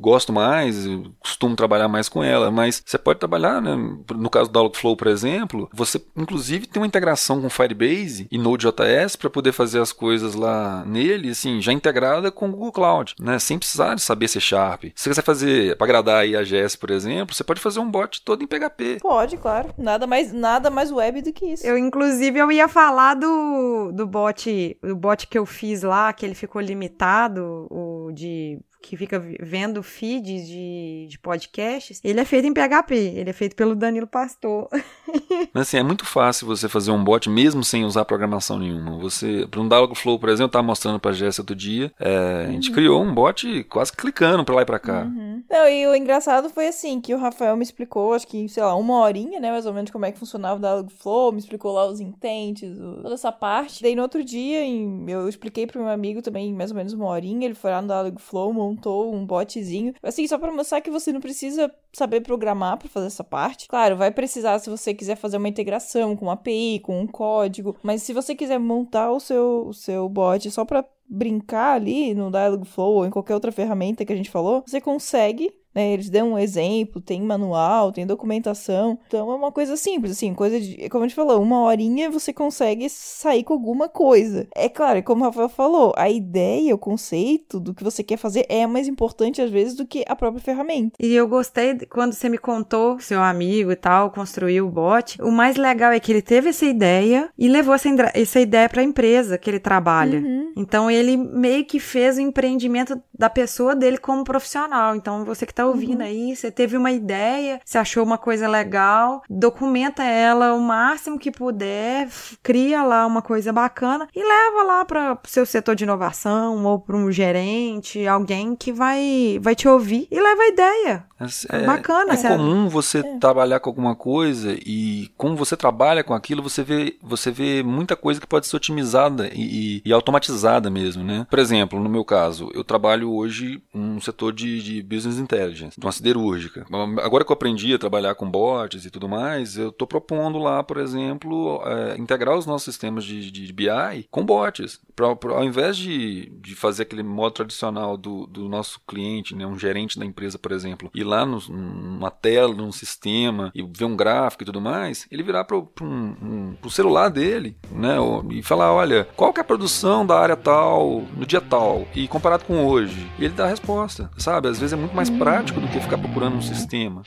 gosto 0.00 0.32
mais, 0.32 0.86
eu 0.86 1.12
costumo 1.18 1.56
trabalhar 1.56 1.88
mais 1.88 2.08
com 2.08 2.22
ela, 2.22 2.50
mas 2.50 2.82
você 2.84 2.96
pode 2.96 3.18
trabalhar, 3.18 3.60
né? 3.60 3.76
no 4.14 4.30
caso 4.30 4.48
do 4.48 4.52
Dialogflow, 4.52 4.96
por 4.96 5.08
exemplo, 5.08 5.68
você 5.72 6.00
inclusive 6.16 6.66
tem 6.66 6.80
uma 6.80 6.86
integração 6.86 7.40
com 7.40 7.50
Firebase 7.50 8.28
e 8.30 8.38
Node.js 8.38 9.16
para 9.16 9.30
poder 9.30 9.52
fazer 9.52 9.80
as 9.80 9.92
coisas 9.92 10.34
lá 10.34 10.84
nele, 10.84 11.30
assim, 11.30 11.60
já 11.60 11.72
integrada 11.72 12.30
com 12.30 12.48
o 12.48 12.52
Google 12.52 12.72
Cloud, 12.72 13.14
né? 13.20 13.38
sem 13.38 13.58
precisar 13.58 13.94
de 13.94 14.02
saber 14.02 14.28
C 14.28 14.40
Sharp. 14.40 14.84
Se 14.94 15.04
você 15.04 15.10
quiser 15.10 15.22
fazer, 15.22 15.76
para 15.76 15.86
agradar 15.86 16.22
aí 16.22 16.36
a 16.36 16.42
JS, 16.42 16.76
por 16.76 16.90
exemplo, 16.90 17.34
você 17.34 17.42
pode 17.42 17.60
fazer 17.60 17.80
um 17.80 17.90
bot 17.90 18.22
todo 18.22 18.42
em 18.42 18.46
PHP. 18.46 18.98
Pode, 19.00 19.36
claro. 19.36 19.70
Nada 19.76 20.06
mais, 20.06 20.32
nada 20.32 20.70
mais 20.70 20.92
web 20.92 21.22
do 21.22 21.32
que 21.32 21.46
isso. 21.46 21.66
Eu, 21.66 21.76
inclusive, 21.76 22.38
eu 22.38 22.52
ia 22.52 22.68
falar 22.68 23.14
do, 23.14 23.90
do 23.92 24.06
bot, 24.06 24.78
do 24.82 24.94
bot 24.94 25.26
que 25.26 25.38
eu 25.38 25.46
fiz 25.46 25.82
lá, 25.82 26.12
que 26.12 26.24
ele 26.24 26.34
ficou 26.34 26.60
limitado, 26.60 27.66
o 27.70 27.87
de 28.12 28.60
que 28.80 28.96
fica 28.96 29.22
vendo 29.40 29.82
feeds 29.82 30.46
de, 30.46 31.06
de 31.08 31.18
podcasts, 31.18 32.00
ele 32.04 32.20
é 32.20 32.24
feito 32.24 32.46
em 32.46 32.52
PHP, 32.52 32.94
ele 32.94 33.30
é 33.30 33.32
feito 33.32 33.56
pelo 33.56 33.74
Danilo 33.74 34.06
Pastor. 34.06 34.68
Mas 35.52 35.68
assim, 35.68 35.78
é 35.78 35.82
muito 35.82 36.04
fácil 36.04 36.46
você 36.46 36.68
fazer 36.68 36.90
um 36.90 37.02
bot 37.02 37.28
mesmo 37.28 37.64
sem 37.64 37.84
usar 37.84 38.04
programação 38.04 38.58
nenhuma. 38.58 38.98
Você, 38.98 39.46
para 39.50 39.60
um 39.60 39.68
Dialogflow, 39.68 40.18
por 40.18 40.28
exemplo, 40.28 40.44
eu 40.44 40.46
estava 40.46 40.66
mostrando 40.66 41.00
para 41.00 41.10
a 41.10 41.14
Jéssica 41.14 41.42
outro 41.42 41.56
dia, 41.56 41.92
é, 41.98 42.46
a 42.48 42.52
gente 42.52 42.68
uhum. 42.68 42.74
criou 42.74 43.02
um 43.02 43.12
bot 43.12 43.64
quase 43.64 43.92
clicando 43.92 44.44
para 44.44 44.54
lá 44.54 44.62
e 44.62 44.66
para 44.66 44.78
cá. 44.78 45.02
Uhum. 45.02 45.42
Não, 45.50 45.68
e 45.68 45.86
o 45.86 45.94
engraçado 45.94 46.48
foi 46.48 46.68
assim, 46.68 47.00
que 47.00 47.14
o 47.14 47.18
Rafael 47.18 47.56
me 47.56 47.62
explicou, 47.62 48.14
acho 48.14 48.26
que, 48.26 48.48
sei 48.48 48.62
lá, 48.62 48.74
uma 48.76 49.00
horinha, 49.00 49.40
né, 49.40 49.50
mais 49.50 49.66
ou 49.66 49.74
menos 49.74 49.90
como 49.90 50.04
é 50.06 50.12
que 50.12 50.18
funcionava 50.18 50.56
o 50.56 50.60
Dialogflow, 50.60 51.32
me 51.32 51.38
explicou 51.38 51.72
lá 51.72 51.86
os 51.86 52.00
intentes, 52.00 52.76
toda 52.78 53.14
essa 53.14 53.32
parte. 53.32 53.82
Daí 53.82 53.94
no 53.94 54.02
outro 54.02 54.22
dia, 54.22 54.64
eu 55.08 55.28
expliquei 55.28 55.66
para 55.66 55.80
meu 55.80 55.90
amigo 55.90 56.22
também 56.22 56.52
mais 56.54 56.70
ou 56.70 56.76
menos 56.76 56.92
uma 56.92 57.06
horinha, 57.06 57.46
ele 57.46 57.54
foi 57.54 57.70
lá 57.70 57.82
no 57.82 57.88
Dialogflow, 57.88 58.52
montou 58.68 59.14
um 59.14 59.24
botzinho, 59.24 59.94
assim, 60.02 60.26
só 60.26 60.38
para 60.38 60.52
mostrar 60.52 60.80
que 60.80 60.90
você 60.90 61.12
não 61.12 61.20
precisa 61.20 61.72
saber 61.92 62.20
programar 62.20 62.78
para 62.78 62.88
fazer 62.88 63.06
essa 63.06 63.24
parte. 63.24 63.68
Claro, 63.68 63.96
vai 63.96 64.10
precisar 64.10 64.58
se 64.58 64.70
você 64.70 64.94
quiser 64.94 65.16
fazer 65.16 65.36
uma 65.36 65.48
integração 65.48 66.16
com 66.16 66.26
uma 66.26 66.34
API, 66.34 66.80
com 66.80 67.00
um 67.00 67.06
código, 67.06 67.76
mas 67.82 68.02
se 68.02 68.12
você 68.12 68.34
quiser 68.34 68.58
montar 68.58 69.10
o 69.10 69.20
seu, 69.20 69.66
o 69.68 69.74
seu 69.74 70.08
bot 70.08 70.50
só 70.50 70.64
para 70.64 70.84
brincar 71.08 71.74
ali 71.74 72.12
no 72.12 72.30
Dialogflow 72.30 72.96
ou 72.96 73.06
em 73.06 73.10
qualquer 73.10 73.34
outra 73.34 73.50
ferramenta 73.50 74.04
que 74.04 74.12
a 74.12 74.16
gente 74.16 74.30
falou, 74.30 74.62
você 74.66 74.80
consegue 74.80 75.50
né? 75.74 75.92
Eles 75.92 76.10
dão 76.10 76.32
um 76.32 76.38
exemplo, 76.38 77.00
tem 77.00 77.22
manual, 77.22 77.92
tem 77.92 78.06
documentação. 78.06 78.98
Então 79.06 79.30
é 79.30 79.34
uma 79.34 79.52
coisa 79.52 79.76
simples, 79.76 80.12
assim, 80.12 80.34
coisa 80.34 80.60
de. 80.60 80.88
Como 80.88 81.04
a 81.04 81.08
gente 81.08 81.16
falou, 81.16 81.40
uma 81.40 81.62
horinha 81.62 82.10
você 82.10 82.32
consegue 82.32 82.88
sair 82.88 83.44
com 83.44 83.52
alguma 83.52 83.88
coisa. 83.88 84.46
É 84.54 84.68
claro, 84.68 85.02
como 85.02 85.22
o 85.22 85.26
Rafael 85.26 85.48
falou, 85.48 85.92
a 85.96 86.10
ideia, 86.10 86.74
o 86.74 86.78
conceito 86.78 87.60
do 87.60 87.74
que 87.74 87.84
você 87.84 88.02
quer 88.02 88.16
fazer 88.16 88.44
é 88.48 88.66
mais 88.66 88.88
importante 88.88 89.40
às 89.40 89.50
vezes 89.50 89.74
do 89.74 89.86
que 89.86 90.04
a 90.08 90.16
própria 90.16 90.42
ferramenta. 90.42 90.96
E 90.98 91.14
eu 91.14 91.28
gostei 91.28 91.78
quando 91.86 92.12
você 92.12 92.28
me 92.28 92.38
contou, 92.38 92.98
seu 93.00 93.22
amigo 93.22 93.70
e 93.70 93.76
tal, 93.76 94.10
construiu 94.10 94.66
o 94.66 94.70
bot. 94.70 95.20
O 95.22 95.30
mais 95.30 95.56
legal 95.56 95.92
é 95.92 96.00
que 96.00 96.10
ele 96.10 96.22
teve 96.22 96.50
essa 96.50 96.66
ideia 96.66 97.30
e 97.38 97.48
levou 97.48 97.74
essa, 97.74 97.88
essa 98.14 98.40
ideia 98.40 98.68
para 98.68 98.80
a 98.80 98.84
empresa 98.84 99.38
que 99.38 99.48
ele 99.48 99.60
trabalha. 99.60 100.18
Uhum. 100.18 100.52
Então 100.56 100.90
ele 100.90 101.16
meio 101.16 101.64
que 101.64 101.78
fez 101.78 102.18
o 102.18 102.20
empreendimento 102.20 103.00
da 103.16 103.30
pessoa 103.30 103.74
dele 103.74 103.98
como 103.98 104.24
profissional. 104.24 104.96
Então 104.96 105.24
você 105.24 105.46
que 105.46 105.54
tá 105.54 105.67
ouvindo 105.68 106.00
uhum. 106.00 106.06
aí, 106.06 106.36
você 106.36 106.50
teve 106.50 106.76
uma 106.76 106.90
ideia, 106.90 107.60
você 107.64 107.78
achou 107.78 108.04
uma 108.04 108.18
coisa 108.18 108.48
legal, 108.48 109.22
documenta 109.28 110.02
ela 110.02 110.54
o 110.54 110.60
máximo 110.60 111.18
que 111.18 111.30
puder, 111.30 112.08
cria 112.42 112.82
lá 112.82 113.06
uma 113.06 113.22
coisa 113.22 113.52
bacana 113.52 114.08
e 114.14 114.22
leva 114.22 114.62
lá 114.62 114.84
para 114.84 115.12
o 115.14 115.28
seu 115.28 115.46
setor 115.46 115.74
de 115.74 115.84
inovação 115.84 116.64
ou 116.64 116.78
para 116.78 116.96
um 116.96 117.10
gerente, 117.10 118.06
alguém 118.06 118.54
que 118.54 118.72
vai, 118.72 119.38
vai 119.40 119.54
te 119.54 119.68
ouvir 119.68 120.08
e 120.10 120.20
leva 120.20 120.42
a 120.42 120.48
ideia. 120.48 121.08
É, 121.50 121.66
bacana. 121.66 122.14
É 122.14 122.28
comum 122.28 122.68
você 122.68 122.98
é. 123.00 123.18
trabalhar 123.18 123.58
com 123.58 123.68
alguma 123.68 123.96
coisa 123.96 124.56
e 124.64 125.10
como 125.16 125.34
você 125.36 125.56
trabalha 125.56 126.04
com 126.04 126.14
aquilo, 126.14 126.42
você 126.42 126.62
vê, 126.62 126.96
você 127.02 127.30
vê 127.30 127.62
muita 127.62 127.96
coisa 127.96 128.20
que 128.20 128.26
pode 128.26 128.46
ser 128.46 128.54
otimizada 128.54 129.28
e, 129.34 129.82
e 129.84 129.92
automatizada 129.92 130.70
mesmo, 130.70 131.02
né? 131.02 131.26
Por 131.28 131.40
exemplo, 131.40 131.80
no 131.80 131.88
meu 131.88 132.04
caso, 132.04 132.50
eu 132.54 132.62
trabalho 132.62 133.12
hoje 133.12 133.60
no 133.74 134.00
setor 134.00 134.32
de, 134.32 134.62
de 134.62 134.82
business 134.82 135.18
intelligence, 135.18 135.47
de 135.52 135.70
uma 135.82 135.92
siderúrgica. 135.92 136.66
Agora 137.02 137.24
que 137.24 137.30
eu 137.30 137.34
aprendi 137.34 137.74
a 137.74 137.78
trabalhar 137.78 138.14
com 138.14 138.30
bots 138.30 138.84
e 138.84 138.90
tudo 138.90 139.08
mais, 139.08 139.56
eu 139.56 139.68
estou 139.68 139.86
propondo 139.86 140.38
lá, 140.38 140.62
por 140.62 140.78
exemplo, 140.78 141.62
é, 141.64 141.96
integrar 141.98 142.36
os 142.36 142.46
nossos 142.46 142.64
sistemas 142.64 143.04
de, 143.04 143.30
de 143.30 143.52
BI 143.52 144.06
com 144.10 144.24
bots. 144.24 144.80
Pra, 144.94 145.14
pra, 145.14 145.32
ao 145.32 145.44
invés 145.44 145.76
de, 145.76 146.30
de 146.40 146.54
fazer 146.54 146.82
aquele 146.82 147.02
modo 147.02 147.32
tradicional 147.32 147.96
do, 147.96 148.26
do 148.26 148.48
nosso 148.48 148.80
cliente, 148.86 149.34
né, 149.34 149.46
um 149.46 149.58
gerente 149.58 149.98
da 149.98 150.04
empresa, 150.04 150.38
por 150.38 150.52
exemplo, 150.52 150.90
ir 150.94 151.04
lá 151.04 151.24
no, 151.24 151.40
numa 151.48 152.10
tela, 152.10 152.54
num 152.54 152.72
sistema 152.72 153.52
e 153.54 153.62
ver 153.62 153.84
um 153.84 153.96
gráfico 153.96 154.42
e 154.42 154.46
tudo 154.46 154.60
mais, 154.60 155.06
ele 155.10 155.22
virar 155.22 155.44
para 155.44 155.56
um, 155.56 155.68
um, 155.82 156.56
o 156.62 156.70
celular 156.70 157.08
dele 157.08 157.56
né, 157.70 157.96
e 158.30 158.42
falar: 158.42 158.72
olha, 158.72 159.08
qual 159.16 159.32
que 159.32 159.40
é 159.40 159.42
a 159.42 159.44
produção 159.44 160.04
da 160.04 160.18
área 160.18 160.36
tal 160.36 161.04
no 161.16 161.26
dia 161.26 161.40
tal 161.40 161.86
e 161.94 162.08
comparado 162.08 162.44
com 162.44 162.66
hoje? 162.66 163.08
e 163.18 163.24
ele 163.24 163.34
dá 163.34 163.44
a 163.44 163.48
resposta, 163.48 164.10
sabe? 164.16 164.48
Às 164.48 164.58
vezes 164.58 164.72
é 164.72 164.76
muito 164.76 164.94
mais 164.94 165.10
prático 165.10 165.37
do 165.42 165.68
que 165.68 165.80
ficar 165.80 165.98
procurando 165.98 166.36
um 166.36 166.42
sistema. 166.42 167.02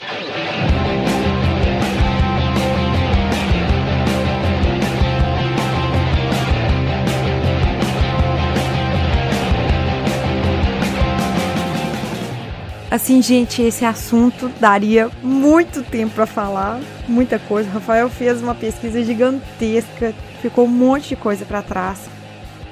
Assim, 12.91 13.21
gente, 13.21 13.61
esse 13.61 13.85
assunto 13.85 14.49
daria 14.59 15.09
muito 15.23 15.81
tempo 15.81 16.13
para 16.13 16.25
falar, 16.25 16.81
muita 17.07 17.39
coisa. 17.39 17.69
O 17.69 17.73
Rafael 17.73 18.09
fez 18.09 18.41
uma 18.41 18.53
pesquisa 18.53 19.01
gigantesca, 19.01 20.13
ficou 20.41 20.65
um 20.65 20.69
monte 20.69 21.09
de 21.09 21.15
coisa 21.15 21.45
para 21.45 21.61
trás. 21.61 22.09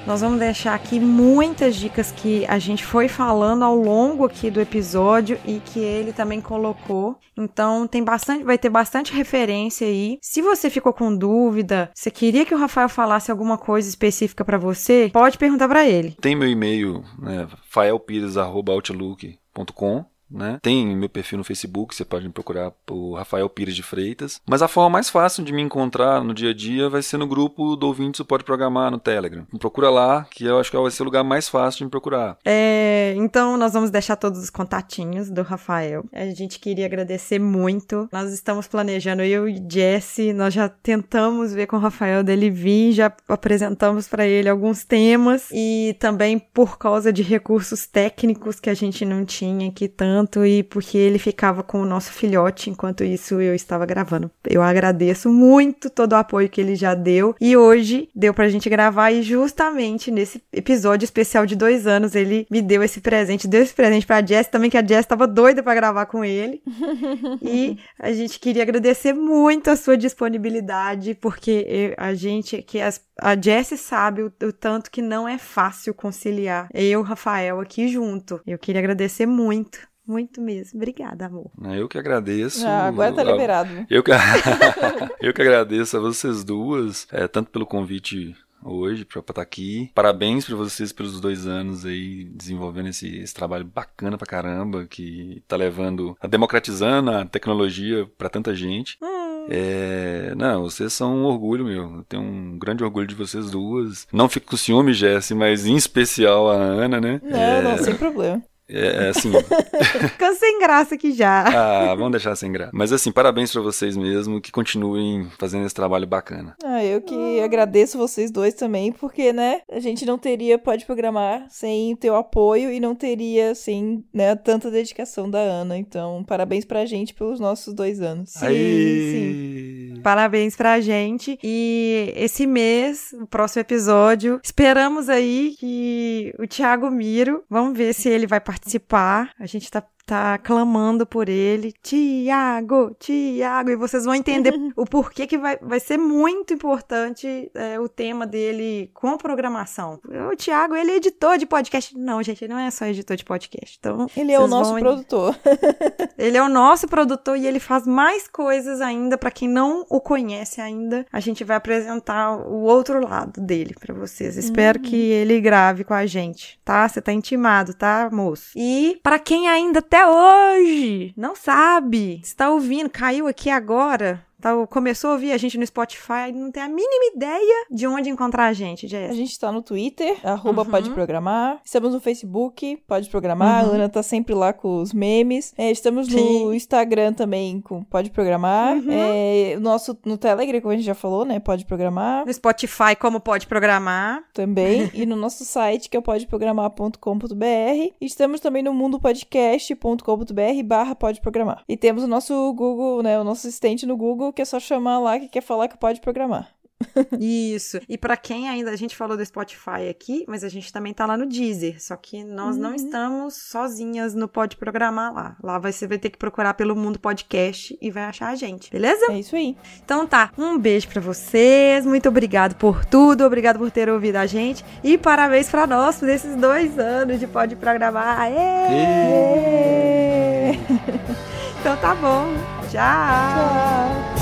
Nós 0.09 0.19
vamos 0.21 0.39
deixar 0.39 0.73
aqui 0.73 0.99
muitas 0.99 1.75
dicas 1.75 2.11
que 2.11 2.43
a 2.47 2.57
gente 2.57 2.83
foi 2.83 3.07
falando 3.07 3.63
ao 3.63 3.75
longo 3.75 4.25
aqui 4.25 4.49
do 4.49 4.59
episódio 4.59 5.39
e 5.45 5.59
que 5.59 5.79
ele 5.79 6.11
também 6.11 6.41
colocou. 6.41 7.15
Então 7.37 7.87
tem 7.87 8.03
bastante, 8.03 8.43
vai 8.43 8.57
ter 8.57 8.69
bastante 8.69 9.13
referência 9.13 9.85
aí. 9.85 10.17
Se 10.19 10.41
você 10.41 10.67
ficou 10.67 10.93
com 10.93 11.15
dúvida, 11.15 11.91
você 11.93 12.09
queria 12.09 12.43
que 12.43 12.55
o 12.55 12.57
Rafael 12.57 12.89
falasse 12.89 13.29
alguma 13.29 13.55
coisa 13.55 13.87
específica 13.87 14.43
para 14.43 14.57
você, 14.57 15.11
pode 15.13 15.37
perguntar 15.37 15.67
para 15.67 15.87
ele. 15.87 16.17
Tem 16.19 16.35
meu 16.35 16.49
e-mail, 16.49 17.03
né, 17.19 17.47
faelpires@outlook.com 17.69 20.05
né? 20.29 20.59
Tem 20.61 20.95
meu 20.95 21.09
perfil 21.09 21.37
no 21.37 21.43
Facebook, 21.43 21.95
você 21.95 22.05
pode 22.05 22.25
me 22.25 22.33
procurar 22.33 22.71
por 22.85 23.15
Rafael 23.15 23.49
Pires 23.49 23.75
de 23.75 23.83
Freitas. 23.83 24.39
Mas 24.45 24.61
a 24.61 24.67
forma 24.67 24.89
mais 24.89 25.09
fácil 25.09 25.43
de 25.43 25.51
me 25.51 25.61
encontrar 25.61 26.23
no 26.23 26.33
dia 26.33 26.51
a 26.51 26.53
dia 26.53 26.89
vai 26.89 27.01
ser 27.01 27.17
no 27.17 27.27
grupo 27.27 27.75
do 27.75 27.87
Ouvintes 27.87 28.21
Pode 28.21 28.43
Programar 28.43 28.91
no 28.91 28.99
Telegram. 28.99 29.45
Me 29.51 29.59
procura 29.59 29.89
lá, 29.89 30.27
que 30.29 30.45
eu 30.45 30.59
acho 30.59 30.69
que 30.69 30.77
vai 30.77 30.91
ser 30.91 31.01
o 31.01 31.05
lugar 31.05 31.23
mais 31.23 31.49
fácil 31.49 31.79
de 31.79 31.85
me 31.85 31.91
procurar. 31.91 32.37
É, 32.45 33.13
então 33.17 33.57
nós 33.57 33.73
vamos 33.73 33.89
deixar 33.89 34.15
todos 34.15 34.39
os 34.39 34.49
contatinhos 34.49 35.29
do 35.29 35.41
Rafael. 35.41 36.05
A 36.13 36.25
gente 36.27 36.59
queria 36.59 36.85
agradecer 36.85 37.39
muito. 37.39 38.07
Nós 38.11 38.31
estamos 38.31 38.67
planejando, 38.67 39.23
eu 39.23 39.47
e 39.47 39.63
Jesse, 39.69 40.33
nós 40.33 40.53
já 40.53 40.69
tentamos 40.69 41.53
ver 41.53 41.67
com 41.67 41.77
o 41.77 41.79
Rafael 41.79 42.23
dele 42.23 42.49
vir, 42.49 42.91
já 42.91 43.11
apresentamos 43.27 44.07
para 44.07 44.25
ele 44.25 44.49
alguns 44.49 44.83
temas 44.83 45.49
e 45.51 45.95
também 45.99 46.39
por 46.39 46.77
causa 46.77 47.11
de 47.11 47.23
recursos 47.23 47.85
técnicos 47.85 48.59
que 48.59 48.69
a 48.69 48.73
gente 48.73 49.05
não 49.05 49.25
tinha 49.25 49.69
aqui 49.69 49.87
tanto 49.87 50.18
tanto 50.19 50.45
e 50.45 50.63
porque 50.63 50.97
ele 50.97 51.17
ficava 51.17 51.63
com 51.63 51.81
o 51.81 51.85
nosso 51.85 52.11
filhote 52.11 52.69
enquanto 52.69 53.03
isso 53.03 53.39
eu 53.39 53.55
estava 53.55 53.85
gravando. 53.85 54.29
Eu 54.47 54.61
agradeço 54.61 55.29
muito 55.29 55.89
todo 55.89 56.13
o 56.13 56.15
apoio 56.15 56.49
que 56.49 56.59
ele 56.59 56.75
já 56.75 56.93
deu 56.93 57.35
e 57.39 57.55
hoje 57.55 58.09
deu 58.13 58.33
pra 58.33 58.49
gente 58.49 58.69
gravar 58.69 59.11
e 59.11 59.21
justamente 59.21 60.11
nesse 60.11 60.41
episódio 60.51 61.05
especial 61.05 61.45
de 61.45 61.55
dois 61.55 61.87
anos 61.87 62.15
ele 62.15 62.45
me 62.49 62.61
deu 62.61 62.83
esse 62.83 62.99
presente, 62.99 63.47
deu 63.47 63.61
esse 63.61 63.73
presente 63.73 64.05
pra 64.05 64.25
Jess 64.25 64.47
também, 64.47 64.69
que 64.69 64.77
a 64.77 64.85
Jess 64.85 65.01
estava 65.01 65.25
doida 65.27 65.63
para 65.63 65.75
gravar 65.75 66.05
com 66.05 66.23
ele. 66.23 66.61
e 67.41 67.77
a 67.97 68.11
gente 68.11 68.39
queria 68.39 68.63
agradecer 68.63 69.13
muito 69.13 69.69
a 69.69 69.75
sua 69.75 69.97
disponibilidade, 69.97 71.15
porque 71.15 71.93
a 71.97 72.13
gente, 72.13 72.61
que 72.61 72.81
as, 72.81 73.01
a 73.19 73.39
Jess 73.39 73.79
sabe 73.79 74.23
o, 74.23 74.33
o 74.43 74.51
tanto 74.51 74.91
que 74.91 75.01
não 75.01 75.27
é 75.27 75.37
fácil 75.37 75.93
conciliar 75.93 76.67
eu, 76.73 77.01
Rafael, 77.01 77.59
aqui 77.59 77.87
junto. 77.87 78.41
Eu 78.45 78.57
queria 78.57 78.79
agradecer 78.79 79.25
muito. 79.25 79.88
Muito 80.09 80.41
mesmo. 80.41 80.79
Obrigada, 80.79 81.27
amor. 81.27 81.51
Eu 81.77 81.87
que 81.87 81.99
agradeço. 81.99 82.65
Ah, 82.65 82.87
agora 82.87 83.13
tá 83.13 83.23
liberado. 83.23 83.69
Eu 83.87 84.01
que, 84.01 84.09
eu 85.21 85.31
que 85.31 85.41
agradeço 85.41 85.95
a 85.97 85.99
vocês 85.99 86.43
duas, 86.43 87.07
é, 87.11 87.27
tanto 87.27 87.51
pelo 87.51 87.63
convite 87.63 88.35
hoje 88.63 89.05
para 89.05 89.19
estar 89.19 89.41
aqui. 89.41 89.91
Parabéns 89.93 90.45
para 90.45 90.55
vocês 90.55 90.91
pelos 90.91 91.21
dois 91.21 91.45
anos 91.45 91.85
aí 91.85 92.23
desenvolvendo 92.25 92.89
esse, 92.89 93.17
esse, 93.17 93.35
trabalho 93.35 93.65
bacana 93.65 94.17
pra 94.17 94.25
caramba 94.25 94.87
que 94.87 95.43
tá 95.47 95.55
levando, 95.55 96.17
a 96.19 96.25
democratizando 96.25 97.11
a 97.11 97.23
tecnologia 97.23 98.09
para 98.17 98.29
tanta 98.29 98.55
gente. 98.55 98.97
Hum. 99.01 99.45
É, 99.51 100.33
não, 100.35 100.63
vocês 100.63 100.93
são 100.93 101.17
um 101.17 101.25
orgulho 101.25 101.65
meu. 101.65 101.97
Eu 101.97 102.03
tenho 102.03 102.21
um 102.21 102.57
grande 102.57 102.83
orgulho 102.83 103.07
de 103.07 103.15
vocês 103.15 103.49
duas. 103.49 104.07
Não 104.11 104.29
fico 104.29 104.47
com 104.47 104.57
ciúme, 104.57 104.93
Jesse, 104.93 105.33
mas 105.33 105.65
em 105.65 105.75
especial 105.75 106.49
a 106.49 106.55
Ana, 106.55 106.99
né? 106.99 107.21
Não, 107.23 107.39
é... 107.39 107.61
não, 107.61 107.77
sem 107.77 107.95
problema. 107.95 108.43
É, 108.69 109.05
é 109.05 109.09
assim. 109.09 109.31
Ficando 110.09 110.37
sem 110.37 110.59
graça 110.59 110.95
aqui 110.95 111.11
já. 111.11 111.43
Ah, 111.47 111.95
vamos 111.95 112.11
deixar 112.11 112.35
sem 112.35 112.51
graça. 112.51 112.71
Mas 112.73 112.93
assim, 112.93 113.11
parabéns 113.11 113.51
para 113.51 113.61
vocês 113.61 113.97
mesmo, 113.97 114.39
que 114.39 114.51
continuem 114.51 115.27
fazendo 115.39 115.65
esse 115.65 115.73
trabalho 115.73 116.05
bacana. 116.05 116.55
Ah, 116.63 116.85
eu 116.85 117.01
que 117.01 117.39
agradeço 117.41 117.97
vocês 117.97 118.29
dois 118.29 118.53
também, 118.53 118.91
porque, 118.91 119.33
né, 119.33 119.61
a 119.71 119.79
gente 119.79 120.05
não 120.05 120.17
teria 120.17 120.59
Pode 120.59 120.85
Programar 120.85 121.45
sem 121.49 121.95
teu 121.95 122.15
apoio 122.15 122.71
e 122.71 122.79
não 122.79 122.93
teria, 122.93 123.51
assim, 123.51 124.03
né, 124.13 124.35
tanta 124.35 124.69
dedicação 124.69 125.29
da 125.29 125.39
Ana. 125.39 125.77
Então, 125.77 126.23
parabéns 126.23 126.63
pra 126.63 126.85
gente 126.85 127.13
pelos 127.13 127.39
nossos 127.39 127.73
dois 127.73 128.01
anos. 128.01 128.29
Sim, 128.31 128.47
sim. 128.47 130.01
Parabéns 130.03 130.55
pra 130.55 130.79
gente. 130.79 131.39
E 131.43 132.13
esse 132.15 132.45
mês, 132.45 133.13
o 133.19 133.25
próximo 133.25 133.61
episódio, 133.61 134.39
esperamos 134.43 135.09
aí 135.09 135.55
que 135.59 136.33
o 136.37 136.47
Thiago 136.47 136.89
Miro, 136.91 137.43
vamos 137.49 137.77
ver 137.77 137.93
se 137.93 138.09
ele 138.09 138.27
vai 138.27 138.39
participar 138.39 138.58
participar. 138.59 139.33
A 139.39 139.45
gente 139.45 139.69
tá 139.71 139.83
tá 140.09 140.39
clamando 140.39 141.05
por 141.05 141.29
ele, 141.29 141.71
Tiago, 141.83 142.95
Tiago, 142.97 143.69
e 143.69 143.75
vocês 143.75 144.05
vão 144.05 144.15
entender 144.15 144.51
o 144.75 144.83
porquê 144.83 145.27
que 145.27 145.37
vai, 145.37 145.55
vai 145.61 145.79
ser 145.79 145.99
muito 145.99 146.51
importante 146.51 147.51
é, 147.53 147.79
o 147.79 147.87
tema 147.87 148.25
dele 148.25 148.89
com 148.91 149.15
programação. 149.17 149.99
O 150.31 150.35
Tiago, 150.35 150.75
ele 150.75 150.93
é 150.93 150.95
editor 150.95 151.37
de 151.37 151.45
podcast. 151.45 151.95
Não, 151.95 152.23
gente, 152.23 152.43
ele 152.43 152.53
não 152.53 152.59
é 152.59 152.71
só 152.71 152.85
editor 152.85 153.15
de 153.15 153.23
podcast. 153.23 153.77
Então, 153.79 154.07
ele 154.17 154.31
é 154.31 154.39
o 154.39 154.47
nosso 154.47 154.71
vão... 154.71 154.79
produtor. 154.79 155.37
ele 156.17 156.37
é 156.37 156.41
o 156.41 156.49
nosso 156.49 156.87
produtor 156.87 157.37
e 157.37 157.45
ele 157.45 157.59
faz 157.59 157.85
mais 157.85 158.27
coisas 158.27 158.81
ainda 158.81 159.15
para 159.15 159.29
quem 159.29 159.47
não 159.47 159.85
o 159.91 160.01
conhece 160.01 160.59
ainda. 160.59 161.05
A 161.13 161.19
gente 161.19 161.43
vai 161.43 161.57
apresentar 161.57 162.35
o 162.35 162.63
outro 162.63 162.99
lado 163.07 163.39
dele 163.39 163.75
para 163.79 163.93
vocês. 163.93 164.37
Espero 164.37 164.79
que 164.79 164.95
uhum. 164.95 165.17
ele 165.17 165.39
grave 165.39 165.83
com 165.83 165.93
a 165.93 166.07
gente, 166.07 166.59
tá? 166.65 166.87
Você 166.89 166.99
tá 166.99 167.13
intimado, 167.13 167.75
tá, 167.75 168.09
moço? 168.11 168.53
E 168.55 168.99
para 169.03 169.19
quem 169.19 169.47
ainda 169.47 169.77
até 169.77 169.98
até 169.99 170.07
hoje. 170.07 171.13
Não 171.17 171.35
sabe, 171.35 172.21
está 172.23 172.49
ouvindo, 172.49 172.89
caiu 172.89 173.27
aqui 173.27 173.49
agora, 173.49 174.25
Tá, 174.41 174.55
começou 174.67 175.11
a 175.11 175.13
ouvir 175.13 175.33
a 175.33 175.37
gente 175.37 175.57
no 175.57 175.67
Spotify, 175.67 176.31
não 176.33 176.49
tem 176.49 176.63
a 176.63 176.69
mínima 176.69 177.13
ideia 177.13 177.65
de 177.69 177.85
onde 177.85 178.09
encontrar 178.09 178.45
a 178.45 178.53
gente, 178.53 178.87
Jess. 178.87 179.11
A 179.11 179.13
gente 179.13 179.37
tá 179.37 179.51
no 179.51 179.61
Twitter, 179.61 180.17
arroba 180.23 180.63
uhum. 180.63 180.69
Pode 180.69 180.89
Programar. 180.91 181.59
Estamos 181.63 181.93
no 181.93 181.99
Facebook, 181.99 182.77
Pode 182.87 183.09
Programar. 183.09 183.65
Uhum. 183.65 183.71
A 183.71 183.75
Ana 183.75 183.89
tá 183.89 184.01
sempre 184.01 184.33
lá 184.33 184.53
com 184.53 184.81
os 184.81 184.93
memes. 184.93 185.53
É, 185.57 185.69
estamos 185.69 186.07
Sim. 186.07 186.45
no 186.45 186.53
Instagram 186.53 187.11
também 187.11 187.59
com 187.59 187.83
Pode 187.83 188.11
Programar. 188.11 188.77
Uhum. 188.77 188.87
É, 188.89 189.57
nosso, 189.59 189.97
no 190.05 190.17
Telegram, 190.17 190.61
como 190.61 190.71
a 190.71 190.77
gente 190.77 190.85
já 190.85 190.95
falou, 190.95 191.25
né? 191.25 191.39
Pode 191.39 191.65
Programar. 191.65 192.25
No 192.25 192.33
Spotify, 192.33 192.95
como 192.97 193.19
Pode 193.19 193.45
Programar. 193.45 194.23
Também. 194.33 194.89
e 194.95 195.05
no 195.05 195.17
nosso 195.17 195.43
site, 195.43 195.89
que 195.89 195.97
é 195.97 195.99
o 195.99 196.03
podeprogramar.com.br. 196.03 197.93
Estamos 197.99 198.39
também 198.39 198.63
no 198.63 198.73
mundopodcast.com.br 198.73 200.63
barra 200.63 200.95
Pode 200.95 201.19
Programar. 201.19 201.63
E 201.67 201.75
temos 201.75 202.03
o 202.03 202.07
nosso 202.07 202.53
Google, 202.53 203.03
né? 203.03 203.19
O 203.19 203.23
nosso 203.25 203.45
assistente 203.47 203.85
no 203.85 203.97
Google 203.97 204.28
que 204.33 204.41
é 204.41 204.45
só 204.45 204.59
chamar 204.59 204.99
lá 204.99 205.19
que 205.19 205.27
quer 205.27 205.41
falar 205.41 205.67
que 205.67 205.77
pode 205.77 206.01
programar. 206.01 206.53
Isso. 207.19 207.79
E 207.87 207.97
para 207.97 208.15
quem 208.15 208.47
ainda 208.49 208.71
a 208.71 208.75
gente 208.75 208.95
falou 208.95 209.17
do 209.17 209.25
Spotify 209.25 209.89
aqui, 209.89 210.23
mas 210.27 210.43
a 210.43 210.49
gente 210.49 210.71
também 210.71 210.93
tá 210.93 211.05
lá 211.05 211.17
no 211.17 211.25
Deezer, 211.25 211.81
só 211.81 211.95
que 211.95 212.23
nós 212.23 212.55
uhum. 212.55 212.61
não 212.61 212.75
estamos 212.75 213.35
sozinhas 213.35 214.15
no 214.15 214.27
Pode 214.27 214.57
Programar 214.57 215.13
lá. 215.13 215.35
Lá 215.43 215.59
você 215.59 215.87
vai 215.87 215.97
ter 215.97 216.09
que 216.09 216.17
procurar 216.17 216.53
pelo 216.53 216.75
Mundo 216.75 216.99
Podcast 216.99 217.77
e 217.81 217.91
vai 217.91 218.03
achar 218.03 218.29
a 218.29 218.35
gente, 218.35 218.71
beleza? 218.71 219.11
É 219.11 219.19
isso 219.19 219.35
aí. 219.35 219.57
Então 219.83 220.07
tá, 220.07 220.31
um 220.37 220.57
beijo 220.57 220.87
para 220.87 221.01
vocês, 221.01 221.85
muito 221.85 222.07
obrigado 222.07 222.55
por 222.55 222.85
tudo, 222.85 223.25
obrigado 223.25 223.59
por 223.59 223.69
ter 223.71 223.89
ouvido 223.89 224.15
a 224.15 224.25
gente 224.25 224.63
e 224.83 224.97
parabéns 224.97 225.49
para 225.49 225.67
nós 225.67 225.97
por 225.97 226.09
esses 226.09 226.35
dois 226.35 226.79
anos 226.79 227.19
de 227.19 227.27
Pode 227.27 227.55
Programar. 227.55 228.21
Aê! 228.21 228.37
Aê! 228.69 230.51
então 231.59 231.75
tá 231.77 231.93
bom. 231.95 232.27
Tchau. 232.69 234.09
Tchau. 234.15 234.18